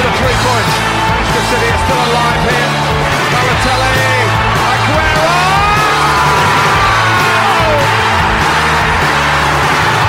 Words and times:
for 0.00 0.08
the 0.08 0.16
three 0.16 0.38
points. 0.40 0.74
Manchester 1.12 1.44
City 1.52 1.68
are 1.68 1.82
still 1.84 2.02
alive 2.08 2.40
here. 2.48 2.72
Balotelli, 3.32 4.00
Aguero! 4.70 5.28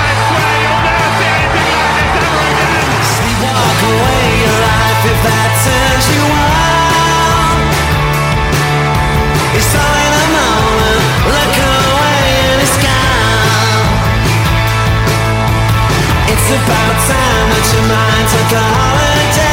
I 0.00 0.12
swear 0.24 0.52
you'll 0.64 0.84
never 0.88 1.08
see 1.18 1.28
anything 1.28 1.68
like 1.76 1.92
this 1.92 2.12
ever 2.24 2.44
again. 2.52 2.88
Walk 3.42 3.80
away 3.92 4.24
your 4.40 4.58
life 4.64 5.02
if 5.12 5.18
that 5.28 5.50
turns 5.60 6.06
you 6.14 6.24
on. 6.24 7.56
It's 9.58 9.72
all 9.76 9.96
in 10.06 10.12
a 10.22 10.26
moment. 10.32 11.04
Look 11.36 11.56
away 11.68 12.24
and 12.48 12.58
it's 12.64 12.78
gone. 12.80 13.84
It's 16.32 16.48
about 16.48 16.96
time 17.12 17.46
that 17.52 17.66
your 17.76 17.86
mind 17.92 18.26
took 18.32 18.50
a 18.56 18.64
holiday. 18.72 19.51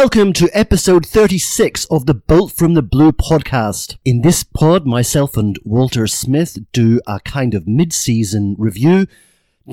Welcome 0.00 0.32
to 0.34 0.48
episode 0.56 1.04
36 1.04 1.84
of 1.86 2.06
the 2.06 2.14
Bolt 2.14 2.52
from 2.52 2.74
the 2.74 2.82
Blue 2.82 3.10
podcast. 3.10 3.96
In 4.04 4.22
this 4.22 4.44
pod, 4.44 4.86
myself 4.86 5.36
and 5.36 5.58
Walter 5.64 6.06
Smith 6.06 6.56
do 6.70 7.00
a 7.08 7.18
kind 7.18 7.52
of 7.52 7.66
mid-season 7.66 8.54
review, 8.60 9.08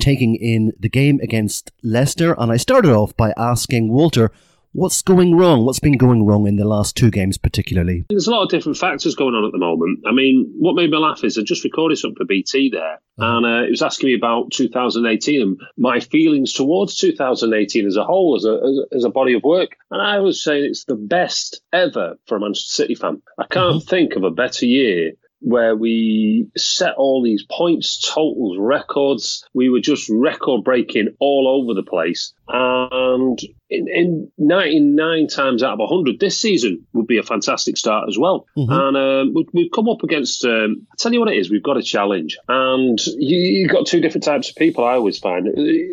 taking 0.00 0.34
in 0.34 0.72
the 0.80 0.88
game 0.88 1.20
against 1.22 1.70
Leicester. 1.80 2.34
And 2.40 2.50
I 2.50 2.56
started 2.56 2.90
off 2.90 3.16
by 3.16 3.34
asking 3.36 3.92
Walter, 3.92 4.32
what's 4.76 5.00
going 5.00 5.34
wrong? 5.34 5.64
What's 5.64 5.80
been 5.80 5.96
going 5.96 6.26
wrong 6.26 6.46
in 6.46 6.56
the 6.56 6.66
last 6.66 6.96
two 6.96 7.10
games 7.10 7.38
particularly? 7.38 8.04
There's 8.10 8.26
a 8.26 8.30
lot 8.30 8.42
of 8.42 8.50
different 8.50 8.76
factors 8.76 9.14
going 9.14 9.34
on 9.34 9.44
at 9.44 9.52
the 9.52 9.58
moment. 9.58 10.00
I 10.06 10.12
mean, 10.12 10.52
what 10.58 10.74
made 10.74 10.90
me 10.90 10.98
laugh 10.98 11.24
is 11.24 11.38
I 11.38 11.42
just 11.42 11.64
recorded 11.64 11.96
something 11.96 12.16
for 12.16 12.26
BT 12.26 12.70
there, 12.70 13.00
and 13.16 13.46
uh, 13.46 13.66
it 13.66 13.70
was 13.70 13.82
asking 13.82 14.08
me 14.08 14.14
about 14.14 14.52
2018 14.52 15.42
and 15.42 15.60
my 15.78 16.00
feelings 16.00 16.52
towards 16.52 16.98
2018 16.98 17.86
as 17.86 17.96
a 17.96 18.04
whole, 18.04 18.36
as 18.36 18.44
a, 18.44 18.52
as 18.52 18.78
a 18.78 18.96
as 18.96 19.04
a 19.04 19.10
body 19.10 19.34
of 19.34 19.42
work. 19.42 19.70
And 19.90 20.02
I 20.02 20.20
was 20.20 20.44
saying 20.44 20.64
it's 20.64 20.84
the 20.84 20.96
best 20.96 21.60
ever 21.72 22.16
for 22.26 22.36
a 22.36 22.40
Manchester 22.40 22.82
City 22.82 22.94
fan. 22.94 23.22
I 23.38 23.46
can't 23.46 23.82
think 23.82 24.14
of 24.14 24.24
a 24.24 24.30
better 24.30 24.66
year 24.66 25.12
where 25.40 25.76
we 25.76 26.48
set 26.56 26.94
all 26.96 27.22
these 27.22 27.44
points, 27.50 28.00
totals, 28.00 28.56
records. 28.58 29.46
We 29.54 29.70
were 29.70 29.80
just 29.80 30.10
record 30.10 30.64
breaking 30.64 31.14
all 31.20 31.46
over 31.62 31.74
the 31.74 31.88
place. 31.88 32.32
And 32.48 33.38
in, 33.68 33.88
in 33.88 34.32
99 34.38 35.26
times 35.26 35.62
out 35.62 35.74
of 35.74 35.78
100, 35.80 36.20
this 36.20 36.38
season 36.38 36.86
would 36.92 37.06
be 37.06 37.18
a 37.18 37.22
fantastic 37.22 37.76
start 37.76 38.08
as 38.08 38.16
well. 38.16 38.46
And 38.70 38.96
um, 38.96 39.34
we, 39.34 39.46
we've 39.52 39.72
come 39.72 39.88
up 39.88 40.02
against, 40.02 40.44
um, 40.44 40.86
I 40.92 40.94
tell 40.98 41.12
you 41.12 41.20
what 41.20 41.32
it 41.32 41.36
is, 41.36 41.50
we've 41.50 41.62
got 41.62 41.76
a 41.76 41.82
challenge. 41.82 42.38
And 42.48 43.04
you, 43.06 43.38
you've 43.38 43.70
got 43.70 43.86
two 43.86 44.00
different 44.00 44.24
types 44.24 44.50
of 44.50 44.56
people, 44.56 44.84
I 44.84 44.94
always 44.94 45.18
find. 45.18 45.48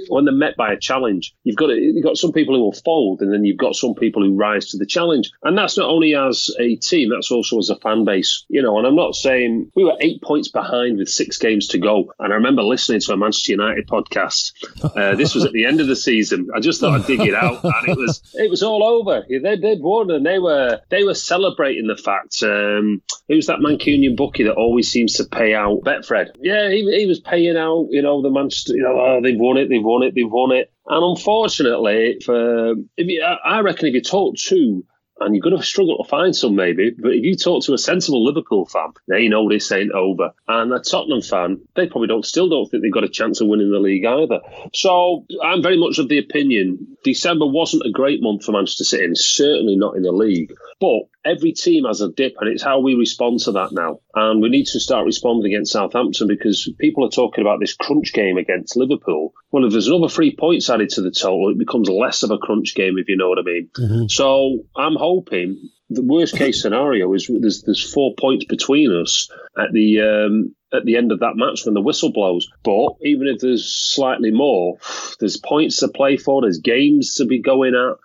When 0.08 0.26
they're 0.26 0.34
met 0.34 0.56
by 0.56 0.74
a 0.74 0.80
challenge, 0.80 1.34
you've 1.44 1.56
got, 1.56 1.70
you've 1.70 2.04
got 2.04 2.18
some 2.18 2.32
people 2.32 2.56
who 2.56 2.62
will 2.62 2.74
fold, 2.74 3.22
and 3.22 3.34
then 3.34 3.44
you've 3.44 3.58
got 3.58 3.76
some 3.76 3.96
people 3.96 4.24
who 4.24 4.36
rise 4.36 4.68
to 4.68 4.78
the 4.78 4.86
challenge. 4.86 5.32
And 5.42 5.58
that's 5.58 5.78
not 5.78 5.90
only 5.90 6.16
as 6.16 6.52
a 6.60 6.76
team, 6.76 7.10
that's 7.10 7.32
also 7.32 7.58
as 7.58 7.70
a 7.70 7.76
fan 7.78 8.06
base. 8.06 8.46
You 8.50 8.62
know, 8.62 8.78
and 8.78 8.86
I'm 8.86 8.96
not 8.96 9.16
saying 9.16 9.72
we 9.76 9.84
were 9.84 9.98
eight 10.00 10.22
points 10.22 10.50
behind 10.50 10.98
with 10.98 11.10
six 11.10 11.38
games 11.38 11.68
to 11.70 11.80
go. 11.80 12.14
And 12.20 12.32
I 12.32 12.36
remember 12.36 12.62
listening 12.62 13.00
to 13.02 13.14
a 13.14 13.18
Manchester 13.18 13.54
United 13.54 13.88
podcast. 13.88 14.54
Uh, 14.84 15.16
this 15.16 15.34
was 15.34 15.46
at 15.46 15.54
the 15.54 15.66
end 15.66 15.82
of 15.82 15.88
the 15.88 15.96
season. 15.96 16.43
I 16.56 16.60
just 16.60 16.80
thought 16.80 17.00
I'd 17.00 17.08
dig 17.08 17.22
it 17.22 17.34
out, 17.34 17.64
and 17.64 17.90
it 17.90 17.98
was 17.98 18.22
it 18.34 18.50
was 18.50 18.64
all 18.64 18.84
over. 18.84 19.26
Yeah, 19.30 19.40
They 19.44 19.58
did 19.58 19.82
won, 19.82 20.12
and 20.12 20.26
they 20.26 20.40
were 20.40 20.80
they 20.90 21.04
were 21.04 21.14
celebrating 21.14 21.88
the 21.88 21.98
fact. 21.98 22.42
Um, 22.44 23.02
who's 23.28 23.48
that 23.48 23.60
Mancunian 23.60 24.16
bookie 24.16 24.44
that 24.44 24.56
always 24.56 24.92
seems 24.92 25.16
to 25.16 25.26
pay 25.26 25.54
out? 25.54 25.82
Betfred. 25.84 26.32
Yeah, 26.40 26.70
he, 26.70 26.84
he 27.00 27.06
was 27.06 27.20
paying 27.20 27.58
out. 27.58 27.88
You 27.90 28.02
know 28.02 28.22
the 28.22 28.30
Manchester. 28.30 28.76
You 28.76 28.84
know 28.84 29.00
oh, 29.00 29.20
they've 29.22 29.40
won 29.40 29.58
it. 29.58 29.70
They've 29.70 29.84
won 29.84 30.04
it. 30.04 30.16
They've 30.16 30.30
won 30.30 30.52
it. 30.52 30.72
And 30.88 31.04
unfortunately, 31.04 32.20
for 32.26 32.72
if 32.98 33.08
you, 33.08 33.24
I 33.24 33.58
I 33.58 33.60
reckon 33.62 33.88
if 33.88 33.94
you 33.94 34.02
talk 34.02 34.36
to 34.38 34.86
and 35.24 35.36
you're 35.36 35.42
going 35.42 35.58
to 35.58 35.64
struggle 35.64 35.98
to 35.98 36.10
find 36.10 36.36
some 36.36 36.56
maybe. 36.56 36.92
But 36.92 37.14
if 37.14 37.24
you 37.24 37.36
talk 37.36 37.64
to 37.66 37.74
a 37.74 37.78
sensible 37.78 38.24
Liverpool 38.24 38.66
fan, 38.66 38.92
they 39.08 39.28
know 39.28 39.50
this 39.50 39.72
ain't 39.72 39.92
over. 39.92 40.32
And 40.48 40.74
a 40.74 40.80
Tottenham 40.80 41.22
fan, 41.22 41.62
they 41.76 41.88
probably 41.88 42.08
don't 42.08 42.26
still 42.26 42.50
don't 42.50 42.70
think 42.70 42.84
they've 42.84 42.94
got 42.94 43.04
a 43.04 43.10
chance 43.10 43.42
of 43.42 43.48
winning 43.48 43.72
the 43.72 43.80
league 43.80 44.06
either. 44.06 44.40
So 44.74 45.26
I'm 45.44 45.64
very 45.64 45.78
much 45.78 46.00
of 46.00 46.10
the 46.10 46.18
opinion 46.18 46.93
December 47.04 47.46
wasn't 47.46 47.86
a 47.86 47.92
great 47.92 48.22
month 48.22 48.46
for 48.46 48.52
Manchester 48.54 48.84
City, 48.84 49.04
and 49.04 49.18
certainly 49.18 49.76
not 49.76 49.96
in 49.96 50.04
the 50.04 50.12
league. 50.12 50.54
But 50.80 51.04
every 51.26 51.52
team 51.52 51.86
has 51.86 52.02
a 52.02 52.12
dip, 52.12 52.36
and 52.40 52.50
it's 52.50 52.64
how 52.64 52.80
we 52.80 52.96
respond 52.96 53.40
to 53.42 53.54
that 53.54 53.72
now. 53.72 54.00
And 54.16 54.42
we 54.42 54.50
need 54.50 54.68
to 54.68 54.80
start 54.80 55.06
responding 55.06 55.54
against 55.54 55.74
Southampton 55.74 56.28
because 56.28 56.72
people 56.80 57.06
are 57.06 57.10
talking 57.10 57.44
about 57.44 57.60
this 57.60 57.74
crunch 57.74 58.14
game 58.14 58.38
against 58.38 58.76
Liverpool. 58.78 59.34
Well, 59.52 59.66
if 59.66 59.72
there's 59.72 59.88
another 59.88 60.10
three 60.10 60.36
points 60.36 60.70
added 60.70 60.90
to 60.92 61.02
the 61.02 61.12
total, 61.12 61.50
it 61.50 61.58
becomes 61.58 61.90
less 61.90 62.24
of 62.24 62.32
a 62.32 62.38
crunch 62.38 62.76
game, 62.76 62.98
if 62.98 63.10
you 63.10 63.18
know 63.18 63.30
what 63.30 63.40
I 63.40 63.44
mean. 63.44 63.70
So 64.10 64.66
I'm 64.76 64.96
hoping 64.96 65.70
the 65.90 66.04
worst 66.04 66.36
case 66.36 66.62
scenario 66.62 67.14
is 67.14 67.30
there's 67.30 67.62
there's 67.64 67.94
four 67.94 68.14
points 68.18 68.46
between 68.46 68.92
us 68.92 69.30
at 69.58 69.72
the 69.72 70.02
um, 70.02 70.56
at 70.74 70.86
the 70.86 70.98
end 70.98 71.12
of 71.12 71.20
that 71.20 71.36
match 71.36 71.66
when 71.66 71.74
the 71.74 71.82
whistle 71.82 72.12
blows. 72.12 72.50
But 72.64 72.96
even 73.02 73.28
if 73.28 73.40
there's 73.40 73.66
slightly 73.66 74.32
more, 74.32 74.78
there's 75.20 75.38
points 75.38 75.78
to 75.78 75.88
play 75.88 76.18
for. 76.18 76.42
There's 76.42 76.60
games 76.60 77.16
to 77.16 77.26
be 77.26 77.42
going 77.42 77.76
at. 77.76 77.98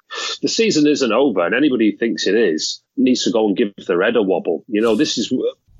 The 0.42 0.48
season 0.48 0.86
isn't 0.86 1.12
over, 1.12 1.44
and 1.44 1.54
anybody 1.54 1.90
who 1.90 1.96
thinks 1.96 2.26
it 2.26 2.34
is 2.34 2.82
needs 2.96 3.24
to 3.24 3.32
go 3.32 3.46
and 3.46 3.56
give 3.56 3.72
their 3.86 4.02
head 4.02 4.16
a 4.16 4.22
wobble. 4.22 4.64
You 4.68 4.80
know, 4.80 4.94
this 4.94 5.18
is. 5.18 5.32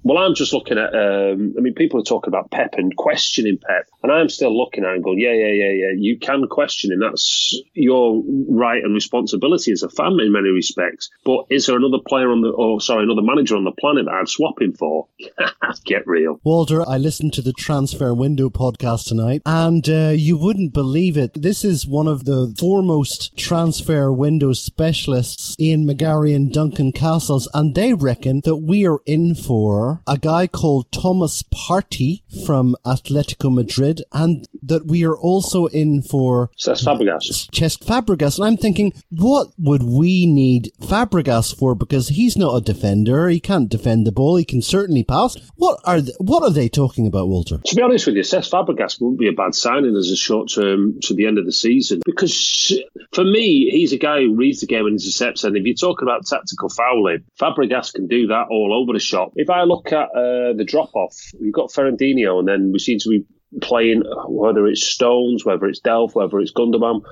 Well, 0.04 0.18
I'm 0.18 0.34
just 0.34 0.52
looking 0.52 0.78
at. 0.78 0.94
Um, 0.94 1.54
I 1.58 1.60
mean, 1.60 1.74
people 1.74 2.00
are 2.00 2.04
talking 2.04 2.28
about 2.28 2.50
Pep 2.50 2.74
and 2.78 2.96
questioning 2.96 3.58
Pep, 3.58 3.88
and 4.02 4.12
I'm 4.12 4.28
still 4.28 4.56
looking 4.56 4.84
at 4.84 4.94
and 4.94 5.04
going, 5.04 5.18
yeah, 5.18 5.32
yeah, 5.32 5.52
yeah, 5.52 5.70
yeah. 5.70 5.90
You 5.96 6.18
can 6.18 6.46
question 6.48 6.92
him. 6.92 7.00
That's 7.00 7.56
your 7.74 8.22
right 8.48 8.82
and 8.82 8.94
responsibility 8.94 9.72
as 9.72 9.82
a 9.82 9.88
fan 9.88 10.18
in 10.20 10.32
many 10.32 10.50
respects. 10.50 11.10
But 11.24 11.46
is 11.50 11.66
there 11.66 11.76
another 11.76 11.98
player 12.06 12.30
on 12.30 12.42
the, 12.42 12.50
or 12.50 12.80
sorry, 12.80 13.02
another 13.02 13.22
manager 13.22 13.56
on 13.56 13.64
the 13.64 13.72
planet 13.72 14.06
that 14.06 14.14
I'd 14.14 14.28
swap 14.28 14.60
him 14.62 14.72
for? 14.72 15.08
Get 15.84 16.06
real. 16.06 16.40
Walter, 16.44 16.88
I 16.88 16.96
listened 16.96 17.32
to 17.34 17.42
the 17.42 17.52
Transfer 17.52 18.14
Window 18.14 18.48
podcast 18.50 19.08
tonight, 19.08 19.42
and 19.44 19.88
uh, 19.88 20.12
you 20.14 20.38
wouldn't 20.38 20.72
believe 20.72 21.16
it. 21.16 21.42
This 21.42 21.64
is 21.64 21.86
one 21.86 22.06
of 22.06 22.24
the 22.24 22.54
foremost 22.58 23.36
transfer 23.36 24.12
window 24.12 24.52
specialists, 24.52 25.56
Ian 25.58 25.86
McGarry 25.86 26.34
and 26.34 26.52
Duncan 26.52 26.92
Castles, 26.92 27.48
and 27.52 27.74
they 27.74 27.94
reckon 27.94 28.42
that 28.44 28.56
we 28.56 28.86
are 28.86 29.00
in 29.04 29.34
for 29.34 29.87
a 30.06 30.18
guy 30.18 30.46
called 30.46 30.90
Thomas 30.92 31.42
Partey 31.42 32.22
from 32.46 32.76
Atletico 32.84 33.52
Madrid, 33.52 34.02
and 34.12 34.46
that 34.62 34.86
we 34.86 35.04
are 35.04 35.16
also 35.16 35.66
in 35.66 36.02
for 36.02 36.50
Cesc 36.58 36.84
Fabregas. 36.84 37.50
Cesc 37.50 37.84
Fabregas. 37.84 38.38
And 38.38 38.46
I'm 38.46 38.56
thinking, 38.56 38.92
what 39.10 39.48
would 39.58 39.82
we 39.82 40.26
need 40.26 40.72
Fabregas 40.80 41.56
for? 41.56 41.74
Because 41.74 42.08
he's 42.08 42.36
not 42.36 42.56
a 42.56 42.60
defender. 42.60 43.28
He 43.28 43.40
can't 43.40 43.68
defend 43.68 44.06
the 44.06 44.12
ball. 44.12 44.36
He 44.36 44.44
can 44.44 44.62
certainly 44.62 45.04
pass. 45.04 45.36
What 45.56 45.80
are 45.84 46.00
th- 46.00 46.16
what 46.18 46.42
are 46.42 46.50
they 46.50 46.68
talking 46.68 47.06
about, 47.06 47.28
Walter? 47.28 47.58
To 47.64 47.74
be 47.74 47.82
honest 47.82 48.06
with 48.06 48.16
you, 48.16 48.22
Cesc 48.22 48.50
Fabregas 48.50 49.00
wouldn't 49.00 49.20
be 49.20 49.28
a 49.28 49.32
bad 49.32 49.54
signing 49.54 49.96
as 49.96 50.10
a 50.10 50.16
short 50.16 50.50
term 50.50 50.98
to 51.02 51.14
the 51.14 51.26
end 51.26 51.38
of 51.38 51.46
the 51.46 51.52
season 51.52 52.00
because 52.04 52.72
for 53.12 53.24
me, 53.24 53.70
he's 53.70 53.92
a 53.92 53.98
guy 53.98 54.20
who 54.20 54.34
reads 54.34 54.60
the 54.60 54.66
game 54.66 54.86
and 54.86 54.98
intercepts. 54.98 55.44
And 55.44 55.56
if 55.56 55.64
you're 55.64 55.74
talking 55.74 56.06
about 56.06 56.26
tactical 56.26 56.68
fouling, 56.68 57.24
Fabregas 57.40 57.92
can 57.92 58.06
do 58.06 58.28
that 58.28 58.46
all 58.50 58.72
over 58.74 58.92
the 58.92 59.00
shop. 59.00 59.32
If 59.36 59.50
I 59.50 59.62
look 59.62 59.77
at 59.86 60.08
uh, 60.10 60.52
the 60.54 60.64
drop 60.66 60.94
off, 60.94 61.16
you've 61.40 61.54
got 61.54 61.70
Fernandinho, 61.70 62.38
and 62.38 62.48
then 62.48 62.72
we 62.72 62.78
seem 62.78 62.98
to 62.98 63.08
be 63.08 63.24
playing 63.60 64.02
whether 64.26 64.66
it's 64.66 64.82
Stones, 64.82 65.44
whether 65.44 65.66
it's 65.66 65.80
Delph, 65.80 66.14
whether 66.14 66.38
it's 66.38 66.52
Gundogan. 66.52 67.02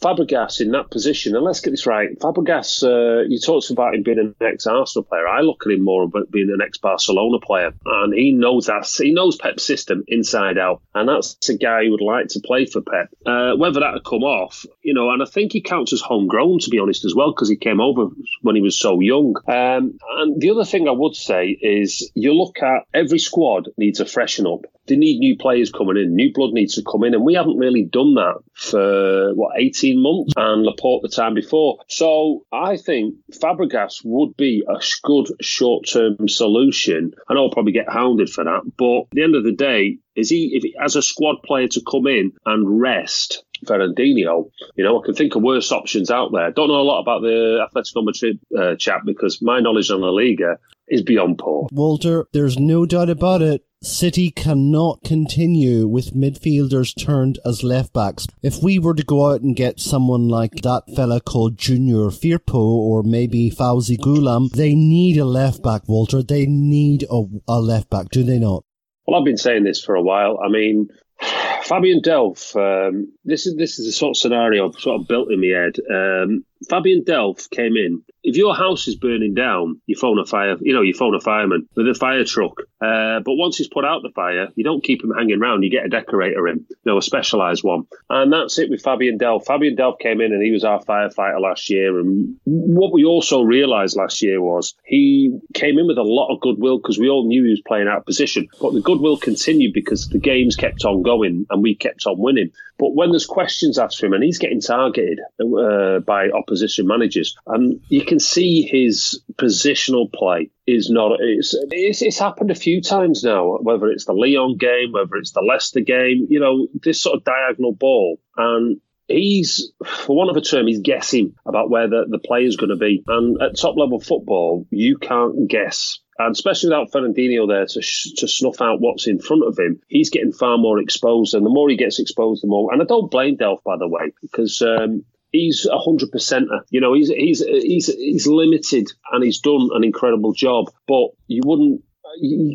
Fabregas 0.00 0.60
in 0.60 0.70
that 0.72 0.90
position, 0.90 1.34
and 1.34 1.44
let's 1.44 1.60
get 1.60 1.70
this 1.70 1.86
right. 1.86 2.08
Fabregas, 2.20 2.84
uh, 2.84 3.26
you 3.28 3.38
talked 3.40 3.70
about 3.70 3.94
him 3.94 4.02
being 4.02 4.18
an 4.18 4.34
ex-Arsenal 4.40 5.04
player. 5.04 5.26
I 5.26 5.40
look 5.40 5.64
at 5.66 5.72
him 5.72 5.82
more 5.82 6.04
about 6.04 6.30
being 6.30 6.50
an 6.52 6.60
ex-Barcelona 6.64 7.38
player, 7.40 7.72
and 7.84 8.14
he 8.14 8.32
knows 8.32 8.66
that. 8.66 8.88
He 8.96 9.12
knows 9.12 9.36
Pep's 9.36 9.64
system 9.64 10.04
inside 10.06 10.58
out, 10.58 10.82
and 10.94 11.08
that's 11.08 11.48
a 11.48 11.56
guy 11.56 11.84
who 11.84 11.92
would 11.92 12.00
like 12.00 12.28
to 12.28 12.40
play 12.40 12.66
for 12.66 12.80
Pep. 12.80 13.08
Uh, 13.26 13.56
whether 13.56 13.80
that 13.80 13.94
would 13.94 14.04
come 14.04 14.22
off, 14.22 14.64
you 14.82 14.94
know, 14.94 15.10
and 15.10 15.22
I 15.22 15.26
think 15.26 15.52
he 15.52 15.60
counts 15.60 15.92
as 15.92 16.00
homegrown 16.00 16.60
to 16.60 16.70
be 16.70 16.78
honest 16.78 17.04
as 17.04 17.14
well 17.14 17.32
because 17.32 17.48
he 17.48 17.56
came 17.56 17.80
over 17.80 18.06
when 18.42 18.56
he 18.56 18.62
was 18.62 18.78
so 18.78 19.00
young. 19.00 19.34
Um, 19.48 19.98
and 20.18 20.40
the 20.40 20.50
other 20.50 20.64
thing 20.64 20.88
I 20.88 20.92
would 20.92 21.14
say 21.16 21.46
is 21.48 22.10
you 22.14 22.34
look 22.34 22.62
at 22.62 22.84
every 22.94 23.18
squad 23.18 23.68
needs 23.76 24.00
a 24.00 24.06
freshen 24.06 24.46
up. 24.46 24.64
they 24.86 24.96
need 24.96 25.18
new 25.18 25.36
players 25.36 25.70
coming 25.70 25.96
in. 25.96 26.14
New 26.14 26.32
blood 26.32 26.52
needs 26.52 26.74
to 26.76 26.82
come 26.82 27.04
in, 27.04 27.14
and 27.14 27.24
we 27.24 27.34
haven't 27.34 27.58
really 27.58 27.84
done 27.84 28.14
that 28.14 28.36
for 28.54 29.34
what 29.34 29.60
eighteen 29.88 30.02
months, 30.02 30.32
and 30.36 30.64
Laporte 30.64 31.02
the 31.02 31.08
time 31.08 31.34
before. 31.34 31.78
So 31.88 32.44
I 32.52 32.76
think 32.76 33.14
Fabregas 33.32 34.02
would 34.04 34.36
be 34.36 34.64
a 34.68 34.80
good 35.02 35.28
short 35.40 35.86
term 35.86 36.28
solution. 36.28 37.12
I 37.28 37.34
know 37.34 37.44
I'll 37.44 37.50
probably 37.50 37.72
get 37.72 37.90
hounded 37.90 38.30
for 38.30 38.44
that, 38.44 38.62
but 38.76 39.00
at 39.00 39.10
the 39.12 39.22
end 39.22 39.36
of 39.36 39.44
the 39.44 39.52
day, 39.52 39.98
is 40.16 40.30
he 40.30 40.52
if 40.54 40.62
he 40.64 40.74
has 40.80 40.96
a 40.96 41.02
squad 41.02 41.36
player 41.44 41.68
to 41.68 41.82
come 41.88 42.06
in 42.06 42.32
and 42.44 42.80
rest 42.80 43.44
Fernandinho, 43.64 44.50
you 44.76 44.84
know, 44.84 45.00
I 45.00 45.04
can 45.04 45.14
think 45.14 45.34
of 45.34 45.42
worse 45.42 45.72
options 45.72 46.10
out 46.10 46.30
there. 46.32 46.50
Don't 46.50 46.68
know 46.68 46.80
a 46.80 46.82
lot 46.82 47.00
about 47.00 47.22
the 47.22 47.66
Atletico 47.66 48.04
Madrid 48.04 48.38
uh, 48.56 48.76
chap 48.76 49.02
because 49.04 49.42
my 49.42 49.60
knowledge 49.60 49.90
on 49.90 50.00
La 50.00 50.10
Liga 50.10 50.58
is 50.88 51.02
beyond 51.02 51.38
poor. 51.38 51.68
Walter, 51.72 52.26
there's 52.32 52.58
no 52.58 52.86
doubt 52.86 53.10
about 53.10 53.42
it. 53.42 53.64
City 53.80 54.32
cannot 54.32 55.04
continue 55.04 55.86
with 55.86 56.12
midfielders 56.14 56.92
turned 56.98 57.38
as 57.44 57.62
left 57.62 57.92
backs. 57.92 58.26
If 58.42 58.60
we 58.60 58.78
were 58.80 58.94
to 58.94 59.04
go 59.04 59.30
out 59.30 59.42
and 59.42 59.54
get 59.54 59.78
someone 59.78 60.28
like 60.28 60.62
that 60.62 60.82
fella 60.96 61.20
called 61.20 61.58
Junior 61.58 62.10
Firpo 62.10 62.56
or 62.56 63.04
maybe 63.04 63.50
Faouzi 63.50 63.96
Ghoulam, 63.96 64.50
they 64.50 64.74
need 64.74 65.16
a 65.16 65.24
left 65.24 65.62
back, 65.62 65.82
Walter. 65.86 66.24
They 66.24 66.46
need 66.46 67.04
a, 67.04 67.22
a 67.46 67.60
left 67.60 67.88
back, 67.88 68.08
do 68.10 68.24
they 68.24 68.40
not? 68.40 68.64
Well, 69.06 69.18
I've 69.18 69.24
been 69.24 69.36
saying 69.36 69.62
this 69.62 69.82
for 69.82 69.94
a 69.94 70.02
while. 70.02 70.40
I 70.44 70.48
mean, 70.48 70.88
Fabian 71.20 72.00
Delph, 72.00 72.54
um, 72.56 73.12
this 73.24 73.46
is 73.46 73.56
this 73.56 73.78
is 73.78 73.86
the 73.86 73.92
sort 73.92 74.10
of 74.10 74.16
scenario 74.16 74.68
I've 74.68 74.80
sort 74.80 75.00
of 75.00 75.08
built 75.08 75.30
in 75.30 75.40
my 75.40 75.48
head. 75.48 75.76
Um, 75.90 76.44
Fabian 76.68 77.04
Delph 77.04 77.50
came 77.50 77.76
in. 77.76 78.02
If 78.28 78.36
your 78.36 78.54
house 78.54 78.86
is 78.88 78.94
burning 78.94 79.32
down, 79.32 79.80
you 79.86 79.96
phone 79.96 80.18
a 80.18 80.26
fire. 80.26 80.56
You 80.60 80.74
know, 80.74 80.82
you 80.82 80.92
phone 80.92 81.14
a 81.14 81.20
fireman 81.20 81.66
with 81.74 81.88
a 81.88 81.94
fire 81.94 82.24
truck. 82.24 82.60
Uh, 82.78 83.20
but 83.20 83.36
once 83.36 83.56
he's 83.56 83.68
put 83.68 83.86
out 83.86 84.02
the 84.02 84.12
fire, 84.14 84.48
you 84.54 84.64
don't 84.64 84.84
keep 84.84 85.02
him 85.02 85.12
hanging 85.16 85.40
around. 85.40 85.62
You 85.62 85.70
get 85.70 85.86
a 85.86 85.88
decorator 85.88 86.46
in, 86.46 86.66
you 86.68 86.76
know, 86.84 86.98
a 86.98 87.02
specialised 87.02 87.64
one, 87.64 87.84
and 88.10 88.30
that's 88.30 88.58
it 88.58 88.68
with 88.68 88.82
Fabian 88.82 89.18
Delph. 89.18 89.46
Fabian 89.46 89.76
Delph 89.76 89.98
came 89.98 90.20
in 90.20 90.34
and 90.34 90.42
he 90.42 90.50
was 90.50 90.62
our 90.62 90.84
firefighter 90.84 91.40
last 91.40 91.70
year. 91.70 91.98
And 91.98 92.36
what 92.44 92.92
we 92.92 93.06
also 93.06 93.40
realised 93.40 93.96
last 93.96 94.20
year 94.20 94.42
was 94.42 94.74
he 94.84 95.38
came 95.54 95.78
in 95.78 95.86
with 95.86 95.96
a 95.96 96.02
lot 96.02 96.30
of 96.30 96.42
goodwill 96.42 96.76
because 96.76 96.98
we 96.98 97.08
all 97.08 97.26
knew 97.26 97.44
he 97.44 97.50
was 97.50 97.62
playing 97.66 97.88
out 97.88 97.98
of 97.98 98.04
position. 98.04 98.46
But 98.60 98.74
the 98.74 98.82
goodwill 98.82 99.16
continued 99.16 99.72
because 99.72 100.08
the 100.10 100.18
games 100.18 100.54
kept 100.54 100.84
on 100.84 101.02
going 101.02 101.46
and 101.48 101.62
we 101.62 101.74
kept 101.74 102.04
on 102.06 102.18
winning. 102.18 102.50
But 102.78 102.94
when 102.94 103.10
there's 103.10 103.26
questions 103.26 103.78
asked 103.78 103.98
for 103.98 104.06
him 104.06 104.12
and 104.12 104.22
he's 104.22 104.38
getting 104.38 104.60
targeted 104.60 105.18
uh, 105.40 105.98
by 106.00 106.28
opposition 106.30 106.86
managers, 106.86 107.36
and 107.46 107.80
you 107.88 108.04
can 108.04 108.17
see 108.20 108.62
his 108.62 109.22
positional 109.34 110.12
play 110.12 110.50
is 110.66 110.90
not. 110.90 111.18
It's, 111.20 111.54
it's, 111.70 112.02
it's 112.02 112.18
happened 112.18 112.50
a 112.50 112.54
few 112.54 112.80
times 112.80 113.22
now. 113.24 113.58
Whether 113.60 113.88
it's 113.88 114.04
the 114.04 114.12
Lyon 114.12 114.56
game, 114.56 114.92
whether 114.92 115.16
it's 115.16 115.32
the 115.32 115.42
Leicester 115.42 115.80
game, 115.80 116.26
you 116.28 116.40
know, 116.40 116.68
this 116.82 117.02
sort 117.02 117.16
of 117.16 117.24
diagonal 117.24 117.72
ball, 117.72 118.20
and 118.36 118.80
he's, 119.08 119.72
for 119.86 120.16
one 120.16 120.28
of 120.28 120.36
a 120.36 120.40
term, 120.40 120.66
he's 120.66 120.80
guessing 120.80 121.34
about 121.46 121.70
where 121.70 121.88
the, 121.88 122.06
the 122.08 122.18
player's 122.18 122.56
going 122.56 122.70
to 122.70 122.76
be. 122.76 123.02
And 123.06 123.40
at 123.42 123.56
top 123.56 123.76
level 123.76 124.00
football, 124.00 124.66
you 124.70 124.98
can't 124.98 125.48
guess. 125.48 125.98
And 126.18 126.32
especially 126.32 126.70
without 126.70 126.90
Fernandinho 126.90 127.48
there 127.48 127.66
to, 127.66 127.80
sh- 127.80 128.14
to 128.16 128.28
snuff 128.28 128.60
out 128.60 128.80
what's 128.80 129.06
in 129.06 129.20
front 129.20 129.44
of 129.46 129.56
him, 129.56 129.80
he's 129.86 130.10
getting 130.10 130.32
far 130.32 130.58
more 130.58 130.80
exposed. 130.80 131.34
And 131.34 131.46
the 131.46 131.50
more 131.50 131.68
he 131.68 131.76
gets 131.76 132.00
exposed, 132.00 132.42
the 132.42 132.48
more. 132.48 132.72
And 132.72 132.82
I 132.82 132.84
don't 132.84 133.10
blame 133.10 133.36
Delph, 133.36 133.62
by 133.62 133.76
the 133.78 133.88
way, 133.88 134.12
because 134.20 134.60
um, 134.60 135.04
he's 135.38 135.66
a 135.66 135.78
hundred 135.78 136.10
percenter. 136.10 136.60
You 136.70 136.80
know, 136.80 136.94
he's 136.94 137.08
he's 137.08 137.44
he's 137.44 137.86
he's 137.86 138.26
limited 138.26 138.88
and 139.12 139.24
he's 139.24 139.40
done 139.40 139.70
an 139.72 139.84
incredible 139.84 140.32
job. 140.32 140.66
But 140.86 141.08
you 141.26 141.42
wouldn't, 141.44 141.82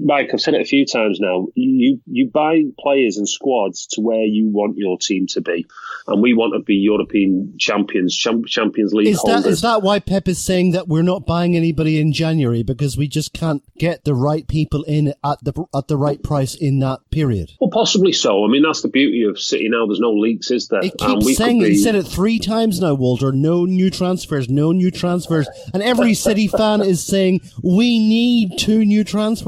Mike. 0.03 0.29
I've 0.33 0.41
said 0.41 0.53
it 0.53 0.61
a 0.61 0.65
few 0.65 0.85
times 0.85 1.19
now. 1.19 1.47
You 1.55 1.99
you 2.05 2.29
buy 2.29 2.63
players 2.79 3.17
and 3.17 3.27
squads 3.27 3.87
to 3.91 4.01
where 4.01 4.23
you 4.23 4.49
want 4.49 4.77
your 4.77 4.97
team 4.97 5.27
to 5.27 5.41
be, 5.41 5.65
and 6.07 6.21
we 6.21 6.33
want 6.33 6.53
to 6.53 6.59
be 6.63 6.75
European 6.75 7.55
champions, 7.59 8.15
champ, 8.15 8.45
Champions 8.47 8.93
League 8.93 9.07
Is 9.07 9.21
that 9.21 9.31
holders. 9.31 9.45
is 9.45 9.61
that 9.61 9.81
why 9.81 9.99
Pep 9.99 10.27
is 10.27 10.43
saying 10.43 10.71
that 10.71 10.87
we're 10.87 11.03
not 11.03 11.25
buying 11.25 11.55
anybody 11.55 11.99
in 11.99 12.13
January 12.13 12.63
because 12.63 12.97
we 12.97 13.07
just 13.07 13.33
can't 13.33 13.63
get 13.77 14.03
the 14.03 14.15
right 14.15 14.47
people 14.47 14.83
in 14.83 15.13
at 15.23 15.43
the 15.43 15.53
at 15.75 15.87
the 15.87 15.97
right 15.97 16.21
price 16.23 16.55
in 16.55 16.79
that 16.79 16.99
period? 17.11 17.51
well, 17.59 17.69
possibly 17.69 18.11
so. 18.13 18.43
I 18.43 18.47
mean, 18.47 18.63
that's 18.63 18.81
the 18.81 18.89
beauty 18.89 19.23
of 19.23 19.39
City 19.39 19.69
now. 19.69 19.85
There's 19.85 19.99
no 19.99 20.13
leaks, 20.13 20.51
is 20.51 20.67
there? 20.67 20.81
He 20.81 20.91
And 21.01 21.21
keeps 21.21 21.37
saying 21.37 21.61
it. 21.61 21.69
He 21.69 21.77
said 21.77 21.95
it 21.95 22.03
three 22.03 22.39
times 22.39 22.79
now, 22.79 22.93
Walter. 22.93 23.31
No 23.31 23.65
new 23.65 23.89
transfers, 23.89 24.49
no 24.49 24.71
new 24.71 24.91
transfers. 24.91 25.47
And 25.73 25.83
every 25.83 26.13
City 26.13 26.47
fan 26.47 26.81
is 26.81 27.03
saying, 27.05 27.41
we 27.63 27.99
need 27.99 28.57
two 28.57 28.85
new 28.85 29.03
transfers. 29.03 29.42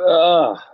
Ah, 0.00 0.64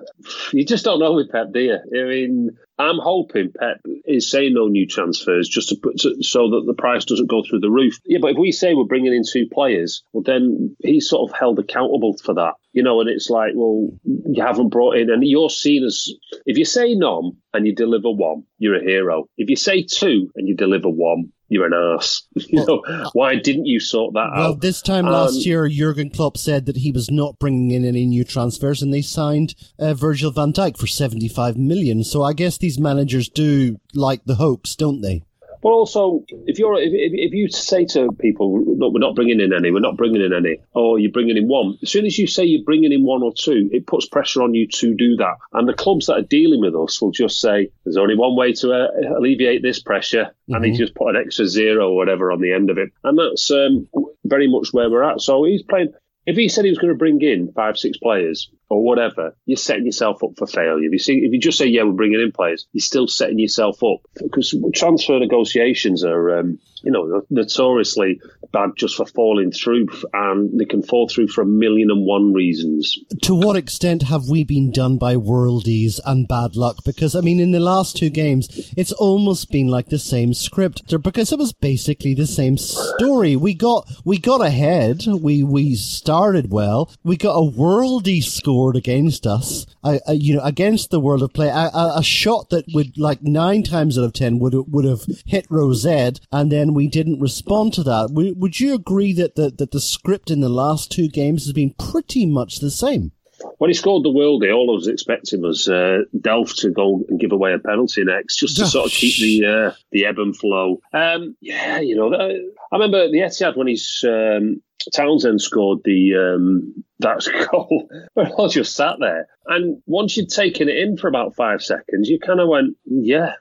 you 0.53 0.67
just 0.67 0.85
don't 0.85 1.01
know 1.01 1.15
with 1.15 1.31
Pep, 1.31 1.53
do 1.53 1.61
you? 1.61 1.75
I 1.77 2.09
mean, 2.09 2.51
I'm 2.79 2.99
hoping 2.99 3.53
Pep 3.59 3.81
is 4.05 4.31
saying 4.31 4.53
no 4.53 4.67
new 4.67 4.87
transfers 4.87 5.49
just 5.49 5.71
to 5.71 5.77
put 5.83 5.99
to, 6.01 6.23
so 6.23 6.51
that 6.51 6.65
the 6.67 6.75
price 6.75 7.05
doesn't 7.05 7.31
go 7.31 7.43
through 7.43 7.61
the 7.61 7.71
roof. 7.71 7.99
Yeah, 8.05 8.19
but 8.21 8.33
if 8.33 8.39
we 8.39 8.53
say 8.53 8.75
we're 8.75 8.85
bringing 8.85 9.15
in 9.15 9.23
two 9.25 9.47
players, 9.51 10.03
well, 10.13 10.23
then 10.23 10.77
he's 10.83 11.09
sort 11.09 11.31
of 11.31 11.39
held 11.39 11.59
accountable 11.59 12.17
for 12.23 12.35
that, 12.35 12.55
you 12.73 12.83
know. 12.83 13.01
And 13.01 13.09
it's 13.09 13.31
like, 13.31 13.53
well, 13.55 13.89
you 14.05 14.43
haven't 14.43 14.69
brought 14.69 14.97
in, 14.97 15.09
and 15.11 15.23
you're 15.25 15.49
seen 15.49 15.85
as 15.85 16.09
if 16.45 16.59
you 16.59 16.65
say 16.65 16.95
none 16.95 17.33
and 17.53 17.67
you 17.67 17.75
deliver 17.75 18.11
one, 18.11 18.43
you're 18.59 18.77
a 18.77 18.85
hero. 18.85 19.25
If 19.39 19.49
you 19.49 19.57
say 19.57 19.85
two 19.85 20.31
and 20.35 20.49
you 20.49 20.57
deliver 20.57 20.89
one, 20.89 21.33
you're 21.55 21.67
an 21.67 21.97
ass. 21.97 22.23
You 22.49 22.65
know, 22.67 22.83
why 23.15 23.37
didn't 23.37 23.67
you 23.67 23.81
sort 23.81 24.13
that 24.15 24.31
Well, 24.35 24.43
out? 24.43 24.49
Well, 24.51 24.55
this 24.57 24.83
time 24.83 25.07
Um, 25.07 25.13
last 25.13 25.47
year, 25.47 25.69
Jurgen 25.69 26.11
Klopp 26.11 26.37
said 26.37 26.67
that 26.67 26.77
he 26.77 26.91
was 26.93 27.11
not 27.11 27.39
bringing 27.39 27.71
in 27.71 27.85
any 27.85 28.05
new 28.05 28.25
transfers, 28.25 28.83
and 28.83 28.93
they 28.93 29.01
signed 29.03 29.55
uh, 29.79 29.95
Virgil 29.95 30.31
van 30.31 30.53
Dijk 30.53 30.77
for 30.77 30.87
seventy-five 30.87 31.57
million. 31.57 32.05
So 32.05 32.23
I 32.23 32.33
guess 32.35 32.59
these 32.59 32.79
managers 32.79 33.29
do 33.29 33.79
like 33.95 34.25
the 34.27 34.35
hoax, 34.35 34.75
don't 34.77 35.01
they? 35.01 35.23
But 35.65 35.71
also, 35.71 36.23
if 36.47 36.59
you're 36.59 36.79
if, 36.79 36.93
if, 36.93 37.13
if 37.15 37.33
you 37.33 37.49
say 37.49 37.87
to 37.87 38.13
people, 38.21 38.63
look, 38.77 38.93
we're 38.93 39.01
not 39.01 39.15
bringing 39.15 39.41
in 39.41 39.55
any, 39.55 39.71
we're 39.71 39.81
not 39.81 39.97
bringing 39.97 40.21
in 40.21 40.35
any, 40.35 40.59
or 40.75 40.99
you're 40.99 41.11
bringing 41.11 41.39
in 41.39 41.49
one, 41.49 41.79
as 41.83 41.91
soon 41.91 42.05
as 42.05 42.19
you 42.19 42.27
say 42.27 42.45
you're 42.45 42.63
bringing 42.63 42.93
in 42.93 43.03
one 43.03 43.23
or 43.23 43.33
two, 43.33 43.71
it 43.73 43.87
puts 43.87 44.07
pressure 44.07 44.43
on 44.43 44.53
you 44.53 44.69
to 44.69 44.95
do 44.95 45.17
that. 45.17 45.37
And 45.55 45.67
the 45.67 45.73
clubs 45.73 46.05
that 46.07 46.19
are 46.19 46.23
dealing 46.23 46.61
with 46.61 46.77
us 46.77 47.01
will 47.01 47.13
just 47.13 47.41
say, 47.41 47.71
there's 47.85 47.97
only 47.97 48.15
one 48.15 48.37
way 48.37 48.53
to 48.53 48.73
uh, 48.75 48.89
alleviate 49.19 49.63
this 49.63 49.81
pressure, 49.81 50.35
and 50.49 50.63
they 50.63 50.71
just 50.73 50.95
put 50.95 51.17
an 51.17 51.23
extra 51.25 51.47
zero 51.47 51.89
or 51.89 51.97
whatever 51.97 52.31
on 52.31 52.43
the 52.43 52.53
end 52.53 52.69
of 52.69 52.77
it. 52.77 52.91
And 53.03 53.19
that's 53.19 53.51
um, 53.51 53.89
very 54.25 54.51
much 54.51 54.75
where 54.75 54.91
we're 54.91 55.03
at. 55.03 55.23
So 55.23 55.45
he's 55.45 55.63
playing. 55.63 55.95
If 56.27 56.37
he 56.37 56.49
said 56.49 56.65
he 56.65 56.71
was 56.71 56.79
going 56.79 56.93
to 56.93 56.99
bring 56.99 57.21
in 57.21 57.53
five, 57.53 57.77
six 57.77 57.99
players 57.99 58.51
or 58.71 58.83
whatever, 58.83 59.37
you're 59.45 59.57
setting 59.57 59.85
yourself 59.85 60.23
up 60.25 60.31
for 60.39 60.47
failure. 60.47 60.83
If 60.85 60.93
you 60.93 60.99
see, 60.99 61.19
if 61.19 61.33
you 61.33 61.39
just 61.39 61.59
say, 61.59 61.67
"Yeah, 61.67 61.83
we're 61.83 61.93
bringing 61.93 62.21
in 62.21 62.33
players," 62.33 62.67
you're 62.73 62.81
still 62.81 63.07
setting 63.07 63.39
yourself 63.39 63.83
up 63.83 64.01
because 64.17 64.55
transfer 64.75 65.19
negotiations 65.19 66.03
are, 66.03 66.39
um, 66.39 66.59
you 66.83 66.91
know, 66.91 67.23
notoriously 67.31 68.21
bad 68.55 68.71
just 68.77 68.97
for 68.97 69.05
falling 69.05 69.51
through, 69.51 69.89
and 70.15 70.59
they 70.59 70.65
can 70.65 70.83
fall 70.83 71.09
through 71.09 71.29
for 71.29 71.43
a 71.43 71.47
million 71.47 71.91
and 71.91 72.07
one 72.07 72.33
reasons. 72.33 72.97
To 73.23 73.35
what 73.35 73.57
extent 73.57 74.05
have 74.05 74.29
we 74.29 74.45
been 74.45 74.71
done 74.71 74.97
by 74.97 75.17
worldies 75.17 76.01
and 76.07 76.27
bad 76.27 76.57
luck? 76.57 76.77
Because 76.87 77.15
I 77.15 77.21
mean, 77.21 77.41
in 77.41 77.51
the 77.51 77.61
last 77.61 77.97
two 77.97 78.11
games, 78.11 78.73
it's 78.77 78.93
almost 78.93 79.51
been 79.51 79.69
like 79.69 79.89
the 79.89 79.99
same 79.99 80.33
script 80.33 80.83
because 81.03 81.33
it 81.33 81.39
was 81.39 81.53
basically 81.53 82.15
the 82.15 82.27
same 82.27 82.57
story. 82.57 83.37
We 83.37 83.55
got 83.55 83.91
we 84.05 84.19
got 84.19 84.41
ahead. 84.41 85.05
We 85.07 85.43
we 85.43 85.75
started 85.75 86.51
well. 86.51 86.91
We 87.03 87.17
got 87.17 87.37
a 87.37 87.51
worldie 87.51 88.23
scored 88.23 88.77
against 88.77 89.27
us. 89.27 89.67
Uh, 89.83 89.99
uh, 90.09 90.13
you 90.13 90.35
know, 90.35 90.43
against 90.43 90.91
the 90.91 91.01
world 91.01 91.23
of 91.23 91.33
play, 91.35 91.49
a, 91.49 91.71
a, 91.75 91.95
a 91.97 92.03
shot 92.03 92.49
that 92.51 92.65
would 92.73 92.97
like 92.97 93.23
nine 93.23 93.63
times 93.63 93.99
out 93.99 94.05
of 94.05 94.13
ten 94.13 94.39
would 94.39 94.55
would 94.73 94.85
have 94.85 95.03
hit 95.27 95.47
Rosette, 95.51 96.21
and 96.33 96.51
then 96.51 96.73
we 96.73 96.89
didn't 96.89 97.21
respond 97.21 97.75
to 97.75 97.83
that. 97.83 98.11
Would, 98.11 98.41
would 98.45 98.61
you 98.61 98.75
agree 98.75 99.15
that 99.15 99.37
the, 99.37 99.49
that 99.49 99.71
the 99.71 99.81
script 99.81 100.31
in 100.31 100.41
the 100.43 100.51
last 100.51 100.93
two 100.93 101.09
games 101.09 101.47
has 101.47 101.55
been 101.55 101.75
pretty 101.79 102.27
much 102.27 102.59
the 102.59 102.71
same? 102.71 103.11
When 103.57 103.71
he 103.71 103.75
scored 103.75 104.05
the 104.05 104.11
worldie, 104.11 104.55
all 104.55 104.71
I 104.71 104.75
was 104.75 104.87
expecting 104.87 105.41
was 105.41 105.67
uh, 105.67 106.01
Delph 106.15 106.55
to 106.57 106.71
go 106.71 107.03
and 107.09 107.19
give 107.19 107.33
away 107.33 107.55
a 107.55 107.59
penalty 107.59 108.05
next, 108.05 108.37
just 108.37 108.59
to 108.59 108.67
sort 108.67 108.85
of 108.85 108.93
keep 108.93 109.17
the 109.17 109.47
uh, 109.49 109.73
the 109.93 110.05
ebb 110.05 110.19
and 110.19 110.37
flow. 110.37 110.83
Um, 110.93 111.35
yeah, 111.41 111.81
you 111.81 111.97
know, 111.97 112.13
I 112.15 112.77
remember 112.77 113.09
the 113.09 113.21
Etihad 113.21 113.57
when 113.57 113.67
he's 113.67 114.05
um, 114.07 114.61
Townsend 114.93 115.41
scored 115.41 115.79
the 115.85 116.35
um, 116.37 116.85
that 116.99 117.27
goal. 117.51 117.89
I 118.15 118.29
was 118.37 118.53
just 118.53 118.77
sat 118.77 118.97
there, 119.01 119.27
and 119.47 119.81
once 119.87 120.19
you'd 120.19 120.29
taken 120.29 120.69
it 120.69 120.77
in 120.77 120.99
for 120.99 121.09
about 121.09 121.35
five 121.35 121.63
seconds, 121.63 122.11
you 122.11 122.19
kind 122.19 122.41
of 122.41 122.49
went, 122.49 122.77
"Yeah." 122.85 123.37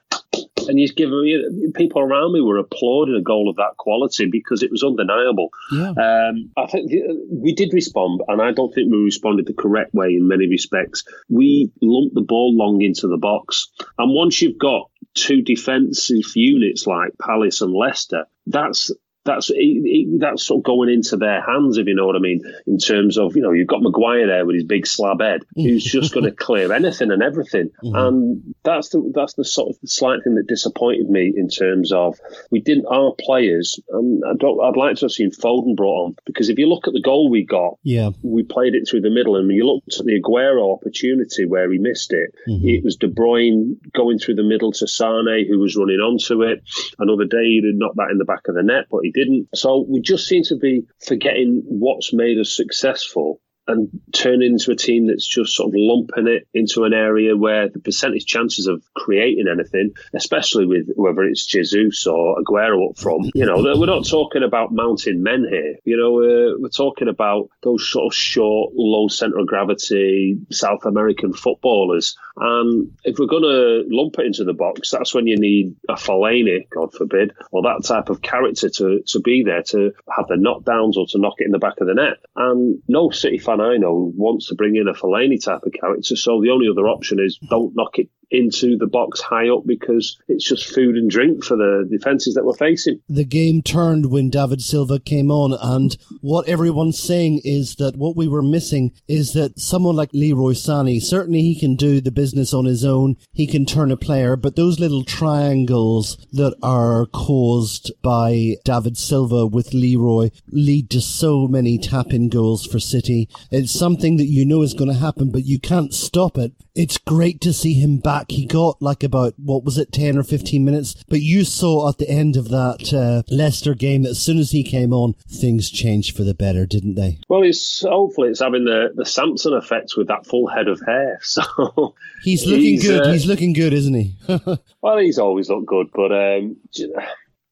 And 0.68 0.78
you've 0.78 0.96
given 0.96 1.22
me 1.22 1.72
people 1.74 2.02
around 2.02 2.32
me 2.32 2.40
were 2.40 2.58
applauding 2.58 3.16
a 3.16 3.22
goal 3.22 3.48
of 3.48 3.56
that 3.56 3.76
quality 3.76 4.26
because 4.30 4.62
it 4.62 4.70
was 4.70 4.82
undeniable. 4.82 5.50
Yeah. 5.72 5.90
Um, 5.90 6.50
I 6.56 6.66
think 6.66 6.90
we 7.30 7.54
did 7.54 7.72
respond, 7.72 8.20
and 8.28 8.40
I 8.40 8.52
don't 8.52 8.72
think 8.74 8.90
we 8.90 8.98
responded 8.98 9.46
the 9.46 9.54
correct 9.54 9.94
way 9.94 10.08
in 10.08 10.28
many 10.28 10.48
respects. 10.48 11.04
We 11.28 11.70
lumped 11.80 12.14
the 12.14 12.22
ball 12.22 12.54
long 12.56 12.82
into 12.82 13.08
the 13.08 13.18
box, 13.18 13.70
and 13.98 14.14
once 14.14 14.40
you've 14.42 14.58
got 14.58 14.90
two 15.14 15.42
defensive 15.42 16.24
units 16.34 16.86
like 16.86 17.12
Palace 17.20 17.60
and 17.60 17.72
Leicester, 17.72 18.26
that's 18.46 18.90
that's 19.24 19.48
he, 19.48 19.80
he, 19.84 20.16
that's 20.20 20.46
sort 20.46 20.58
of 20.60 20.64
going 20.64 20.88
into 20.90 21.16
their 21.16 21.40
hands, 21.40 21.78
if 21.78 21.86
you 21.86 21.94
know 21.94 22.06
what 22.06 22.16
I 22.16 22.20
mean. 22.20 22.42
In 22.66 22.78
terms 22.78 23.18
of 23.18 23.34
you 23.36 23.42
know, 23.42 23.52
you've 23.52 23.66
got 23.68 23.82
Maguire 23.82 24.26
there 24.26 24.44
with 24.46 24.54
his 24.54 24.64
big 24.64 24.86
slab 24.86 25.20
head, 25.20 25.42
who's 25.54 25.84
just 25.84 26.12
going 26.12 26.24
to 26.30 26.32
clear 26.32 26.72
anything 26.72 27.10
and 27.10 27.22
everything, 27.22 27.70
Mm-hmm. 27.82 27.94
and 27.96 28.54
that's 28.64 28.90
the 28.90 29.10
that's 29.14 29.34
the 29.34 29.44
sort 29.44 29.70
of 29.70 29.76
slight 29.88 30.22
thing 30.24 30.34
that 30.36 30.46
disappointed 30.46 31.08
me 31.10 31.32
in 31.36 31.48
terms 31.48 31.92
of 31.92 32.18
we 32.50 32.60
didn't 32.60 32.86
our 32.90 33.14
players, 33.18 33.78
and 33.90 34.22
I 34.28 34.34
don't, 34.38 34.60
I'd 34.60 34.76
like 34.76 34.96
to 34.96 35.06
have 35.06 35.12
seen 35.12 35.30
Foden 35.30 35.76
brought 35.76 36.04
on 36.06 36.16
because 36.26 36.48
if 36.48 36.58
you 36.58 36.68
look 36.68 36.86
at 36.86 36.92
the 36.94 37.00
goal 37.02 37.30
we 37.30 37.44
got, 37.44 37.78
Yeah. 37.82 38.10
we 38.22 38.42
played 38.42 38.74
it 38.74 38.86
through 38.88 39.00
the 39.02 39.10
middle, 39.10 39.36
and 39.36 39.46
when 39.48 39.56
you 39.56 39.66
looked 39.66 39.98
at 39.98 40.04
the 40.06 40.20
Aguero 40.20 40.72
opportunity 40.76 41.44
where 41.46 41.70
he 41.70 41.78
missed 41.78 42.12
it, 42.12 42.34
it 42.46 42.84
was 42.84 42.96
De 42.96 43.08
Bruyne 43.08 43.76
going 43.94 44.18
through 44.18 44.34
the 44.36 44.42
middle 44.42 44.72
to 44.72 44.86
Sane, 44.86 45.46
who 45.48 45.58
was 45.58 45.76
running 45.76 45.98
onto 46.00 46.42
it. 46.42 46.62
Another 46.98 47.24
day 47.24 47.44
he'd 47.44 47.64
knocked 47.74 47.96
that 47.96 48.10
in 48.10 48.18
the 48.18 48.24
back 48.24 48.48
of 48.48 48.54
the 48.54 48.62
net, 48.62 48.86
but 48.90 49.00
he 49.02 49.10
didn't. 49.14 49.48
So 49.54 49.86
we 49.88 50.00
just 50.00 50.26
seem 50.26 50.42
to 50.44 50.56
be 50.56 50.82
forgetting 51.06 51.62
what's 51.66 52.12
made 52.12 52.38
us 52.38 52.54
successful. 52.54 53.40
And 53.66 53.88
turn 54.12 54.42
into 54.42 54.72
a 54.72 54.76
team 54.76 55.06
that's 55.06 55.26
just 55.26 55.54
sort 55.54 55.68
of 55.68 55.74
lumping 55.76 56.28
it 56.28 56.46
into 56.52 56.84
an 56.84 56.92
area 56.92 57.36
where 57.36 57.68
the 57.68 57.78
percentage 57.78 58.26
chances 58.26 58.66
of 58.66 58.82
creating 58.94 59.46
anything, 59.50 59.94
especially 60.14 60.66
with 60.66 60.88
whether 60.96 61.22
it's 61.22 61.46
Jesus 61.46 62.06
or 62.06 62.36
Aguero 62.36 62.90
up 62.90 62.98
front, 62.98 63.30
you 63.34 63.46
know, 63.46 63.56
we're 63.56 63.86
not 63.86 64.06
talking 64.06 64.42
about 64.42 64.72
mountain 64.72 65.22
men 65.22 65.46
here. 65.48 65.76
You 65.84 65.96
know, 65.96 66.20
uh, 66.20 66.58
we're 66.58 66.68
talking 66.68 67.08
about 67.08 67.48
those 67.62 67.90
sort 67.90 68.12
of 68.12 68.14
short, 68.14 68.72
low 68.74 69.08
centre 69.08 69.38
of 69.38 69.46
gravity 69.46 70.36
South 70.50 70.84
American 70.84 71.32
footballers. 71.32 72.16
And 72.36 72.90
if 73.04 73.18
we're 73.18 73.26
going 73.26 73.42
to 73.42 73.84
lump 73.88 74.18
it 74.18 74.26
into 74.26 74.44
the 74.44 74.54
box, 74.54 74.90
that's 74.90 75.14
when 75.14 75.26
you 75.26 75.38
need 75.38 75.76
a 75.88 75.94
Fellaini, 75.94 76.68
God 76.68 76.92
forbid, 76.92 77.32
or 77.52 77.62
that 77.62 77.84
type 77.84 78.08
of 78.08 78.22
character 78.22 78.68
to, 78.68 79.02
to 79.06 79.20
be 79.20 79.42
there 79.44 79.62
to 79.62 79.92
have 80.14 80.26
the 80.28 80.34
knockdowns 80.34 80.96
or 80.96 81.06
to 81.08 81.18
knock 81.18 81.34
it 81.38 81.46
in 81.46 81.52
the 81.52 81.58
back 81.58 81.80
of 81.80 81.86
the 81.86 81.94
net. 81.94 82.18
And 82.36 82.82
no 82.88 83.10
City 83.10 83.38
fan 83.38 83.53
I 83.60 83.76
know 83.76 84.12
wants 84.16 84.48
to 84.48 84.54
bring 84.54 84.76
in 84.76 84.88
a 84.88 84.94
Fellaini 84.94 85.42
type 85.42 85.62
of 85.64 85.72
character. 85.72 86.16
So 86.16 86.40
the 86.40 86.50
only 86.50 86.68
other 86.70 86.88
option 86.88 87.18
is 87.20 87.38
don't 87.50 87.74
knock 87.74 87.98
it 87.98 88.08
into 88.30 88.76
the 88.76 88.86
box 88.86 89.20
high 89.20 89.48
up 89.48 89.62
because 89.66 90.18
it's 90.28 90.48
just 90.48 90.74
food 90.74 90.96
and 90.96 91.10
drink 91.10 91.44
for 91.44 91.56
the 91.56 91.86
defences 91.90 92.34
that 92.34 92.44
we're 92.44 92.54
facing. 92.54 93.00
the 93.08 93.24
game 93.24 93.62
turned 93.62 94.10
when 94.10 94.30
David 94.30 94.60
Silva 94.60 94.98
came 94.98 95.30
on, 95.30 95.56
and 95.60 95.96
what 96.20 96.48
everyone's 96.48 96.98
saying 96.98 97.40
is 97.44 97.76
that 97.76 97.96
what 97.96 98.16
we 98.16 98.26
were 98.26 98.42
missing 98.42 98.92
is 99.08 99.32
that 99.34 99.58
someone 99.58 99.94
like 99.94 100.10
Leroy 100.12 100.52
Sané, 100.52 101.00
certainly 101.00 101.42
he 101.42 101.58
can 101.58 101.76
do 101.76 102.00
the 102.00 102.10
business 102.10 102.52
on 102.52 102.64
his 102.64 102.84
own, 102.84 103.16
he 103.32 103.46
can 103.46 103.66
turn 103.66 103.92
a 103.92 103.96
player, 103.96 104.36
but 104.36 104.56
those 104.56 104.80
little 104.80 105.04
triangles 105.04 106.16
that 106.32 106.56
are 106.62 107.06
caused 107.06 107.92
by 108.02 108.56
David 108.64 108.96
Silva 108.96 109.46
with 109.46 109.74
Leroy 109.74 110.30
lead 110.48 110.90
to 110.90 111.00
so 111.00 111.46
many 111.46 111.78
tap-in 111.78 112.28
goals 112.28 112.66
for 112.66 112.78
City. 112.78 113.28
It's 113.50 113.72
something 113.72 114.16
that 114.16 114.26
you 114.26 114.44
know 114.44 114.62
is 114.62 114.74
going 114.74 114.90
to 114.92 114.98
happen, 114.98 115.30
but 115.30 115.44
you 115.44 115.58
can't 115.58 115.92
stop 115.94 116.38
it. 116.38 116.52
It's 116.74 116.98
great 116.98 117.40
to 117.42 117.52
see 117.52 117.74
him 117.74 117.98
back. 117.98 118.30
He 118.32 118.46
got 118.46 118.82
like 118.82 119.04
about, 119.04 119.34
what 119.38 119.62
was 119.64 119.78
it, 119.78 119.92
10 119.92 120.18
or 120.18 120.24
15 120.24 120.64
minutes, 120.64 120.96
but 121.08 121.20
you 121.20 121.44
saw 121.44 121.88
at 121.88 121.98
the 121.98 122.08
end 122.10 122.36
of 122.36 122.48
that 122.48 122.92
uh, 122.92 123.22
Leicester 123.32 123.74
game 123.74 124.02
that 124.02 124.10
as 124.10 124.20
soon 124.22 124.38
as 124.38 124.50
he 124.50 124.64
came 124.64 124.92
on, 124.92 125.14
things 125.28 125.70
changed 125.70 126.16
for 126.16 126.24
the 126.24 126.34
better, 126.34 126.66
didn't 126.66 126.96
they? 126.96 127.18
Well, 127.28 127.42
it's 127.42 127.82
hopefully 127.82 128.30
it's 128.30 128.40
having 128.40 128.64
the, 128.64 128.88
the 128.94 129.06
Samson 129.06 129.52
effect 129.54 129.92
with 129.96 130.08
that 130.08 130.26
full 130.26 130.48
head 130.48 130.68
of 130.68 130.80
hair. 130.84 131.20
So 131.34 131.94
He's 132.22 132.46
looking 132.46 132.64
He's, 132.64 132.86
good. 132.86 133.02
uh, 133.06 133.12
He's 133.12 133.26
looking 133.26 133.52
good, 133.52 133.72
isn't 133.72 133.94
he? 133.94 134.14
Well, 134.82 134.98
he's 134.98 135.18
always 135.18 135.48
looked 135.48 135.64
good, 135.66 135.88
but 135.94 136.12
um, 136.12 136.56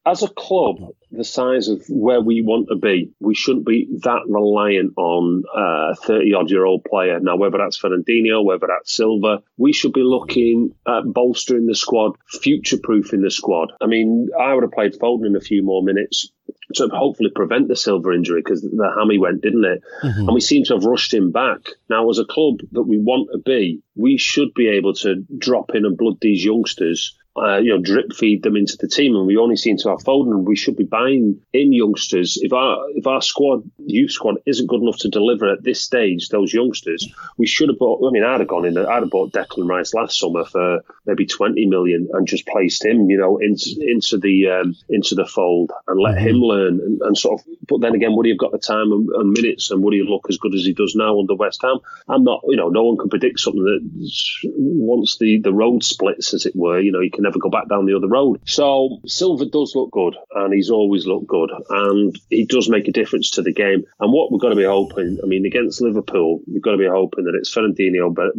as 0.05 0.23
a 0.23 0.29
club, 0.29 0.77
the 1.13 1.25
size 1.25 1.69
of 1.69 1.85
where 1.89 2.21
we 2.21 2.43
want 2.43 2.69
to 2.69 2.77
be, 2.77 3.13
we 3.21 3.35
shouldn't 3.35 3.67
be 3.67 3.89
that 4.03 4.23
reliant 4.29 4.95
on 4.97 5.45
a 5.55 5.95
30 5.95 6.35
odd 6.35 6.51
year 6.51 6.65
old 6.65 6.85
player. 6.85 7.21
Now, 7.21 7.37
whether 7.37 7.59
that's 7.59 7.81
Fernandinho, 7.81 8.45
whether 8.45 8.67
that's 8.67 8.97
Silva, 8.97 9.43
we 9.57 9.73
should 9.73 9.93
be 9.93 10.03
looking 10.03 10.75
at 10.89 11.03
bolstering 11.07 11.67
the 11.67 11.75
squad, 11.75 12.17
future 12.29 12.79
proofing 12.83 13.23
the 13.23 13.31
squad. 13.31 13.73
I 13.81 13.87
mean, 13.87 14.29
I 14.39 14.55
would 14.55 14.65
have 14.65 14.73
played 14.73 14.95
Foden 14.95 15.27
in 15.27 15.37
a 15.37 15.41
few 15.41 15.63
more 15.63 15.83
minutes 15.83 16.33
to 16.75 16.89
hopefully 16.89 17.31
prevent 17.35 17.69
the 17.69 17.77
Silva 17.77 18.11
injury 18.13 18.43
because 18.43 18.63
the 18.63 18.93
hammy 18.99 19.19
went, 19.19 19.43
didn't 19.43 19.65
it? 19.65 19.83
Mm-hmm. 20.03 20.21
And 20.21 20.35
we 20.35 20.41
seem 20.41 20.65
to 20.65 20.75
have 20.75 20.85
rushed 20.85 21.15
him 21.15 21.31
back. 21.31 21.61
Now, 21.89 22.09
as 22.11 22.19
a 22.19 22.25
club 22.25 22.61
that 22.73 22.83
we 22.83 22.99
want 22.99 23.29
to 23.33 23.39
be, 23.39 23.83
we 23.95 24.17
should 24.17 24.55
be 24.55 24.69
able 24.69 24.95
to 24.95 25.25
drop 25.39 25.71
in 25.75 25.85
and 25.85 25.97
blood 25.97 26.17
these 26.21 26.45
youngsters. 26.45 27.17
Uh, 27.35 27.57
you 27.57 27.71
know, 27.71 27.81
drip 27.81 28.13
feed 28.13 28.43
them 28.43 28.57
into 28.57 28.77
the 28.77 28.87
team, 28.87 29.17
and 29.17 29.27
we 29.27 29.39
only 29.39 29.57
seem 29.57 29.79
to 29.79 29.89
have 29.89 30.01
Foden. 30.01 30.33
And 30.33 30.47
we 30.47 30.55
should 30.55 30.77
be 30.77 30.85
buying 30.85 31.41
in 31.55 31.73
youngsters. 31.73 32.39
If 32.43 32.53
our 32.53 32.91
if 32.91 33.07
our 33.07 33.23
squad, 33.23 33.63
youth 33.79 34.11
squad, 34.11 34.37
isn't 34.45 34.69
good 34.69 34.83
enough 34.83 34.99
to 34.99 35.09
deliver 35.09 35.51
at 35.51 35.65
this 35.65 35.81
stage, 35.81 36.29
those 36.29 36.53
youngsters, 36.53 37.11
we 37.39 37.47
should 37.47 37.71
have 37.71 37.79
bought. 37.79 38.07
I 38.07 38.13
mean, 38.13 38.23
I'd 38.23 38.41
have 38.41 38.49
gone 38.49 38.67
in. 38.67 38.77
I'd 38.77 38.85
have 39.03 39.09
bought 39.11 39.33
Declan 39.33 39.67
Rice 39.67 39.95
last 39.95 40.19
summer 40.19 40.45
for 40.45 40.85
maybe 41.07 41.25
twenty 41.25 41.65
million 41.65 42.07
and 42.13 42.29
just 42.29 42.47
placed 42.47 42.85
him, 42.85 43.09
you 43.09 43.17
know, 43.17 43.39
into 43.39 43.77
into 43.81 44.19
the 44.19 44.49
um, 44.49 44.77
into 44.91 45.15
the 45.15 45.25
fold 45.25 45.73
and 45.87 45.99
let 45.99 46.19
him 46.19 46.37
learn 46.37 46.81
and, 46.81 47.01
and 47.01 47.17
sort 47.17 47.41
of. 47.41 47.47
But 47.67 47.81
then 47.81 47.95
again, 47.95 48.15
would 48.15 48.27
he 48.27 48.33
have 48.33 48.39
got 48.39 48.53
the 48.53 48.59
time 48.59 48.93
and, 48.93 49.09
and 49.09 49.31
minutes, 49.31 49.71
and 49.71 49.83
would 49.83 49.95
he 49.95 50.03
look 50.03 50.27
as 50.29 50.37
good 50.37 50.55
as 50.55 50.65
he 50.65 50.75
does 50.75 50.95
now 50.95 51.19
under 51.19 51.35
West 51.35 51.63
Ham? 51.63 51.79
I'm 52.09 52.25
not. 52.25 52.43
You 52.47 52.59
know, 52.59 52.69
no 52.69 52.85
one 52.85 52.99
can 52.99 53.09
predict 53.09 53.41
something 53.41 53.65
that 53.65 54.51
once 54.55 55.17
the 55.17 55.41
the 55.41 55.55
road 55.55 55.83
splits, 55.83 56.35
as 56.35 56.45
it 56.45 56.55
were. 56.55 56.79
You 56.79 56.93
know, 56.93 57.01
you 57.01 57.11
can 57.11 57.22
never 57.23 57.39
go 57.39 57.49
back 57.49 57.69
down 57.69 57.87
the 57.87 57.97
other 57.97 58.09
road. 58.09 58.41
So 58.47 59.01
Silva 59.07 59.47
does 59.47 59.73
look 59.75 59.91
good, 59.91 60.17
and 60.35 60.53
he's 60.53 60.71
always 60.71 61.07
looked 61.07 61.27
good, 61.27 61.51
and 61.71 62.15
he 62.31 62.45
does 62.45 62.69
make 62.69 62.89
a 62.89 62.93
difference 62.93 63.31
to 63.31 63.43
the 63.43 63.53
game. 63.53 63.85
And 64.01 64.13
what 64.13 64.31
we've 64.31 64.41
got 64.41 64.51
to 64.51 64.57
be 64.57 64.65
hoping, 64.65 65.19
I 65.23 65.27
mean, 65.27 65.47
against 65.47 65.81
Liverpool, 65.81 66.41
we've 66.47 66.63
got 66.63 66.73
to 66.73 66.79
be 66.79 66.89
hoping 66.89 67.25
that 67.25 67.35
it's 67.35 67.55
Fernandinho, 67.55 68.15
but 68.15 68.33